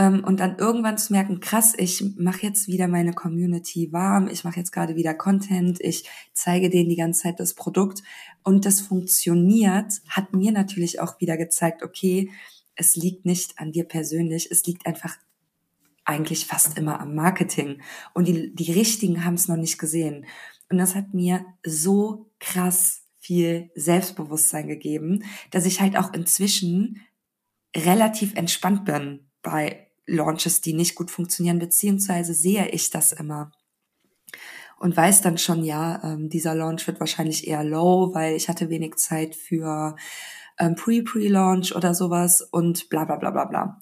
und 0.09 0.41
dann 0.41 0.57
irgendwann 0.57 0.99
zu 0.99 1.13
merken, 1.13 1.41
krass, 1.41 1.75
ich 1.77 2.03
mache 2.17 2.47
jetzt 2.47 2.69
wieder 2.69 2.89
meine 2.89 3.13
Community 3.13 3.93
warm, 3.93 4.29
ich 4.29 4.45
mache 4.45 4.59
jetzt 4.59 4.73
gerade 4.73 4.97
wieder 4.97 5.15
Content, 5.15 5.79
ich 5.81 6.09
zeige 6.33 6.71
denen 6.71 6.89
die 6.89 6.97
ganze 6.97 7.23
Zeit 7.23 7.41
das 7.41 7.55
Produkt 7.55 8.03
und 8.43 8.65
das 8.65 8.81
funktioniert, 8.81 9.93
hat 10.09 10.33
mir 10.33 10.53
natürlich 10.53 11.01
auch 11.01 11.21
wieder 11.21 11.37
gezeigt, 11.37 11.83
okay, 11.83 12.31
es 12.77 12.97
liegt 12.97 13.27
nicht 13.27 13.59
an 13.59 13.73
dir 13.73 13.85
persönlich, 13.85 14.51
es 14.51 14.65
liegt 14.65 14.87
einfach 14.87 15.19
eigentlich 16.05 16.47
fast 16.47 16.79
immer 16.79 16.99
am 17.01 17.15
Marketing. 17.15 17.83
Und 18.15 18.27
die, 18.27 18.55
die 18.55 18.73
Richtigen 18.73 19.25
haben 19.25 19.35
es 19.35 19.49
noch 19.49 19.57
nicht 19.57 19.79
gesehen. 19.79 20.25
Und 20.71 20.79
das 20.79 20.95
hat 20.95 21.13
mir 21.13 21.45
so 21.65 22.31
krass 22.39 23.03
viel 23.19 23.71
Selbstbewusstsein 23.75 24.67
gegeben, 24.67 25.25
dass 25.51 25.67
ich 25.67 25.81
halt 25.81 25.97
auch 25.97 26.15
inzwischen 26.15 27.03
relativ 27.77 28.35
entspannt 28.35 28.87
bin 28.87 29.31
bei 29.43 29.90
Launches, 30.11 30.61
die 30.61 30.73
nicht 30.73 30.95
gut 30.95 31.11
funktionieren, 31.11 31.59
beziehungsweise 31.59 32.35
sehe 32.35 32.69
ich 32.69 32.91
das 32.91 33.13
immer 33.13 33.53
und 34.81 34.97
weiß 34.97 35.21
dann 35.21 35.39
schon, 35.39 35.63
ja, 35.63 36.01
ähm, 36.03 36.31
dieser 36.31 36.55
Launch 36.55 36.87
wird 36.87 37.01
wahrscheinlich 37.01 37.47
eher 37.47 37.63
low, 37.63 38.15
weil 38.15 38.35
ich 38.35 38.49
hatte 38.49 38.71
wenig 38.71 38.97
Zeit 38.97 39.37
für 39.37 39.95
ähm, 40.59 40.75
Pre-Pre-Launch 40.75 41.77
oder 41.77 41.95
sowas 41.95 42.41
und 42.41 42.89
bla 42.89 43.05
bla 43.05 43.17
bla 43.17 43.31
bla 43.31 43.45
bla. 43.45 43.81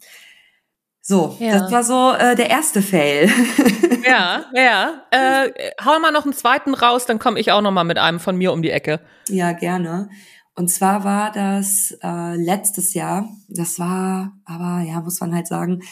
So, 1.00 1.36
ja. 1.38 1.58
das 1.58 1.72
war 1.72 1.84
so 1.84 2.12
äh, 2.12 2.34
der 2.34 2.50
erste 2.50 2.82
Fail. 2.82 3.30
ja, 4.04 4.44
ja. 4.52 5.04
Äh, 5.12 5.52
hau 5.82 6.00
mal 6.00 6.10
noch 6.10 6.24
einen 6.24 6.34
zweiten 6.34 6.74
raus, 6.74 7.06
dann 7.06 7.20
komme 7.20 7.38
ich 7.38 7.52
auch 7.52 7.62
noch 7.62 7.70
mal 7.70 7.84
mit 7.84 7.96
einem 7.96 8.18
von 8.18 8.36
mir 8.36 8.52
um 8.52 8.60
die 8.60 8.72
Ecke. 8.72 9.00
Ja, 9.28 9.52
gerne. 9.52 10.10
Und 10.56 10.68
zwar 10.68 11.04
war 11.04 11.30
das 11.30 11.96
äh, 12.02 12.34
letztes 12.34 12.92
Jahr. 12.92 13.28
Das 13.48 13.78
war, 13.78 14.32
aber 14.44 14.82
ja, 14.84 15.00
muss 15.00 15.20
man 15.20 15.32
halt 15.32 15.46
sagen, 15.46 15.82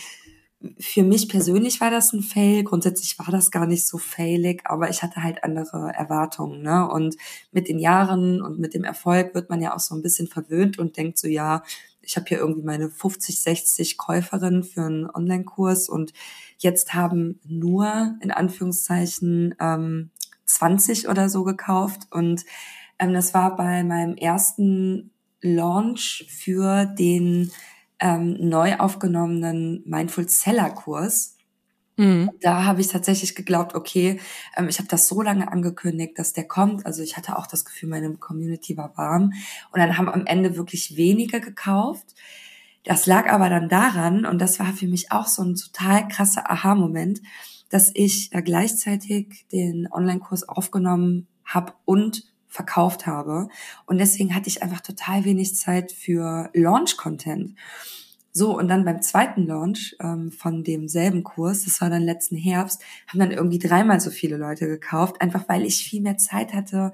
für 0.79 1.03
mich 1.03 1.29
persönlich 1.29 1.81
war 1.81 1.91
das 1.91 2.13
ein 2.13 2.23
Fail. 2.23 2.65
Grundsätzlich 2.65 3.19
war 3.19 3.31
das 3.31 3.51
gar 3.51 3.67
nicht 3.67 3.87
so 3.87 3.99
failig, 3.99 4.63
aber 4.65 4.91
ich 4.91 5.03
hatte 5.03 5.23
halt 5.23 5.45
andere 5.45 5.93
Erwartungen. 5.95 6.63
Ne? 6.63 6.89
Und 6.89 7.17
mit 7.53 7.69
den 7.69 7.79
Jahren 7.79 8.43
und 8.43 8.59
mit 8.59 8.75
dem 8.75 8.85
Erfolg 8.85 9.35
wird 9.35 9.51
man 9.51 9.61
ja 9.61 9.75
auch 9.75 9.81
so 9.81 9.95
ein 9.95 10.03
bisschen 10.03 10.29
verwöhnt 10.29 10.79
und 10.79 10.97
denkt 10.97 11.19
so, 11.19 11.29
ja, 11.29 11.63
ich 12.03 12.17
habe 12.17 12.27
hier 12.29 12.39
irgendwie 12.39 12.63
meine 12.63 12.89
50, 12.89 13.43
60 13.43 13.99
Käuferinnen 13.99 14.63
für 14.63 14.83
einen 14.83 15.11
Online-Kurs 15.11 15.89
und 15.89 16.13
jetzt 16.59 16.95
haben 16.95 17.41
nur 17.45 18.17
in 18.21 18.31
Anführungszeichen 18.31 19.55
ähm, 19.61 20.11
20 20.47 21.09
oder 21.09 21.29
so 21.29 21.45
gekauft. 21.45 22.07
Und 22.11 22.45
ähm, 22.99 23.13
das 23.13 23.35
war 23.35 23.57
bei 23.57 23.83
meinem 23.83 24.17
ersten 24.17 25.11
Launch 25.43 26.27
für 26.29 26.87
den 26.87 27.51
ähm, 28.01 28.37
neu 28.39 28.77
aufgenommenen 28.77 29.83
Mindful 29.87 30.29
Seller 30.29 30.71
Kurs. 30.71 31.37
Mhm. 31.97 32.31
Da 32.41 32.65
habe 32.65 32.81
ich 32.81 32.89
tatsächlich 32.89 33.35
geglaubt, 33.35 33.75
okay, 33.75 34.21
ähm, 34.57 34.69
ich 34.69 34.79
habe 34.79 34.89
das 34.89 35.09
so 35.09 35.23
lange 35.23 35.51
angekündigt, 35.51 36.19
dass 36.19 36.33
der 36.33 36.47
kommt. 36.47 36.85
Also 36.85 37.03
ich 37.03 37.17
hatte 37.17 37.39
auch 37.39 37.47
das 37.47 37.65
Gefühl, 37.65 37.89
meine 37.89 38.15
Community 38.17 38.77
war 38.77 38.97
warm. 38.97 39.33
Und 39.73 39.81
dann 39.81 39.97
haben 39.97 40.09
am 40.09 40.27
Ende 40.27 40.57
wirklich 40.57 40.97
wenige 40.97 41.41
gekauft. 41.41 42.15
Das 42.85 43.07
lag 43.07 43.29
aber 43.29 43.49
dann 43.49 43.69
daran, 43.69 44.27
und 44.27 44.41
das 44.41 44.61
war 44.61 44.73
für 44.73 44.87
mich 44.87 45.11
auch 45.11 45.27
so 45.27 45.43
ein 45.43 45.57
total 45.57 46.07
krasser 46.07 46.51
Aha-Moment, 46.51 47.21
dass 47.71 47.91
ich 47.95 48.33
äh, 48.33 48.43
gleichzeitig 48.43 49.47
den 49.51 49.89
Online-Kurs 49.91 50.49
aufgenommen 50.49 51.27
habe 51.45 51.73
und 51.85 52.25
verkauft 52.57 53.07
habe. 53.07 53.49
Und 53.87 53.99
deswegen 53.99 54.35
hatte 54.35 54.49
ich 54.49 54.63
einfach 54.63 54.81
total 54.81 55.25
wenig 55.25 55.55
Zeit 55.55 55.93
für 55.93 56.51
Launch-Content. 56.55 57.55
So, 58.33 58.59
und 58.59 58.69
dann 58.69 58.85
beim 58.85 59.01
zweiten 59.01 59.47
Launch 59.47 59.97
ähm, 59.99 60.31
von 60.31 60.63
demselben 60.63 61.23
Kurs, 61.25 61.65
das 61.65 61.81
war 61.81 61.89
dann 61.89 62.03
letzten 62.03 62.37
Herbst, 62.37 62.83
haben 63.07 63.21
dann 63.21 63.31
irgendwie 63.31 63.59
dreimal 63.59 63.99
so 64.01 64.11
viele 64.11 64.37
Leute 64.37 64.67
gekauft, 64.67 65.23
einfach 65.23 65.49
weil 65.49 65.65
ich 65.65 65.89
viel 65.89 66.03
mehr 66.03 66.19
Zeit 66.19 66.53
hatte 66.53 66.93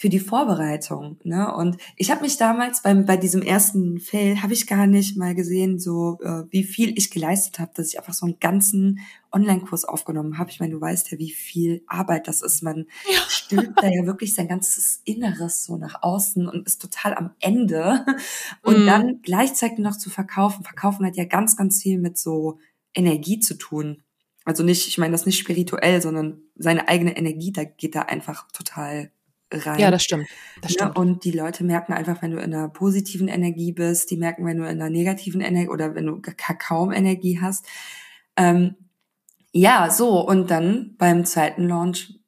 für 0.00 0.08
die 0.08 0.20
Vorbereitung. 0.20 1.18
Ne? 1.24 1.52
Und 1.52 1.76
ich 1.96 2.12
habe 2.12 2.20
mich 2.20 2.36
damals 2.36 2.82
beim, 2.82 3.04
bei 3.04 3.16
diesem 3.16 3.42
ersten 3.42 3.98
Fail, 3.98 4.40
habe 4.40 4.52
ich 4.52 4.68
gar 4.68 4.86
nicht 4.86 5.16
mal 5.16 5.34
gesehen, 5.34 5.80
so 5.80 6.20
äh, 6.22 6.44
wie 6.50 6.62
viel 6.62 6.96
ich 6.96 7.10
geleistet 7.10 7.58
habe, 7.58 7.72
dass 7.74 7.88
ich 7.88 7.98
einfach 7.98 8.14
so 8.14 8.24
einen 8.24 8.38
ganzen 8.38 9.00
Online-Kurs 9.32 9.84
aufgenommen 9.84 10.38
habe. 10.38 10.50
Ich 10.50 10.60
meine, 10.60 10.74
du 10.74 10.80
weißt 10.80 11.10
ja, 11.10 11.18
wie 11.18 11.32
viel 11.32 11.82
Arbeit 11.88 12.28
das 12.28 12.42
ist. 12.42 12.62
Man 12.62 12.86
ja. 13.12 13.18
stülpt 13.26 13.82
da 13.82 13.88
ja 13.88 14.06
wirklich 14.06 14.34
sein 14.34 14.46
ganzes 14.46 15.02
Inneres 15.04 15.64
so 15.64 15.76
nach 15.76 16.00
außen 16.00 16.48
und 16.48 16.64
ist 16.64 16.80
total 16.80 17.14
am 17.14 17.32
Ende. 17.40 18.06
Und 18.62 18.84
mm. 18.84 18.86
dann 18.86 19.22
gleichzeitig 19.22 19.78
noch 19.78 19.98
zu 19.98 20.10
verkaufen. 20.10 20.62
Verkaufen 20.62 21.06
hat 21.06 21.16
ja 21.16 21.24
ganz, 21.24 21.56
ganz 21.56 21.82
viel 21.82 21.98
mit 21.98 22.16
so 22.16 22.60
Energie 22.94 23.40
zu 23.40 23.58
tun. 23.58 24.04
Also 24.44 24.62
nicht, 24.62 24.86
ich 24.86 24.96
meine 24.96 25.10
das 25.10 25.26
nicht 25.26 25.38
spirituell, 25.38 26.00
sondern 26.00 26.40
seine 26.54 26.86
eigene 26.86 27.16
Energie, 27.16 27.50
da 27.50 27.64
geht 27.64 27.96
da 27.96 28.02
einfach 28.02 28.46
total 28.52 29.10
rein. 29.52 29.78
Ja, 29.78 29.90
das 29.90 30.02
stimmt. 30.02 30.28
Das 30.60 30.70
ne? 30.70 30.74
stimmt. 30.74 30.96
Und 30.96 31.24
die 31.24 31.32
Leute 31.32 31.64
merken 31.64 31.92
einfach, 31.92 32.22
wenn 32.22 32.32
du 32.32 32.38
in 32.38 32.54
einer 32.54 32.68
positiven 32.68 33.28
Energie 33.28 33.72
bist, 33.72 34.10
die 34.10 34.16
merken, 34.16 34.44
wenn 34.46 34.58
du 34.58 34.64
in 34.64 34.80
einer 34.80 34.90
negativen 34.90 35.40
Energie 35.40 35.68
oder 35.68 35.94
wenn 35.94 36.06
du 36.06 36.20
kaum 36.58 36.92
Energie 36.92 37.40
hast. 37.40 37.66
Ähm, 38.36 38.76
ja, 39.52 39.90
so. 39.90 40.26
Und 40.26 40.50
dann 40.50 40.94
beim 40.98 41.24
zweiten 41.24 41.66
Launch 41.66 42.18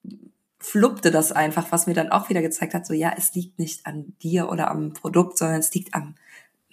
fluppte 0.59 1.11
das 1.11 1.33
einfach, 1.33 1.73
was 1.73 1.87
mir 1.87 1.95
dann 1.95 2.11
auch 2.11 2.29
wieder 2.29 2.43
gezeigt 2.43 2.75
hat, 2.75 2.87
so 2.87 2.93
ja, 2.93 3.12
es 3.16 3.35
liegt 3.35 3.59
nicht 3.59 3.87
an 3.87 4.14
dir 4.23 4.51
oder 4.51 4.71
am 4.71 4.93
Produkt, 4.93 5.39
sondern 5.39 5.61
es 5.61 5.73
liegt 5.75 5.95
am 5.95 6.14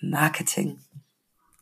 Marketing. 0.01 0.79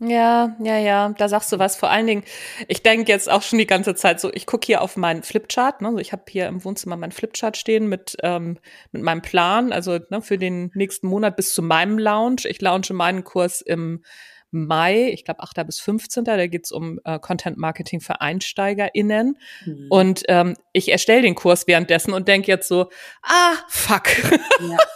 Ja, 0.07 0.55
ja, 0.59 0.77
ja, 0.77 1.13
da 1.17 1.29
sagst 1.29 1.51
du 1.51 1.59
was. 1.59 1.75
Vor 1.75 1.89
allen 1.89 2.07
Dingen, 2.07 2.23
ich 2.67 2.83
denke 2.83 3.11
jetzt 3.11 3.29
auch 3.29 3.41
schon 3.41 3.59
die 3.59 3.67
ganze 3.67 3.95
Zeit 3.95 4.19
so, 4.19 4.31
ich 4.33 4.45
gucke 4.45 4.65
hier 4.65 4.81
auf 4.81 4.97
meinen 4.97 5.23
Flipchart. 5.23 5.81
Ne? 5.81 5.87
Also 5.89 5.99
ich 5.99 6.11
habe 6.11 6.23
hier 6.29 6.47
im 6.47 6.63
Wohnzimmer 6.63 6.97
meinen 6.97 7.11
Flipchart 7.11 7.57
stehen 7.57 7.87
mit, 7.87 8.17
ähm, 8.23 8.59
mit 8.91 9.01
meinem 9.01 9.21
Plan, 9.21 9.71
also 9.71 9.99
ne, 10.09 10.21
für 10.21 10.37
den 10.37 10.71
nächsten 10.73 11.07
Monat 11.07 11.35
bis 11.35 11.53
zu 11.53 11.61
meinem 11.61 11.97
Lounge. 11.97 12.43
Ich 12.45 12.61
launche 12.61 12.93
meinen 12.93 13.23
Kurs 13.23 13.61
im 13.61 14.03
Mai, 14.51 15.11
ich 15.11 15.25
glaube 15.25 15.41
8. 15.41 15.65
bis 15.65 15.79
15. 15.79 16.23
Da 16.23 16.47
geht's 16.47 16.71
um 16.71 16.99
äh, 17.03 17.19
Content 17.19 17.57
Marketing 17.57 17.99
für 17.99 18.21
EinsteigerInnen. 18.21 19.37
Mhm. 19.65 19.87
Und 19.89 20.23
ähm, 20.29 20.55
ich 20.71 20.89
erstelle 20.89 21.21
den 21.21 21.35
Kurs 21.35 21.67
währenddessen 21.67 22.13
und 22.13 22.27
denke 22.27 22.47
jetzt 22.47 22.67
so, 22.67 22.89
ah, 23.21 23.55
fuck. 23.67 24.03
Ja. 24.61 24.77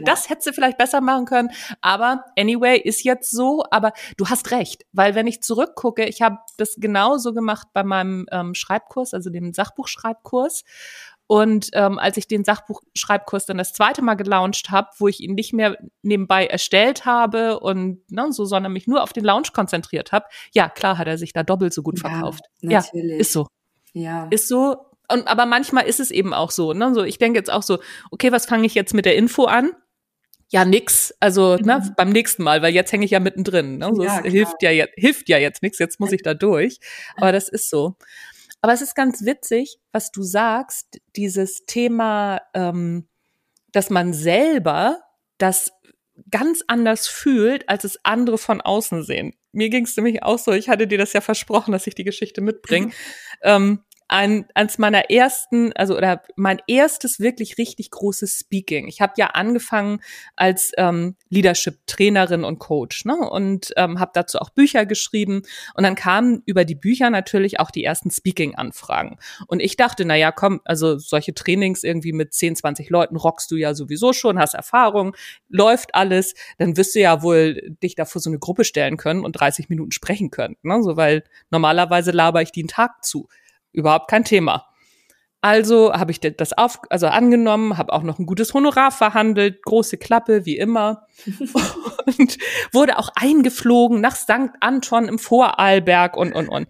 Das 0.00 0.28
hätte 0.28 0.42
sie 0.42 0.52
vielleicht 0.52 0.78
besser 0.78 1.00
machen 1.00 1.24
können. 1.24 1.50
Aber 1.80 2.24
anyway, 2.36 2.78
ist 2.78 3.04
jetzt 3.04 3.30
so. 3.30 3.64
Aber 3.70 3.92
du 4.16 4.28
hast 4.28 4.50
recht, 4.50 4.84
weil 4.92 5.14
wenn 5.14 5.26
ich 5.26 5.42
zurückgucke, 5.42 6.04
ich 6.04 6.22
habe 6.22 6.38
das 6.56 6.76
genauso 6.78 7.32
gemacht 7.32 7.68
bei 7.72 7.82
meinem 7.82 8.26
ähm, 8.30 8.54
Schreibkurs, 8.54 9.14
also 9.14 9.30
dem 9.30 9.52
Sachbuchschreibkurs. 9.52 10.64
Und 11.26 11.70
ähm, 11.72 11.98
als 11.98 12.18
ich 12.18 12.28
den 12.28 12.44
Sachbuchschreibkurs 12.44 13.46
dann 13.46 13.56
das 13.56 13.72
zweite 13.72 14.02
Mal 14.02 14.16
gelauncht 14.16 14.70
habe, 14.70 14.88
wo 14.98 15.08
ich 15.08 15.20
ihn 15.20 15.34
nicht 15.34 15.54
mehr 15.54 15.78
nebenbei 16.02 16.46
erstellt 16.46 17.06
habe 17.06 17.60
und 17.60 18.02
ne, 18.10 18.32
so, 18.32 18.44
sondern 18.44 18.72
mich 18.72 18.86
nur 18.86 19.02
auf 19.02 19.14
den 19.14 19.24
Launch 19.24 19.54
konzentriert 19.54 20.12
habe, 20.12 20.26
ja, 20.52 20.68
klar 20.68 20.98
hat 20.98 21.06
er 21.06 21.16
sich 21.16 21.32
da 21.32 21.42
doppelt 21.42 21.72
so 21.72 21.82
gut 21.82 22.00
verkauft. 22.00 22.42
Ja, 22.60 22.80
natürlich. 22.80 23.12
ja 23.12 23.18
ist 23.18 23.32
so. 23.32 23.46
Ja. 23.94 24.26
Ist 24.30 24.48
so, 24.48 24.76
und 25.12 25.28
aber 25.28 25.46
manchmal 25.46 25.86
ist 25.86 26.00
es 26.00 26.10
eben 26.10 26.34
auch 26.34 26.50
so, 26.50 26.72
ne? 26.72 26.94
So, 26.94 27.04
ich 27.04 27.18
denke 27.18 27.38
jetzt 27.38 27.50
auch 27.52 27.62
so, 27.62 27.78
okay, 28.10 28.32
was 28.32 28.46
fange 28.46 28.66
ich 28.66 28.74
jetzt 28.74 28.94
mit 28.94 29.04
der 29.04 29.16
Info 29.16 29.44
an? 29.44 29.72
Ja, 30.52 30.66
nix. 30.66 31.14
Also 31.18 31.56
ne, 31.56 31.60
mhm. 31.60 31.66
ne, 31.66 31.94
beim 31.96 32.10
nächsten 32.10 32.42
Mal, 32.42 32.60
weil 32.60 32.74
jetzt 32.74 32.92
hänge 32.92 33.06
ich 33.06 33.10
ja 33.10 33.20
mittendrin. 33.20 33.78
Ne? 33.78 33.90
So, 33.94 34.02
ja, 34.02 34.20
es 34.22 34.30
hilft 34.30 34.62
ja 34.62 34.70
jetzt, 34.70 34.92
hilft 34.96 35.28
ja 35.30 35.38
jetzt 35.38 35.62
nichts. 35.62 35.78
Jetzt 35.78 35.98
muss 35.98 36.12
ich 36.12 36.22
da 36.22 36.34
durch. 36.34 36.78
Aber 37.16 37.32
das 37.32 37.48
ist 37.48 37.70
so. 37.70 37.96
Aber 38.60 38.74
es 38.74 38.82
ist 38.82 38.94
ganz 38.94 39.24
witzig, 39.24 39.78
was 39.92 40.12
du 40.12 40.22
sagst, 40.22 41.00
dieses 41.16 41.64
Thema, 41.64 42.42
ähm, 42.52 43.08
dass 43.72 43.88
man 43.88 44.12
selber 44.12 45.00
das 45.38 45.72
ganz 46.30 46.62
anders 46.66 47.08
fühlt, 47.08 47.68
als 47.68 47.84
es 47.84 47.98
andere 48.04 48.36
von 48.36 48.60
außen 48.60 49.04
sehen. 49.04 49.34
Mir 49.52 49.70
ging 49.70 49.84
es 49.84 49.96
nämlich 49.96 50.22
auch 50.22 50.38
so, 50.38 50.52
ich 50.52 50.68
hatte 50.68 50.86
dir 50.86 50.98
das 50.98 51.14
ja 51.14 51.22
versprochen, 51.22 51.72
dass 51.72 51.86
ich 51.86 51.94
die 51.94 52.04
Geschichte 52.04 52.42
mitbringe. 52.42 52.92
ähm, 53.42 53.82
ein, 54.12 54.44
eins 54.54 54.76
meiner 54.76 55.10
ersten, 55.10 55.72
also 55.72 55.96
oder 55.96 56.22
mein 56.36 56.60
erstes 56.66 57.18
wirklich 57.18 57.56
richtig 57.56 57.90
großes 57.90 58.40
Speaking. 58.40 58.86
Ich 58.86 59.00
habe 59.00 59.14
ja 59.16 59.28
angefangen 59.28 60.00
als 60.36 60.72
ähm, 60.76 61.16
Leadership-Trainerin 61.30 62.44
und 62.44 62.58
Coach 62.58 63.06
ne? 63.06 63.16
und 63.16 63.72
ähm, 63.78 63.98
habe 63.98 64.10
dazu 64.12 64.38
auch 64.38 64.50
Bücher 64.50 64.84
geschrieben. 64.84 65.42
Und 65.74 65.84
dann 65.84 65.94
kamen 65.94 66.42
über 66.44 66.66
die 66.66 66.74
Bücher 66.74 67.08
natürlich 67.08 67.58
auch 67.58 67.70
die 67.70 67.82
ersten 67.82 68.10
Speaking-Anfragen. 68.10 69.16
Und 69.46 69.60
ich 69.60 69.76
dachte, 69.76 70.04
na 70.04 70.14
ja, 70.14 70.30
komm, 70.30 70.60
also 70.66 70.98
solche 70.98 71.32
Trainings 71.32 71.82
irgendwie 71.82 72.12
mit 72.12 72.34
10, 72.34 72.56
20 72.56 72.90
Leuten 72.90 73.16
rockst 73.16 73.50
du 73.50 73.56
ja 73.56 73.74
sowieso 73.74 74.12
schon, 74.12 74.38
hast 74.38 74.52
Erfahrung, 74.52 75.16
läuft 75.48 75.94
alles, 75.94 76.34
dann 76.58 76.76
wirst 76.76 76.94
du 76.94 77.00
ja 77.00 77.22
wohl 77.22 77.74
dich 77.82 77.94
da 77.94 78.04
vor 78.04 78.20
so 78.20 78.28
eine 78.28 78.38
Gruppe 78.38 78.64
stellen 78.64 78.98
können 78.98 79.24
und 79.24 79.32
30 79.32 79.70
Minuten 79.70 79.92
sprechen 79.92 80.30
können. 80.30 80.56
Ne? 80.62 80.82
So, 80.82 80.98
weil 80.98 81.24
normalerweise 81.50 82.10
laber 82.10 82.42
ich 82.42 82.52
einen 82.54 82.68
Tag 82.68 83.02
zu 83.06 83.28
überhaupt 83.72 84.08
kein 84.08 84.24
Thema. 84.24 84.66
Also 85.44 85.92
habe 85.92 86.12
ich 86.12 86.20
das 86.20 86.52
auf, 86.52 86.78
also 86.88 87.08
angenommen, 87.08 87.76
habe 87.76 87.92
auch 87.92 88.04
noch 88.04 88.20
ein 88.20 88.26
gutes 88.26 88.54
Honorar 88.54 88.92
verhandelt, 88.92 89.62
große 89.64 89.98
Klappe 89.98 90.46
wie 90.46 90.56
immer 90.56 91.08
und 92.06 92.38
wurde 92.72 92.96
auch 92.96 93.08
eingeflogen 93.16 94.00
nach 94.00 94.14
St. 94.14 94.50
Anton 94.60 95.08
im 95.08 95.18
Vorarlberg 95.18 96.16
und 96.16 96.32
und 96.32 96.48
und 96.48 96.68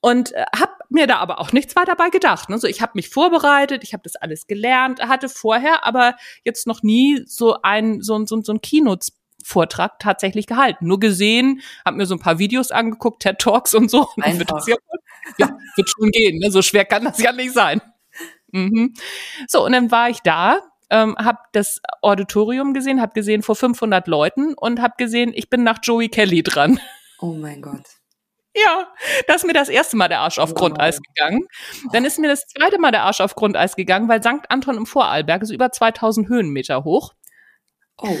und 0.00 0.32
äh, 0.32 0.44
habe 0.56 0.72
mir 0.88 1.06
da 1.06 1.18
aber 1.18 1.38
auch 1.38 1.52
nichts 1.52 1.76
weiter 1.76 1.94
dabei 1.94 2.10
gedacht. 2.10 2.48
Ne? 2.48 2.58
So, 2.58 2.66
ich 2.66 2.82
habe 2.82 2.92
mich 2.94 3.10
vorbereitet, 3.10 3.84
ich 3.84 3.92
habe 3.92 4.02
das 4.02 4.16
alles 4.16 4.46
gelernt, 4.46 5.00
hatte 5.00 5.28
vorher 5.28 5.86
aber 5.86 6.16
jetzt 6.44 6.66
noch 6.66 6.82
nie 6.82 7.22
so 7.26 7.58
ein 7.62 8.02
so, 8.02 8.24
so, 8.26 8.40
so 8.40 8.52
ein 8.52 8.60
Keynote 8.60 9.06
Vortrag 9.44 9.98
tatsächlich 9.98 10.46
gehalten. 10.46 10.86
Nur 10.86 11.00
gesehen, 11.00 11.60
habe 11.84 11.96
mir 11.96 12.06
so 12.06 12.14
ein 12.14 12.20
paar 12.20 12.38
Videos 12.38 12.70
angeguckt, 12.70 13.22
TED 13.22 13.38
Talks 13.38 13.74
und 13.74 13.90
so. 13.90 14.08
Und 14.16 14.38
wird 14.38 14.50
ja, 14.66 14.76
ja, 15.38 15.58
wird 15.76 15.90
schon 15.90 16.10
gehen. 16.10 16.38
Ne? 16.38 16.50
So 16.50 16.62
schwer 16.62 16.84
kann 16.84 17.04
das 17.04 17.18
ja 17.20 17.32
nicht 17.32 17.52
sein. 17.52 17.80
Mhm. 18.52 18.94
So, 19.46 19.64
und 19.64 19.72
dann 19.72 19.90
war 19.90 20.10
ich 20.10 20.20
da, 20.20 20.60
ähm, 20.90 21.16
habe 21.18 21.38
das 21.52 21.80
Auditorium 22.02 22.74
gesehen, 22.74 23.00
habe 23.00 23.12
gesehen 23.12 23.42
vor 23.42 23.54
500 23.54 24.06
Leuten 24.08 24.54
und 24.54 24.80
habe 24.80 24.94
gesehen, 24.98 25.32
ich 25.34 25.48
bin 25.48 25.62
nach 25.62 25.78
Joey 25.82 26.08
Kelly 26.08 26.42
dran. 26.42 26.80
Oh 27.20 27.34
mein 27.34 27.62
Gott. 27.62 27.84
Ja, 28.54 28.88
da 29.28 29.34
ist 29.34 29.44
mir 29.44 29.52
das 29.52 29.68
erste 29.68 29.96
Mal 29.96 30.08
der 30.08 30.20
Arsch 30.20 30.38
auf 30.38 30.50
wow. 30.50 30.56
Grundeis 30.56 31.00
gegangen. 31.00 31.46
Dann 31.92 32.04
ist 32.04 32.18
mir 32.18 32.28
das 32.28 32.46
zweite 32.46 32.78
Mal 32.78 32.90
der 32.90 33.04
Arsch 33.04 33.20
auf 33.20 33.36
Grundeis 33.36 33.76
gegangen, 33.76 34.08
weil 34.08 34.20
St. 34.22 34.50
Anton 34.50 34.76
im 34.76 34.86
Vorarlberg 34.86 35.42
ist 35.42 35.50
über 35.50 35.70
2000 35.70 36.28
Höhenmeter 36.28 36.82
hoch. 36.82 37.12
Oh. 37.98 38.16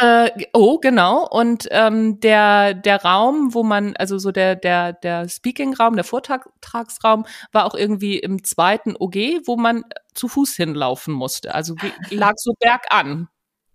Äh, 0.00 0.30
oh, 0.52 0.78
genau. 0.78 1.26
Und 1.28 1.66
ähm, 1.70 2.20
der 2.20 2.74
der 2.74 3.02
Raum, 3.02 3.52
wo 3.52 3.64
man, 3.64 3.96
also 3.96 4.18
so 4.18 4.30
der 4.30 4.54
der 4.54 4.92
der 4.92 5.28
Speaking-Raum, 5.28 5.96
der 5.96 6.04
Vortragsraum, 6.04 7.26
war 7.52 7.64
auch 7.64 7.74
irgendwie 7.74 8.18
im 8.18 8.44
zweiten 8.44 8.94
OG, 8.96 9.16
wo 9.46 9.56
man 9.56 9.84
zu 10.14 10.28
Fuß 10.28 10.54
hinlaufen 10.54 11.12
musste. 11.14 11.54
Also 11.54 11.74
lag 12.10 12.34
so 12.36 12.52
bergan. 12.60 13.28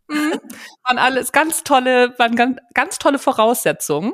Mhm. 0.08 0.40
Waren 0.84 0.98
alles 0.98 1.32
ganz 1.32 1.64
tolle, 1.64 2.18
waren 2.20 2.36
ganz, 2.36 2.60
ganz 2.74 3.00
tolle 3.00 3.20
Voraussetzungen. 3.20 4.14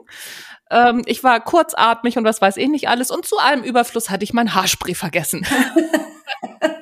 Ähm, 0.72 1.04
ich 1.06 1.24
war 1.24 1.40
kurzatmig 1.44 2.18
und 2.18 2.24
was 2.26 2.42
weiß 2.42 2.58
ich 2.58 2.70
nicht 2.70 2.90
alles. 2.90 3.12
Und 3.12 3.26
zu 3.26 3.38
allem 3.38 3.64
Überfluss 3.64 4.10
hatte 4.10 4.24
ich 4.24 4.34
mein 4.34 4.54
Haarspray 4.56 4.96
vergessen. 4.96 5.46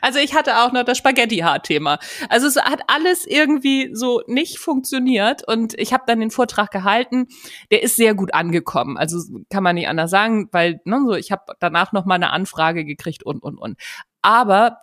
Also 0.00 0.18
ich 0.18 0.34
hatte 0.34 0.58
auch 0.58 0.72
noch 0.72 0.84
das 0.84 0.98
Spaghetti-Haar-Thema. 0.98 1.98
Also 2.28 2.46
es 2.46 2.56
hat 2.56 2.80
alles 2.86 3.26
irgendwie 3.26 3.90
so 3.92 4.22
nicht 4.26 4.58
funktioniert 4.58 5.46
und 5.46 5.78
ich 5.78 5.92
habe 5.92 6.04
dann 6.06 6.20
den 6.20 6.30
Vortrag 6.30 6.70
gehalten. 6.70 7.26
Der 7.70 7.82
ist 7.82 7.96
sehr 7.96 8.14
gut 8.14 8.34
angekommen. 8.34 8.96
Also 8.96 9.18
kann 9.50 9.62
man 9.62 9.74
nicht 9.74 9.88
anders 9.88 10.10
sagen, 10.10 10.48
weil 10.52 10.80
ne, 10.84 11.00
so 11.06 11.14
ich 11.14 11.32
habe 11.32 11.54
danach 11.60 11.92
noch 11.92 12.04
mal 12.04 12.14
eine 12.14 12.30
Anfrage 12.30 12.84
gekriegt 12.84 13.24
und 13.24 13.42
und 13.42 13.58
und. 13.58 13.78
Aber 14.22 14.78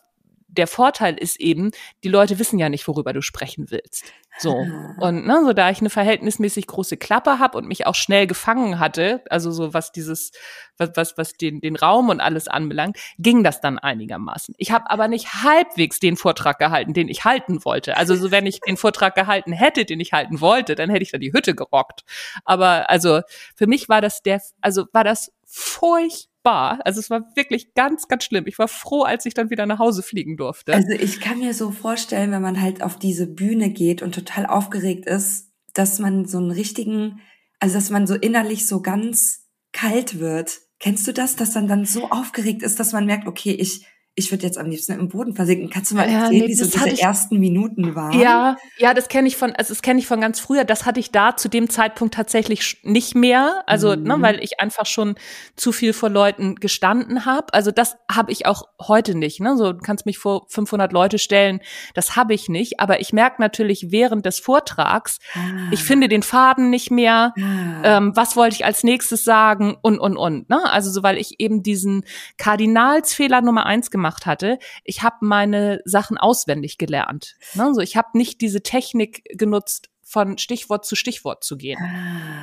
der 0.53 0.67
Vorteil 0.67 1.15
ist 1.15 1.39
eben, 1.39 1.71
die 2.03 2.09
Leute 2.09 2.39
wissen 2.39 2.59
ja 2.59 2.69
nicht, 2.69 2.87
worüber 2.87 3.13
du 3.13 3.21
sprechen 3.21 3.69
willst. 3.69 4.05
So. 4.39 4.57
Ah. 4.57 4.95
Und 4.99 5.25
ne, 5.25 5.41
so 5.43 5.53
da 5.53 5.69
ich 5.69 5.79
eine 5.79 5.89
verhältnismäßig 5.89 6.67
große 6.67 6.97
Klappe 6.97 7.39
habe 7.39 7.57
und 7.57 7.67
mich 7.67 7.85
auch 7.85 7.95
schnell 7.95 8.25
gefangen 8.25 8.79
hatte, 8.79 9.23
also 9.29 9.51
so 9.51 9.73
was 9.73 9.91
dieses, 9.91 10.31
was, 10.77 10.91
was, 10.95 11.17
was 11.17 11.33
den, 11.33 11.61
den 11.61 11.75
Raum 11.75 12.09
und 12.09 12.19
alles 12.19 12.47
anbelangt, 12.47 12.97
ging 13.19 13.43
das 13.43 13.61
dann 13.61 13.77
einigermaßen. 13.77 14.55
Ich 14.57 14.71
habe 14.71 14.89
aber 14.89 15.07
nicht 15.07 15.43
halbwegs 15.43 15.99
den 15.99 16.17
Vortrag 16.17 16.57
gehalten, 16.57 16.93
den 16.93 17.09
ich 17.09 17.25
halten 17.25 17.63
wollte. 17.63 17.97
Also 17.97 18.15
so, 18.15 18.31
wenn 18.31 18.45
ich 18.45 18.59
den 18.61 18.77
Vortrag 18.77 19.15
gehalten 19.15 19.53
hätte, 19.53 19.85
den 19.85 19.99
ich 19.99 20.13
halten 20.13 20.41
wollte, 20.41 20.75
dann 20.75 20.89
hätte 20.89 21.03
ich 21.03 21.11
da 21.11 21.17
die 21.17 21.33
Hütte 21.33 21.53
gerockt. 21.53 22.01
Aber 22.45 22.89
also 22.89 23.21
für 23.55 23.67
mich 23.67 23.89
war 23.89 24.01
das 24.01 24.21
der, 24.21 24.41
also 24.61 24.85
war 24.93 25.03
das 25.03 25.31
furchtbar 25.45 26.32
furchtbar. 26.43 26.79
Also 26.85 26.99
es 26.99 27.09
war 27.09 27.35
wirklich 27.35 27.73
ganz, 27.73 28.07
ganz 28.07 28.23
schlimm. 28.23 28.45
Ich 28.47 28.59
war 28.59 28.67
froh, 28.67 29.03
als 29.03 29.25
ich 29.25 29.33
dann 29.33 29.49
wieder 29.49 29.65
nach 29.65 29.79
Hause 29.79 30.03
fliegen 30.03 30.37
durfte. 30.37 30.73
Also 30.73 30.91
ich 30.91 31.19
kann 31.19 31.39
mir 31.39 31.53
so 31.53 31.71
vorstellen, 31.71 32.31
wenn 32.31 32.41
man 32.41 32.61
halt 32.61 32.83
auf 32.83 32.97
diese 32.97 33.27
Bühne 33.27 33.69
geht 33.69 34.01
und 34.01 34.13
total 34.13 34.45
aufgeregt 34.45 35.05
ist, 35.05 35.51
dass 35.73 35.99
man 35.99 36.25
so 36.25 36.37
einen 36.37 36.51
richtigen, 36.51 37.19
also 37.59 37.75
dass 37.75 37.89
man 37.89 38.05
so 38.07 38.15
innerlich 38.15 38.67
so 38.67 38.81
ganz 38.81 39.47
kalt 39.71 40.19
wird. 40.19 40.59
Kennst 40.79 41.07
du 41.07 41.13
das, 41.13 41.35
dass 41.35 41.53
dann 41.53 41.67
dann 41.67 41.85
so 41.85 42.09
aufgeregt 42.09 42.61
ist, 42.61 42.79
dass 42.79 42.91
man 42.91 43.05
merkt, 43.05 43.27
okay, 43.27 43.51
ich 43.51 43.85
ich 44.15 44.29
würde 44.29 44.45
jetzt 44.45 44.59
am 44.59 44.69
liebsten 44.69 44.91
im 44.99 45.09
Boden 45.09 45.33
versinken. 45.33 45.71
Kannst 45.71 45.89
du 45.89 45.95
mal 45.95 46.07
ja, 46.07 46.25
erzählen, 46.25 46.41
nee, 46.43 46.47
wie 46.47 46.53
so 46.53 46.65
diese 46.65 46.89
ich, 46.89 47.01
ersten 47.01 47.39
Minuten 47.39 47.95
waren? 47.95 48.19
Ja, 48.19 48.57
ja, 48.77 48.93
das 48.93 49.07
kenne 49.07 49.27
ich 49.27 49.37
von, 49.37 49.53
also 49.53 49.73
das 49.73 49.81
kenne 49.81 49.99
ich 49.99 50.05
von 50.05 50.21
ganz 50.21 50.39
früher. 50.39 50.65
Das 50.65 50.85
hatte 50.85 50.99
ich 50.99 51.11
da 51.11 51.35
zu 51.35 51.49
dem 51.49 51.67
Zeitpunkt 51.67 52.13
tatsächlich 52.13 52.77
nicht 52.83 53.15
mehr. 53.15 53.63
Also, 53.65 53.95
mhm. 53.95 54.03
ne, 54.03 54.15
weil 54.19 54.43
ich 54.43 54.59
einfach 54.59 54.85
schon 54.85 55.15
zu 55.55 55.71
viel 55.71 55.93
vor 55.93 56.09
Leuten 56.09 56.55
gestanden 56.55 57.25
habe. 57.25 57.51
Also 57.53 57.71
das 57.71 57.95
habe 58.11 58.31
ich 58.31 58.45
auch 58.45 58.67
heute 58.79 59.15
nicht. 59.17 59.39
Ne? 59.39 59.57
So, 59.57 59.73
du 59.73 59.79
kannst 59.79 60.05
mich 60.05 60.19
vor 60.19 60.45
500 60.47 60.93
Leute 60.93 61.17
stellen. 61.17 61.59
Das 61.95 62.15
habe 62.15 62.35
ich 62.35 62.49
nicht. 62.49 62.79
Aber 62.79 63.01
ich 63.01 63.13
merke 63.13 63.41
natürlich 63.41 63.87
während 63.89 64.27
des 64.27 64.39
Vortrags, 64.39 65.17
ah. 65.33 65.39
ich 65.71 65.83
finde 65.83 66.07
den 66.07 66.21
Faden 66.21 66.69
nicht 66.69 66.91
mehr. 66.91 67.33
Ah. 67.35 67.97
Ähm, 67.97 68.11
was 68.15 68.35
wollte 68.35 68.57
ich 68.57 68.65
als 68.65 68.83
nächstes 68.83 69.23
sagen? 69.23 69.75
Und, 69.81 69.97
und, 69.97 70.17
und. 70.17 70.51
Ne? 70.51 70.71
Also 70.71 70.91
so, 70.91 71.01
weil 71.01 71.17
ich 71.17 71.39
eben 71.39 71.63
diesen 71.63 72.05
Kardinalsfehler 72.37 73.41
Nummer 73.41 73.65
eins 73.65 73.89
gemacht 73.89 74.02
gemacht 74.03 74.25
hatte, 74.25 74.59
ich 74.83 75.01
habe 75.01 75.15
meine 75.21 75.81
Sachen 75.85 76.17
auswendig 76.17 76.77
gelernt. 76.77 77.35
Ne? 77.53 77.63
Also 77.63 77.79
ich 77.79 77.95
habe 77.95 78.09
nicht 78.17 78.41
diese 78.41 78.61
Technik 78.61 79.23
genutzt, 79.29 79.89
von 80.03 80.37
Stichwort 80.37 80.85
zu 80.85 80.95
Stichwort 80.97 81.43
zu 81.43 81.55
gehen. 81.57 81.79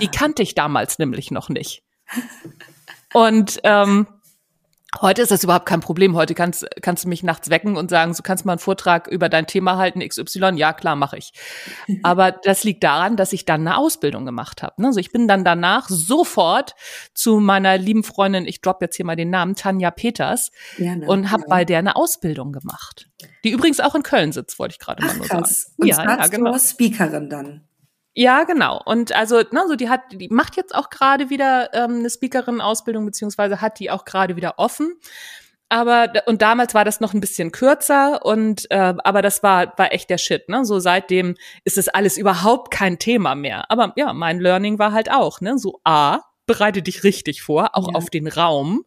Die 0.01 0.09
ah. 0.09 0.11
kannte 0.11 0.43
ich 0.43 0.55
damals 0.55 0.99
nämlich 0.99 1.31
noch 1.31 1.51
nicht. 1.51 1.83
Und 3.13 3.61
ähm, 3.65 4.07
Heute 4.99 5.23
ist 5.23 5.31
das 5.31 5.45
überhaupt 5.45 5.67
kein 5.67 5.81
Problem. 5.81 6.17
Heute 6.17 6.35
kannst, 6.35 6.67
kannst 6.83 7.05
du 7.05 7.09
mich 7.09 7.23
nachts 7.23 7.49
wecken 7.49 7.77
und 7.77 7.91
sagen, 7.91 8.13
du 8.13 8.23
kannst 8.23 8.45
mal 8.45 8.55
einen 8.55 8.59
Vortrag 8.59 9.07
über 9.07 9.29
dein 9.29 9.47
Thema 9.47 9.77
halten, 9.77 10.01
XY. 10.01 10.55
Ja, 10.57 10.73
klar, 10.73 10.97
mache 10.97 11.17
ich. 11.17 11.33
Aber 12.03 12.33
das 12.33 12.65
liegt 12.65 12.83
daran, 12.83 13.17
dass 13.17 13.33
ich 13.33 13.45
dann 13.45 13.61
eine 13.61 13.77
Ausbildung 13.77 14.27
gemacht 14.27 14.65
habe. 14.65 14.85
Also 14.85 14.99
ich 14.99 15.13
bin 15.13 15.29
dann 15.29 15.45
danach 15.45 15.89
sofort 15.89 16.75
zu 17.15 17.39
meiner 17.39 17.79
lieben 17.79 18.03
Freundin, 18.03 18.47
ich 18.47 18.63
drop 18.63 18.83
jetzt 18.83 18.97
hier 18.97 19.07
mal 19.07 19.15
den 19.15 19.31
Namen, 19.31 19.55
Tanja 19.55 19.93
Peters, 19.93 20.51
Gerne, 20.77 21.07
und 21.07 21.31
habe 21.31 21.43
ja. 21.43 21.49
bei 21.49 21.65
der 21.65 21.79
eine 21.79 21.95
Ausbildung 21.95 22.51
gemacht. 22.51 23.09
Die 23.45 23.51
übrigens 23.51 23.79
auch 23.79 23.95
in 23.95 24.03
Köln 24.03 24.33
sitzt, 24.33 24.59
wollte 24.59 24.73
ich 24.73 24.81
gerade 24.81 25.05
mal 25.05 25.17
nur 25.17 25.27
krass. 25.27 25.63
sagen. 25.63 25.75
Und 25.79 25.87
ja, 25.87 26.05
ja, 26.05 26.27
genau. 26.27 26.59
Speakerin 26.59 27.31
dann. 27.31 27.70
Ja, 28.15 28.45
genau. 28.45 28.81
Und 28.85 29.15
also, 29.15 29.37
ne, 29.51 29.65
so 29.69 29.77
die 29.77 29.89
hat, 29.89 30.01
die 30.13 30.29
macht 30.29 30.57
jetzt 30.57 30.75
auch 30.75 30.91
gerade 30.91 31.31
wieder 31.31 31.73
ähm, 31.75 32.01
eine 32.01 32.11
Speakerin-Ausbildung, 32.11 33.07
beziehungsweise 33.07 33.61
hat 33.61 33.79
die 33.79 33.91
auch 33.91 34.05
gerade 34.05 34.37
wieder 34.37 34.55
offen. 34.59 34.97
Aber 35.73 36.13
und 36.27 36.43
damals 36.43 36.75
war 36.75 36.85
das 36.85 36.99
noch 36.99 37.15
ein 37.15 37.21
bisschen 37.21 37.53
kürzer 37.53 38.27
und 38.27 38.69
äh, 38.73 38.95
aber 39.05 39.23
das 39.23 39.45
war 39.45 39.73
war 39.79 39.93
echt 39.93 40.11
der 40.11 40.19
Shit. 40.19 40.49
Ne? 40.49 40.65
So 40.65 40.81
seitdem 40.81 41.37
ist 41.63 41.79
es 41.79 41.89
alles 41.89 42.19
überhaupt 42.19 42.73
kein 42.73 42.99
Thema 42.99 43.37
mehr. 43.37 43.71
Aber 43.71 43.93
ja, 43.95 44.13
mein 44.13 44.41
Learning 44.41 44.81
war 44.81 44.91
halt 44.93 45.13
auch 45.13 45.41
ne, 45.41 45.59
so 45.59 45.81
a 45.85 46.23
bereite 46.47 46.83
dich 46.83 47.05
richtig 47.05 47.43
vor, 47.43 47.77
auch 47.77 47.87
ja. 47.87 47.95
auf 47.95 48.11
den 48.11 48.27
Raum. 48.27 48.85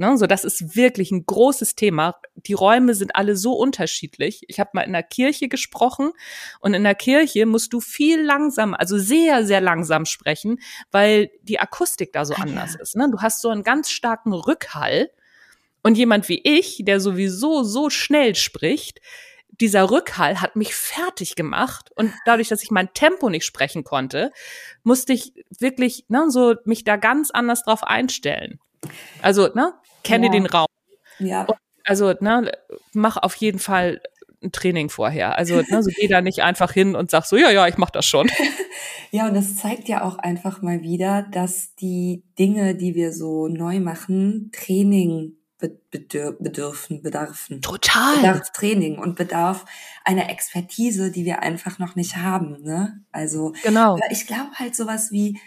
Ne, 0.00 0.16
so, 0.16 0.28
das 0.28 0.44
ist 0.44 0.76
wirklich 0.76 1.10
ein 1.10 1.26
großes 1.26 1.74
Thema. 1.74 2.14
Die 2.36 2.52
Räume 2.52 2.94
sind 2.94 3.16
alle 3.16 3.34
so 3.34 3.54
unterschiedlich. 3.54 4.42
Ich 4.46 4.60
habe 4.60 4.70
mal 4.74 4.82
in 4.82 4.92
der 4.92 5.02
Kirche 5.02 5.48
gesprochen 5.48 6.12
und 6.60 6.74
in 6.74 6.84
der 6.84 6.94
Kirche 6.94 7.46
musst 7.46 7.72
du 7.72 7.80
viel 7.80 8.22
langsam, 8.22 8.74
also 8.74 8.96
sehr, 8.96 9.44
sehr 9.44 9.60
langsam 9.60 10.06
sprechen, 10.06 10.60
weil 10.92 11.32
die 11.42 11.58
Akustik 11.58 12.12
da 12.12 12.24
so 12.24 12.34
ah, 12.34 12.42
anders 12.42 12.74
ja. 12.74 12.80
ist. 12.80 12.94
Ne? 12.94 13.08
Du 13.10 13.18
hast 13.18 13.42
so 13.42 13.48
einen 13.48 13.64
ganz 13.64 13.90
starken 13.90 14.32
Rückhall 14.32 15.10
und 15.82 15.98
jemand 15.98 16.28
wie 16.28 16.42
ich, 16.44 16.80
der 16.84 17.00
sowieso 17.00 17.64
so 17.64 17.90
schnell 17.90 18.36
spricht, 18.36 19.00
dieser 19.60 19.90
Rückhall 19.90 20.40
hat 20.40 20.54
mich 20.54 20.76
fertig 20.76 21.34
gemacht 21.34 21.90
und 21.96 22.12
dadurch, 22.24 22.46
dass 22.46 22.62
ich 22.62 22.70
mein 22.70 22.94
Tempo 22.94 23.30
nicht 23.30 23.44
sprechen 23.44 23.82
konnte, 23.82 24.30
musste 24.84 25.12
ich 25.12 25.32
wirklich 25.58 26.04
ne, 26.06 26.30
so 26.30 26.54
mich 26.66 26.84
da 26.84 26.94
ganz 26.96 27.32
anders 27.32 27.64
drauf 27.64 27.82
einstellen. 27.82 28.60
Also, 29.22 29.48
ne, 29.54 29.74
kenne 30.02 30.26
ja. 30.26 30.32
den 30.32 30.46
Raum. 30.46 30.68
Ja. 31.18 31.42
Und 31.44 31.56
also, 31.84 32.12
ne, 32.20 32.52
mach 32.92 33.16
auf 33.16 33.34
jeden 33.36 33.58
Fall 33.58 34.02
ein 34.42 34.52
Training 34.52 34.90
vorher. 34.90 35.36
Also, 35.38 35.62
ne, 35.62 35.82
so 35.82 35.90
geh 35.98 36.06
da 36.06 36.20
nicht 36.20 36.42
einfach 36.42 36.72
hin 36.72 36.94
und 36.94 37.10
sag 37.10 37.24
so, 37.24 37.36
ja, 37.36 37.50
ja, 37.50 37.66
ich 37.66 37.78
mach 37.78 37.90
das 37.90 38.06
schon. 38.06 38.30
ja, 39.10 39.26
und 39.26 39.34
das 39.34 39.56
zeigt 39.56 39.88
ja 39.88 40.02
auch 40.02 40.18
einfach 40.18 40.60
mal 40.60 40.82
wieder, 40.82 41.22
dass 41.22 41.74
die 41.76 42.24
Dinge, 42.38 42.74
die 42.74 42.94
wir 42.94 43.12
so 43.12 43.48
neu 43.48 43.80
machen, 43.80 44.50
Training 44.52 45.38
bedürfen, 45.58 47.02
bedarfen. 47.02 47.62
Total. 47.62 48.16
Bedarf 48.16 48.52
Training 48.52 48.98
und 48.98 49.16
bedarf 49.16 49.64
einer 50.04 50.30
Expertise, 50.30 51.10
die 51.10 51.24
wir 51.24 51.42
einfach 51.42 51.78
noch 51.78 51.96
nicht 51.96 52.16
haben, 52.16 52.62
ne? 52.62 53.02
Also, 53.10 53.54
genau. 53.62 53.98
ich 54.10 54.26
glaube 54.26 54.50
halt 54.54 54.76
sowas 54.76 55.10
wie, 55.10 55.40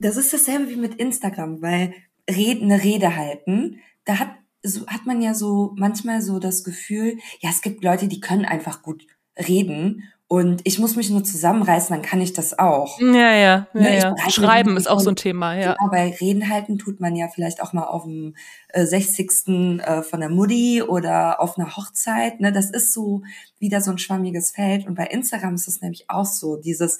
das 0.00 0.16
ist 0.16 0.32
dasselbe 0.32 0.68
wie 0.68 0.76
mit 0.76 0.96
Instagram, 0.96 1.62
weil 1.62 1.94
Reden, 2.28 2.70
eine 2.70 2.82
Rede 2.82 3.16
halten, 3.16 3.80
da 4.04 4.18
hat, 4.18 4.30
so, 4.62 4.86
hat 4.86 5.06
man 5.06 5.20
ja 5.20 5.34
so 5.34 5.72
manchmal 5.76 6.22
so 6.22 6.38
das 6.38 6.64
Gefühl, 6.64 7.18
ja, 7.40 7.50
es 7.50 7.62
gibt 7.62 7.84
Leute, 7.84 8.08
die 8.08 8.20
können 8.20 8.44
einfach 8.44 8.82
gut 8.82 9.06
reden 9.36 10.04
und 10.26 10.62
ich 10.64 10.78
muss 10.78 10.96
mich 10.96 11.10
nur 11.10 11.22
zusammenreißen, 11.22 11.94
dann 11.94 12.02
kann 12.02 12.20
ich 12.20 12.32
das 12.32 12.58
auch. 12.58 12.98
Ja, 12.98 13.06
ja, 13.06 13.36
ja. 13.36 13.66
Ne, 13.74 13.98
ja. 13.98 14.30
Schreiben 14.30 14.76
ist 14.76 14.88
auch 14.88 15.00
so 15.00 15.10
ein 15.10 15.16
Thema, 15.16 15.54
ja. 15.54 15.74
Genau, 15.74 15.90
bei 15.90 16.16
Reden 16.18 16.48
halten 16.48 16.78
tut 16.78 16.98
man 16.98 17.14
ja 17.14 17.28
vielleicht 17.28 17.62
auch 17.62 17.74
mal 17.74 17.84
auf 17.84 18.04
dem 18.04 18.34
äh, 18.70 18.86
60. 18.86 19.80
Äh, 19.80 20.02
von 20.02 20.20
der 20.20 20.30
Mutti 20.30 20.82
oder 20.82 21.40
auf 21.40 21.58
einer 21.58 21.76
Hochzeit. 21.76 22.40
Ne? 22.40 22.52
Das 22.52 22.70
ist 22.70 22.94
so 22.94 23.22
wieder 23.58 23.82
so 23.82 23.90
ein 23.90 23.98
schwammiges 23.98 24.50
Feld. 24.50 24.86
Und 24.86 24.94
bei 24.94 25.06
Instagram 25.06 25.54
ist 25.54 25.68
es 25.68 25.82
nämlich 25.82 26.08
auch 26.08 26.26
so, 26.26 26.56
dieses, 26.56 26.98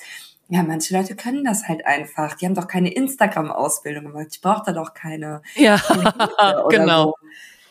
ja, 0.55 0.63
manche 0.63 0.97
Leute 0.97 1.17
können 1.17 1.43
das 1.43 1.67
halt 1.67 1.85
einfach. 1.85 2.35
Die 2.35 2.47
haben 2.47 2.55
doch 2.55 2.69
keine 2.69 2.95
Instagram-Ausbildung 2.95 4.05
gemacht. 4.05 4.29
Ich 4.31 4.41
brauche 4.41 4.63
da 4.65 4.73
doch 4.73 4.95
keine. 4.95 5.43
Ja, 5.57 5.83
genau. 6.71 7.17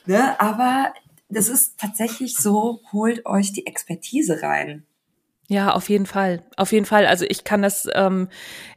So. 0.05 0.11
Ne? 0.11 0.37
Aber 0.37 0.93
das 1.29 1.47
ist 1.47 1.79
tatsächlich 1.79 2.35
so, 2.35 2.81
holt 2.91 3.25
euch 3.25 3.53
die 3.53 3.67
Expertise 3.67 4.41
rein. 4.41 4.85
Ja, 5.53 5.71
auf 5.73 5.87
jeden 5.87 6.07
Fall. 6.07 6.41
Auf 6.57 6.71
jeden 6.71 6.87
Fall. 6.87 7.05
Also 7.05 7.25
ich 7.29 7.43
kann 7.43 7.61
das, 7.61 7.87
ähm, 7.93 8.27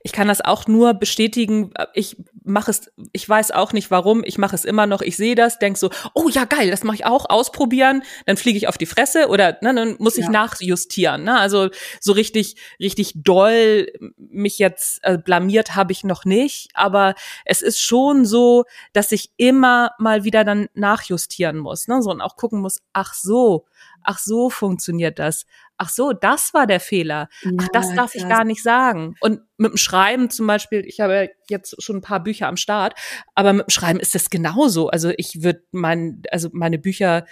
ich 0.03 0.13
kann 0.13 0.29
das 0.29 0.43
auch 0.43 0.67
nur 0.67 0.93
bestätigen. 0.93 1.73
Ich 1.95 2.19
mache 2.45 2.71
es, 2.71 2.93
ich 3.13 3.27
weiß 3.27 3.51
auch 3.53 3.73
nicht 3.73 3.91
warum, 3.91 4.23
ich 4.23 4.37
mache 4.37 4.55
es 4.55 4.67
immer 4.67 4.85
noch, 4.87 5.01
ich 5.01 5.17
sehe 5.17 5.35
das, 5.35 5.59
denk 5.59 5.79
so, 5.79 5.89
oh 6.13 6.29
ja, 6.29 6.45
geil, 6.45 6.71
das 6.71 6.85
mache 6.85 6.97
ich 6.97 7.07
auch, 7.07 7.31
ausprobieren, 7.31 8.03
dann 8.27 8.37
fliege 8.37 8.59
ich 8.59 8.69
auf 8.69 8.77
die 8.77 8.85
Fresse 8.85 9.29
oder 9.29 9.57
ne, 9.63 9.75
dann 9.75 9.97
muss 9.99 10.19
ich 10.19 10.27
ja. 10.27 10.31
nachjustieren. 10.31 11.25
Ne? 11.25 11.39
Also 11.39 11.71
so 11.99 12.13
richtig, 12.13 12.57
richtig 12.79 13.15
doll 13.17 13.87
mich 14.19 14.59
jetzt 14.59 15.03
äh, 15.03 15.17
blamiert 15.17 15.75
habe 15.75 15.93
ich 15.93 16.05
noch 16.05 16.27
nicht, 16.27 16.69
aber 16.75 17.15
es 17.47 17.63
ist 17.63 17.81
schon 17.81 18.27
so, 18.27 18.65
dass 18.93 19.13
ich 19.13 19.31
immer 19.39 19.93
mal 19.99 20.25
wieder 20.25 20.45
dann 20.45 20.69
nachjustieren 20.75 21.57
muss. 21.57 21.89
Ne? 21.89 22.03
So 22.03 22.11
und 22.11 22.21
auch 22.21 22.37
gucken 22.37 22.61
muss, 22.61 22.83
ach 22.93 23.15
so, 23.15 23.65
ach 24.03 24.19
so 24.19 24.51
funktioniert 24.51 25.19
das 25.19 25.47
ach 25.79 25.91
so, 25.91 26.13
das 26.13 26.55
war 26.55 26.67
der 26.67 26.81
Fehler. 26.81 27.29
Ja, 27.43 27.51
ach, 27.59 27.69
das 27.73 27.89
darf 27.95 28.13
krass. 28.13 28.15
ich 28.15 28.29
gar 28.29 28.45
nicht 28.45 28.63
sagen. 28.63 29.15
Und 29.21 29.41
mit 29.57 29.73
dem 29.73 29.77
Schreiben 29.77 30.31
zum 30.31 30.47
Beispiel, 30.47 30.85
ich 30.87 31.01
habe 31.01 31.31
jetzt 31.49 31.83
schon 31.83 31.97
ein 31.97 32.03
paar 32.03 32.23
Bücher 32.23 32.49
am 32.49 32.57
Start, 32.57 32.95
aber 33.35 33.53
mit 33.53 33.67
dem 33.67 33.71
Schreiben 33.71 34.01
ist 34.01 34.15
das 34.15 34.31
genauso. 34.31 34.89
Also 34.89 35.13
ich 35.17 35.43
würde 35.43 35.63
mein, 35.73 36.23
also 36.31 36.49
meine 36.53 36.79
Bücher 36.79 37.27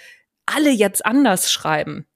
alle 0.46 0.70
jetzt 0.70 1.04
anders 1.04 1.52
schreiben. 1.52 2.06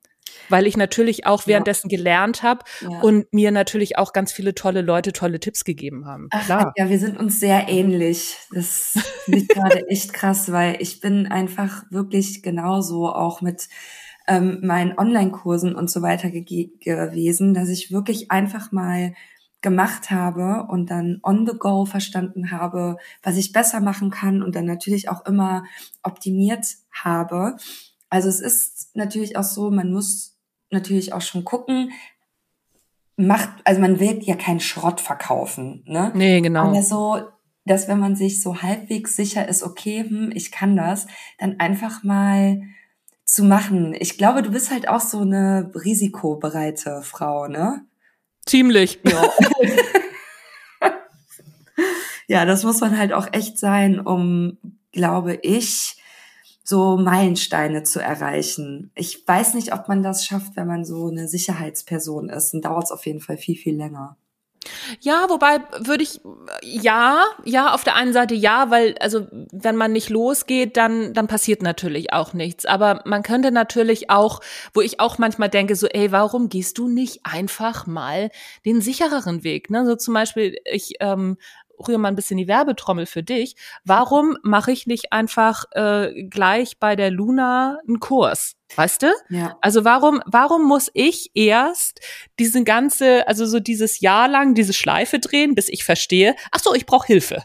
Weil 0.51 0.67
ich 0.67 0.77
natürlich 0.77 1.27
auch 1.27 1.47
währenddessen 1.47 1.91
ja. 1.91 1.97
gelernt 1.97 2.43
habe 2.43 2.65
ja. 2.81 3.01
und 3.01 3.33
mir 3.33 3.51
natürlich 3.51 3.99
auch 3.99 4.13
ganz 4.13 4.33
viele 4.33 4.55
tolle 4.55 4.83
Leute 4.83 5.13
tolle 5.13 5.41
Tipps 5.41 5.65
gegeben 5.65 6.07
haben. 6.07 6.29
Ach, 6.31 6.45
Klar. 6.45 6.73
Ja, 6.77 6.89
wir 6.89 6.99
sind 6.99 7.19
uns 7.19 7.41
sehr 7.41 7.69
ähnlich. 7.69 8.37
Das 8.53 8.99
finde 9.25 9.41
ich 9.41 9.49
gerade 9.49 9.87
echt 9.89 10.13
krass, 10.13 10.51
weil 10.53 10.77
ich 10.81 11.01
bin 11.01 11.27
einfach 11.27 11.83
wirklich 11.91 12.43
genauso 12.43 13.09
auch 13.09 13.41
mit 13.41 13.69
ähm, 14.29 14.61
meinen 14.63 14.97
Online-Kursen 14.97 15.75
und 15.75 15.91
so 15.91 16.03
weiter 16.03 16.31
ge 16.31 16.71
gewesen, 16.81 17.55
dass 17.55 17.69
ich 17.69 17.91
wirklich 17.91 18.31
einfach 18.31 18.71
mal 18.71 19.15
gemacht 19.61 20.11
habe 20.11 20.67
und 20.71 20.91
dann 20.91 21.19
on 21.23 21.47
the 21.47 21.57
go 21.59 21.85
verstanden 21.85 22.53
habe, 22.53 22.99
was 23.23 23.37
ich 23.37 23.53
besser 23.53 23.81
machen 23.81 24.11
kann 24.11 24.43
und 24.43 24.55
dann 24.55 24.67
natürlich 24.67 25.09
auch 25.09 25.27
immer 25.27 25.65
optimiert 26.03 26.77
habe. 26.93 27.57
Also 28.09 28.29
es 28.29 28.41
ist 28.41 28.95
natürlich 28.95 29.37
auch 29.37 29.43
so, 29.43 29.71
man 29.71 29.91
muss 29.91 30.37
natürlich 30.71 31.13
auch 31.13 31.23
schon 31.23 31.45
gucken, 31.45 31.91
macht, 33.17 33.51
also 33.65 33.81
man 33.81 33.99
will 33.99 34.21
ja 34.23 34.37
keinen 34.37 34.61
Schrott 34.61 35.01
verkaufen, 35.01 35.83
ne? 35.87 36.13
Nee, 36.15 36.41
genau. 36.41 36.69
Aber 36.69 36.83
so, 36.83 37.21
dass 37.65 37.89
wenn 37.89 37.99
man 37.99 38.15
sich 38.15 38.41
so 38.41 38.63
halbwegs 38.63 39.17
sicher 39.17 39.49
ist, 39.49 39.65
okay, 39.65 40.05
hm, 40.09 40.31
ich 40.35 40.53
kann 40.53 40.77
das, 40.77 41.09
dann 41.39 41.59
einfach 41.59 42.05
mal 42.05 42.63
zu 43.29 43.45
machen. 43.45 43.95
Ich 43.99 44.17
glaube, 44.17 44.43
du 44.43 44.51
bist 44.51 44.71
halt 44.71 44.89
auch 44.89 45.01
so 45.01 45.21
eine 45.21 45.71
risikobereite 45.75 47.03
Frau, 47.03 47.47
ne? 47.47 47.85
Ziemlich. 48.47 48.99
Ja. 49.05 49.31
ja, 52.27 52.45
das 52.47 52.65
muss 52.65 52.81
man 52.81 52.97
halt 52.97 53.13
auch 53.13 53.29
echt 53.33 53.59
sein, 53.59 54.01
um, 54.01 54.57
glaube 54.93 55.35
ich, 55.43 56.03
so 56.65 56.97
Meilensteine 56.97 57.83
zu 57.83 58.01
erreichen. 58.01 58.91
Ich 58.95 59.29
weiß 59.29 59.55
nicht, 59.55 59.75
ob 59.75 59.89
man 59.89 60.03
das 60.03 60.25
schafft, 60.25 60.57
wenn 60.57 60.67
man 60.67 60.87
so 60.87 61.09
eine 61.09 61.29
Sicherheitsperson 61.29 62.31
ist. 62.31 62.55
Dann 62.55 62.63
dauert 62.63 62.85
es 62.85 62.93
auf 62.93 63.05
jeden 63.05 63.21
Fall 63.21 63.37
viel, 63.37 63.57
viel 63.57 63.77
länger. 63.77 64.17
Ja, 65.01 65.27
wobei 65.29 65.61
würde 65.79 66.03
ich 66.03 66.21
ja, 66.63 67.25
ja, 67.45 67.73
auf 67.73 67.85
der 67.85 67.95
einen 67.95 68.13
Seite 68.13 68.35
ja, 68.35 68.71
weil 68.71 68.97
also 69.01 69.27
wenn 69.53 69.77
man 69.77 69.93
nicht 69.93 70.11
losgeht, 70.11 70.77
dann 70.77 71.15
dann 71.15 71.29
passiert 71.29 71.63
natürlich 71.63 72.13
auch 72.13 72.33
nichts, 72.35 72.67
aber 72.67 73.03
man 73.05 73.23
könnte 73.23 73.53
natürlich 73.53 74.11
auch, 74.11 74.41
wo 74.75 74.81
ich 74.81 75.01
auch 75.01 75.19
manchmal 75.19 75.49
denke 75.49 75.77
so, 75.77 75.87
ey, 75.87 76.13
warum 76.13 76.49
gehst 76.49 76.79
du 76.79 76.89
nicht 76.89 77.21
einfach 77.25 77.87
mal 77.87 78.31
den 78.65 78.81
sichereren 78.81 79.45
Weg, 79.45 79.71
ne? 79.71 79.87
So 79.87 79.95
zum 79.97 80.15
Beispiel 80.15 80.57
ich 80.65 80.95
ähm, 81.01 81.37
rühre 81.87 81.99
mal 81.99 82.09
ein 82.09 82.17
bisschen 82.17 82.37
die 82.39 82.49
Werbetrommel 82.49 83.07
für 83.07 83.23
dich. 83.23 83.57
Warum 83.85 84.37
mache 84.43 84.73
ich 84.73 84.87
nicht 84.87 85.13
einfach 85.13 85.65
äh, 85.73 86.25
gleich 86.25 86.79
bei 86.79 86.97
der 86.97 87.11
Luna 87.11 87.79
einen 87.87 88.01
Kurs? 88.01 88.55
Weißt 88.77 89.03
du? 89.03 89.07
Ja. 89.31 89.57
Also 89.61 89.85
warum, 89.85 90.21
warum 90.27 90.67
muss 90.67 90.91
ich 90.93 91.31
erst 91.35 92.01
diesen 92.39 92.65
ganze, 92.65 93.27
also 93.27 93.47
so 93.47 93.61
dieses 93.61 94.01
Jahr 94.01 94.29
lang 94.29 94.55
diese 94.55 94.73
Schleife 94.73 95.19
drehen, 95.19 95.55
bis 95.55 95.69
ich 95.69 95.85
verstehe, 95.85 96.37
ach 96.51 96.61
so, 96.61 96.75
ich 96.75 96.87
brauche 96.87 97.07
Hilfe. 97.07 97.45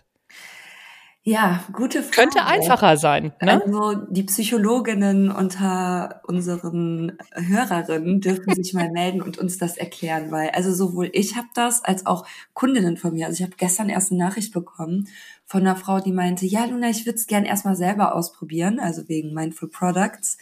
Ja, 1.25 1.63
gute 1.71 2.03
Frage. 2.03 2.15
Könnte 2.15 2.45
einfacher 2.45 2.97
sein. 2.97 3.31
Ne? 3.41 3.61
Also 3.63 3.93
die 4.09 4.23
Psychologinnen 4.23 5.31
unter 5.31 6.21
unseren 6.27 7.17
Hörerinnen 7.33 8.19
dürfen 8.19 8.53
sich 8.53 8.73
mal 8.73 8.89
melden 8.93 9.21
und 9.21 9.37
uns 9.37 9.57
das 9.57 9.77
erklären, 9.77 10.31
weil 10.31 10.49
also 10.49 10.73
sowohl 10.73 11.09
ich 11.13 11.37
habe 11.37 11.47
das 11.55 11.81
als 11.85 12.05
auch 12.05 12.25
Kundinnen 12.53 12.97
von 12.97 13.13
mir. 13.13 13.27
Also 13.27 13.37
ich 13.41 13.43
habe 13.43 13.55
gestern 13.55 13.87
erst 13.87 14.11
eine 14.11 14.19
Nachricht 14.19 14.53
bekommen 14.53 15.07
von 15.45 15.61
einer 15.61 15.77
Frau, 15.77 16.01
die 16.01 16.11
meinte, 16.11 16.45
ja 16.45 16.65
Luna, 16.65 16.89
ich 16.89 17.05
würde 17.05 17.17
es 17.17 17.27
gern 17.27 17.45
erstmal 17.45 17.77
selber 17.77 18.15
ausprobieren, 18.15 18.81
also 18.81 19.07
wegen 19.07 19.33
Mindful 19.33 19.69
Products. 19.69 20.37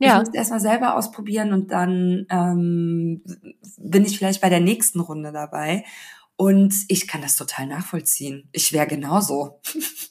Ja. 0.00 0.20
Ich 0.20 0.26
muss 0.26 0.34
erstmal 0.34 0.60
selber 0.60 0.96
ausprobieren 0.96 1.54
und 1.54 1.72
dann 1.72 2.26
ähm, 2.28 3.22
bin 3.78 4.04
ich 4.04 4.18
vielleicht 4.18 4.42
bei 4.42 4.50
der 4.50 4.60
nächsten 4.60 5.00
Runde 5.00 5.32
dabei. 5.32 5.84
Und 6.36 6.74
ich 6.88 7.06
kann 7.06 7.20
das 7.20 7.36
total 7.36 7.66
nachvollziehen. 7.66 8.48
Ich 8.52 8.72
wäre 8.72 8.86
genauso. 8.86 9.60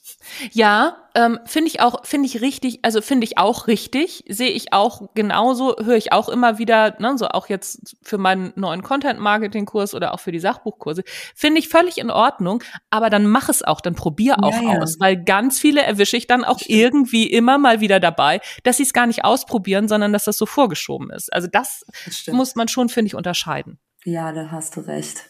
Ja, 0.52 0.96
ähm, 1.14 1.40
finde 1.44 1.68
ich 1.68 1.80
auch, 1.80 2.04
finde 2.04 2.26
ich 2.26 2.40
richtig, 2.40 2.80
also 2.82 3.00
finde 3.00 3.24
ich 3.24 3.38
auch 3.38 3.66
richtig, 3.66 4.24
sehe 4.28 4.50
ich 4.50 4.72
auch 4.72 5.08
genauso, 5.14 5.76
höre 5.78 5.96
ich 5.96 6.12
auch 6.12 6.28
immer 6.28 6.58
wieder, 6.58 6.96
ne, 7.00 7.16
so 7.18 7.28
auch 7.28 7.48
jetzt 7.48 7.96
für 8.02 8.18
meinen 8.18 8.52
neuen 8.56 8.82
Content-Marketing-Kurs 8.82 9.94
oder 9.94 10.14
auch 10.14 10.20
für 10.20 10.32
die 10.32 10.38
Sachbuchkurse, 10.38 11.02
finde 11.34 11.58
ich 11.58 11.68
völlig 11.68 11.98
in 11.98 12.10
Ordnung, 12.10 12.62
aber 12.90 13.10
dann 13.10 13.26
mach 13.26 13.48
es 13.48 13.62
auch, 13.62 13.80
dann 13.80 13.94
probier 13.94 14.42
auch 14.42 14.62
ja, 14.62 14.74
ja. 14.74 14.80
aus, 14.80 15.00
weil 15.00 15.22
ganz 15.22 15.58
viele 15.58 15.82
erwische 15.82 16.16
ich 16.16 16.26
dann 16.26 16.44
auch 16.44 16.60
irgendwie 16.66 17.26
immer 17.26 17.58
mal 17.58 17.80
wieder 17.80 18.00
dabei, 18.00 18.40
dass 18.62 18.76
sie 18.76 18.84
es 18.84 18.92
gar 18.92 19.06
nicht 19.06 19.24
ausprobieren, 19.24 19.88
sondern 19.88 20.12
dass 20.12 20.24
das 20.24 20.38
so 20.38 20.46
vorgeschoben 20.46 21.10
ist. 21.10 21.32
Also 21.32 21.48
das, 21.50 21.84
das 22.04 22.26
muss 22.28 22.54
man 22.54 22.68
schon, 22.68 22.88
finde 22.88 23.08
ich, 23.08 23.14
unterscheiden. 23.14 23.78
Ja, 24.04 24.32
da 24.32 24.50
hast 24.50 24.76
du 24.76 24.80
recht. 24.80 25.29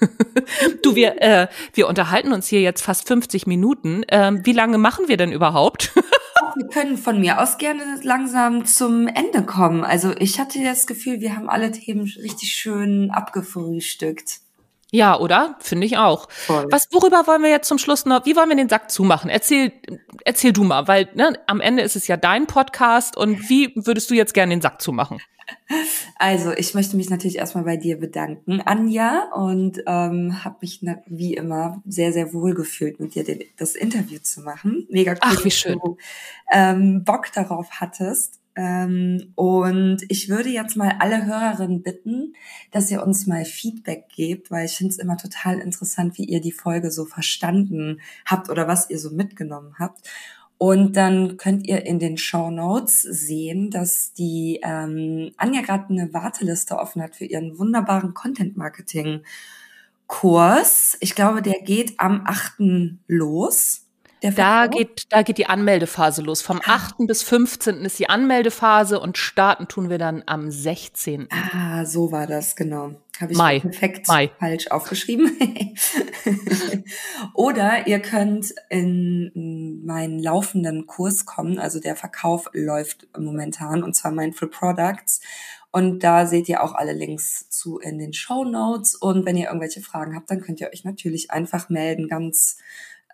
du, 0.82 0.94
wir, 0.94 1.20
äh, 1.22 1.48
wir 1.74 1.88
unterhalten 1.88 2.32
uns 2.32 2.46
hier 2.46 2.60
jetzt 2.60 2.82
fast 2.82 3.06
50 3.08 3.46
Minuten. 3.46 4.04
Ähm, 4.08 4.44
wie 4.44 4.52
lange 4.52 4.78
machen 4.78 5.08
wir 5.08 5.16
denn 5.16 5.32
überhaupt? 5.32 5.92
wir 6.56 6.66
können 6.68 6.96
von 6.96 7.20
mir 7.20 7.40
aus 7.40 7.58
gerne 7.58 7.82
langsam 8.02 8.64
zum 8.64 9.08
Ende 9.08 9.42
kommen. 9.42 9.84
Also 9.84 10.14
ich 10.18 10.38
hatte 10.38 10.62
das 10.62 10.86
Gefühl, 10.86 11.20
wir 11.20 11.36
haben 11.36 11.48
alle 11.48 11.70
Themen 11.72 12.10
richtig 12.22 12.50
schön 12.50 13.10
abgefrühstückt. 13.10 14.40
Ja, 14.90 15.18
oder? 15.18 15.56
Finde 15.60 15.86
ich 15.86 15.98
auch. 15.98 16.30
Voll. 16.30 16.66
Was, 16.70 16.88
worüber 16.92 17.26
wollen 17.26 17.42
wir 17.42 17.50
jetzt 17.50 17.68
zum 17.68 17.78
Schluss 17.78 18.06
noch, 18.06 18.24
wie 18.24 18.36
wollen 18.36 18.48
wir 18.48 18.56
den 18.56 18.70
Sack 18.70 18.90
zumachen? 18.90 19.28
Erzähl, 19.28 19.72
erzähl 20.24 20.52
du 20.52 20.64
mal, 20.64 20.88
weil 20.88 21.08
ne, 21.14 21.38
am 21.46 21.60
Ende 21.60 21.82
ist 21.82 21.94
es 21.96 22.06
ja 22.06 22.16
dein 22.16 22.46
Podcast 22.46 23.16
und 23.16 23.50
wie 23.50 23.72
würdest 23.74 24.10
du 24.10 24.14
jetzt 24.14 24.32
gerne 24.32 24.54
den 24.54 24.62
Sack 24.62 24.80
zumachen? 24.80 25.18
Also, 26.18 26.52
ich 26.52 26.74
möchte 26.74 26.96
mich 26.96 27.08
natürlich 27.08 27.38
erstmal 27.38 27.64
bei 27.64 27.78
dir 27.78 27.98
bedanken, 27.98 28.60
Anja, 28.60 29.30
und 29.34 29.82
ähm, 29.86 30.44
habe 30.44 30.56
mich 30.60 30.82
wie 31.06 31.34
immer 31.34 31.82
sehr, 31.86 32.12
sehr 32.12 32.34
wohl 32.34 32.54
gefühlt, 32.54 33.00
mit 33.00 33.14
dir 33.14 33.24
den, 33.24 33.40
das 33.56 33.74
Interview 33.74 34.18
zu 34.18 34.42
machen. 34.42 34.86
Mega 34.90 35.12
cool, 35.12 35.18
Ach, 35.22 35.44
wie 35.44 35.50
schön. 35.50 35.74
dass 35.74 35.82
du 35.82 35.96
ähm, 36.52 37.04
Bock 37.04 37.32
darauf 37.32 37.70
hattest. 37.80 38.40
Ähm, 38.58 39.34
und 39.36 39.98
ich 40.08 40.28
würde 40.28 40.48
jetzt 40.48 40.76
mal 40.76 40.96
alle 40.98 41.24
Hörerinnen 41.26 41.84
bitten, 41.84 42.34
dass 42.72 42.90
ihr 42.90 43.04
uns 43.04 43.28
mal 43.28 43.44
Feedback 43.44 44.08
gebt, 44.08 44.50
weil 44.50 44.66
ich 44.66 44.76
finde 44.76 44.90
es 44.90 44.98
immer 44.98 45.16
total 45.16 45.60
interessant, 45.60 46.18
wie 46.18 46.24
ihr 46.24 46.40
die 46.40 46.50
Folge 46.50 46.90
so 46.90 47.04
verstanden 47.04 48.00
habt 48.26 48.50
oder 48.50 48.66
was 48.66 48.90
ihr 48.90 48.98
so 48.98 49.10
mitgenommen 49.10 49.76
habt. 49.78 50.00
Und 50.58 50.96
dann 50.96 51.36
könnt 51.36 51.68
ihr 51.68 51.86
in 51.86 52.00
den 52.00 52.18
Show 52.18 52.50
Notes 52.50 53.02
sehen, 53.02 53.70
dass 53.70 54.12
die 54.12 54.58
ähm, 54.64 55.30
Anja 55.36 55.60
gerade 55.60 55.90
eine 55.90 56.12
Warteliste 56.12 56.78
offen 56.78 57.00
hat 57.00 57.14
für 57.14 57.26
ihren 57.26 57.60
wunderbaren 57.60 58.12
Content 58.12 58.56
Marketing 58.56 59.22
Kurs. 60.08 60.96
Ich 60.98 61.14
glaube, 61.14 61.42
der 61.42 61.60
geht 61.60 62.00
am 62.00 62.22
8. 62.24 62.98
los. 63.06 63.87
Da 64.20 64.66
geht, 64.66 65.06
da 65.10 65.22
geht 65.22 65.38
die 65.38 65.46
Anmeldephase 65.46 66.22
los. 66.22 66.42
Vom 66.42 66.60
8. 66.64 66.94
Ah. 66.98 67.04
bis 67.06 67.22
15. 67.22 67.84
ist 67.84 67.98
die 67.98 68.08
Anmeldephase 68.08 69.00
und 69.00 69.18
starten 69.18 69.68
tun 69.68 69.90
wir 69.90 69.98
dann 69.98 70.22
am 70.26 70.50
16. 70.50 71.28
Ah, 71.30 71.84
so 71.84 72.10
war 72.12 72.26
das, 72.26 72.56
genau. 72.56 72.94
Habe 73.20 73.32
ich 73.32 73.38
Mai. 73.38 73.60
perfekt 73.60 74.06
Mai. 74.06 74.30
falsch 74.38 74.68
aufgeschrieben. 74.68 75.36
Oder 77.34 77.88
ihr 77.88 77.98
könnt 78.00 78.54
in 78.70 79.82
meinen 79.84 80.20
laufenden 80.20 80.86
Kurs 80.86 81.26
kommen. 81.26 81.58
Also 81.58 81.80
der 81.80 81.96
Verkauf 81.96 82.48
läuft 82.52 83.08
momentan 83.18 83.82
und 83.82 83.94
zwar 83.94 84.12
Mindful 84.12 84.48
Products. 84.48 85.20
Und 85.70 86.04
da 86.04 86.26
seht 86.26 86.48
ihr 86.48 86.62
auch 86.62 86.74
alle 86.74 86.92
Links 86.92 87.50
zu 87.50 87.78
in 87.78 87.98
den 87.98 88.12
Show 88.12 88.44
Notes. 88.44 88.94
Und 88.94 89.26
wenn 89.26 89.36
ihr 89.36 89.46
irgendwelche 89.46 89.82
Fragen 89.82 90.14
habt, 90.14 90.30
dann 90.30 90.40
könnt 90.40 90.60
ihr 90.60 90.70
euch 90.72 90.84
natürlich 90.84 91.30
einfach 91.30 91.68
melden, 91.68 92.08
ganz 92.08 92.58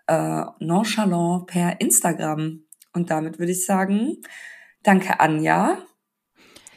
äh, 0.07 0.43
nonchalant 0.59 1.47
per 1.47 1.79
Instagram. 1.81 2.61
Und 2.93 3.09
damit 3.09 3.39
würde 3.39 3.51
ich 3.51 3.65
sagen, 3.65 4.21
danke 4.83 5.19
Anja. 5.19 5.79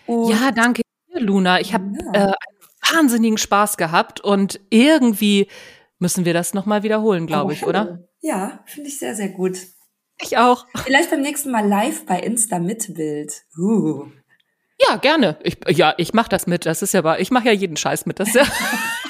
Und 0.07 0.31
ja, 0.31 0.51
danke 0.51 0.83
Luna. 1.13 1.61
Ich 1.61 1.75
habe 1.75 1.93
ja. 2.13 2.13
äh, 2.13 2.19
einen 2.19 2.95
wahnsinnigen 2.95 3.39
Spaß 3.39 3.77
gehabt 3.77 4.21
und 4.21 4.61
irgendwie 4.71 5.49
müssen 5.99 6.25
wir 6.25 6.33
das 6.33 6.55
nochmal 6.55 6.83
wiederholen, 6.83 7.27
glaube 7.27 7.53
ich, 7.53 7.67
oder? 7.67 8.09
Ja, 8.21 8.61
finde 8.67 8.89
ich 8.89 8.99
sehr, 8.99 9.15
sehr 9.15 9.29
gut. 9.29 9.59
Ich 10.21 10.37
auch. 10.37 10.67
Vielleicht 10.85 11.11
beim 11.11 11.21
nächsten 11.21 11.51
Mal 11.51 11.67
live 11.67 12.05
bei 12.07 12.19
Insta 12.21 12.59
mit 12.59 12.95
Bild. 12.95 13.45
Uh. 13.57 14.07
Ja, 14.81 14.97
gerne. 14.97 15.39
Ich, 15.43 15.59
ja, 15.69 15.95
ich 15.97 16.13
mache 16.13 16.29
das 16.29 16.47
mit. 16.47 16.67
Das 16.67 16.83
ist 16.83 16.95
ja 16.95 17.05
wahr. 17.05 17.21
Ich 17.21 17.31
mache 17.31 17.47
ja 17.47 17.53
jeden 17.53 17.77
Scheiß 17.77 18.07
mit. 18.07 18.21
Das 18.21 18.33
ja 18.33 18.45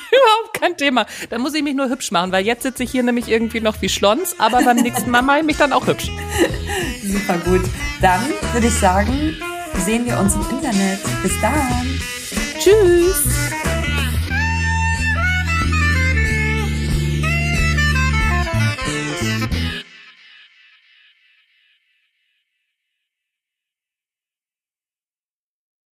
kein 0.61 0.77
Thema. 0.77 1.07
Da 1.31 1.39
muss 1.39 1.55
ich 1.55 1.63
mich 1.63 1.75
nur 1.75 1.89
hübsch 1.89 2.11
machen, 2.11 2.33
weil 2.33 2.45
jetzt 2.45 2.63
sitze 2.63 2.85
ich 2.85 2.91
hier 2.91 3.03
nämlich 3.03 3.29
irgendwie 3.29 3.61
noch 3.61 3.81
wie 3.83 3.89
Schlons, 3.89 4.37
aber 4.39 4.63
beim 4.63 4.77
nächsten 4.77 5.11
Mal 5.11 5.23
mache 5.23 5.41
ich 5.41 5.45
mich 5.45 5.57
dann 5.57 5.73
auch 5.73 5.87
hübsch. 5.87 6.11
Super 7.03 7.39
gut. 7.45 7.63
Dann 8.01 8.23
würde 8.53 8.67
ich 8.67 8.75
sagen, 8.75 9.37
sehen 9.85 10.07
wir 10.07 10.19
uns 10.19 10.35
im 10.35 10.43
Internet. 10.51 11.01
Bis 11.23 11.33
dann. 11.41 12.01
Tschüss. 12.59 13.68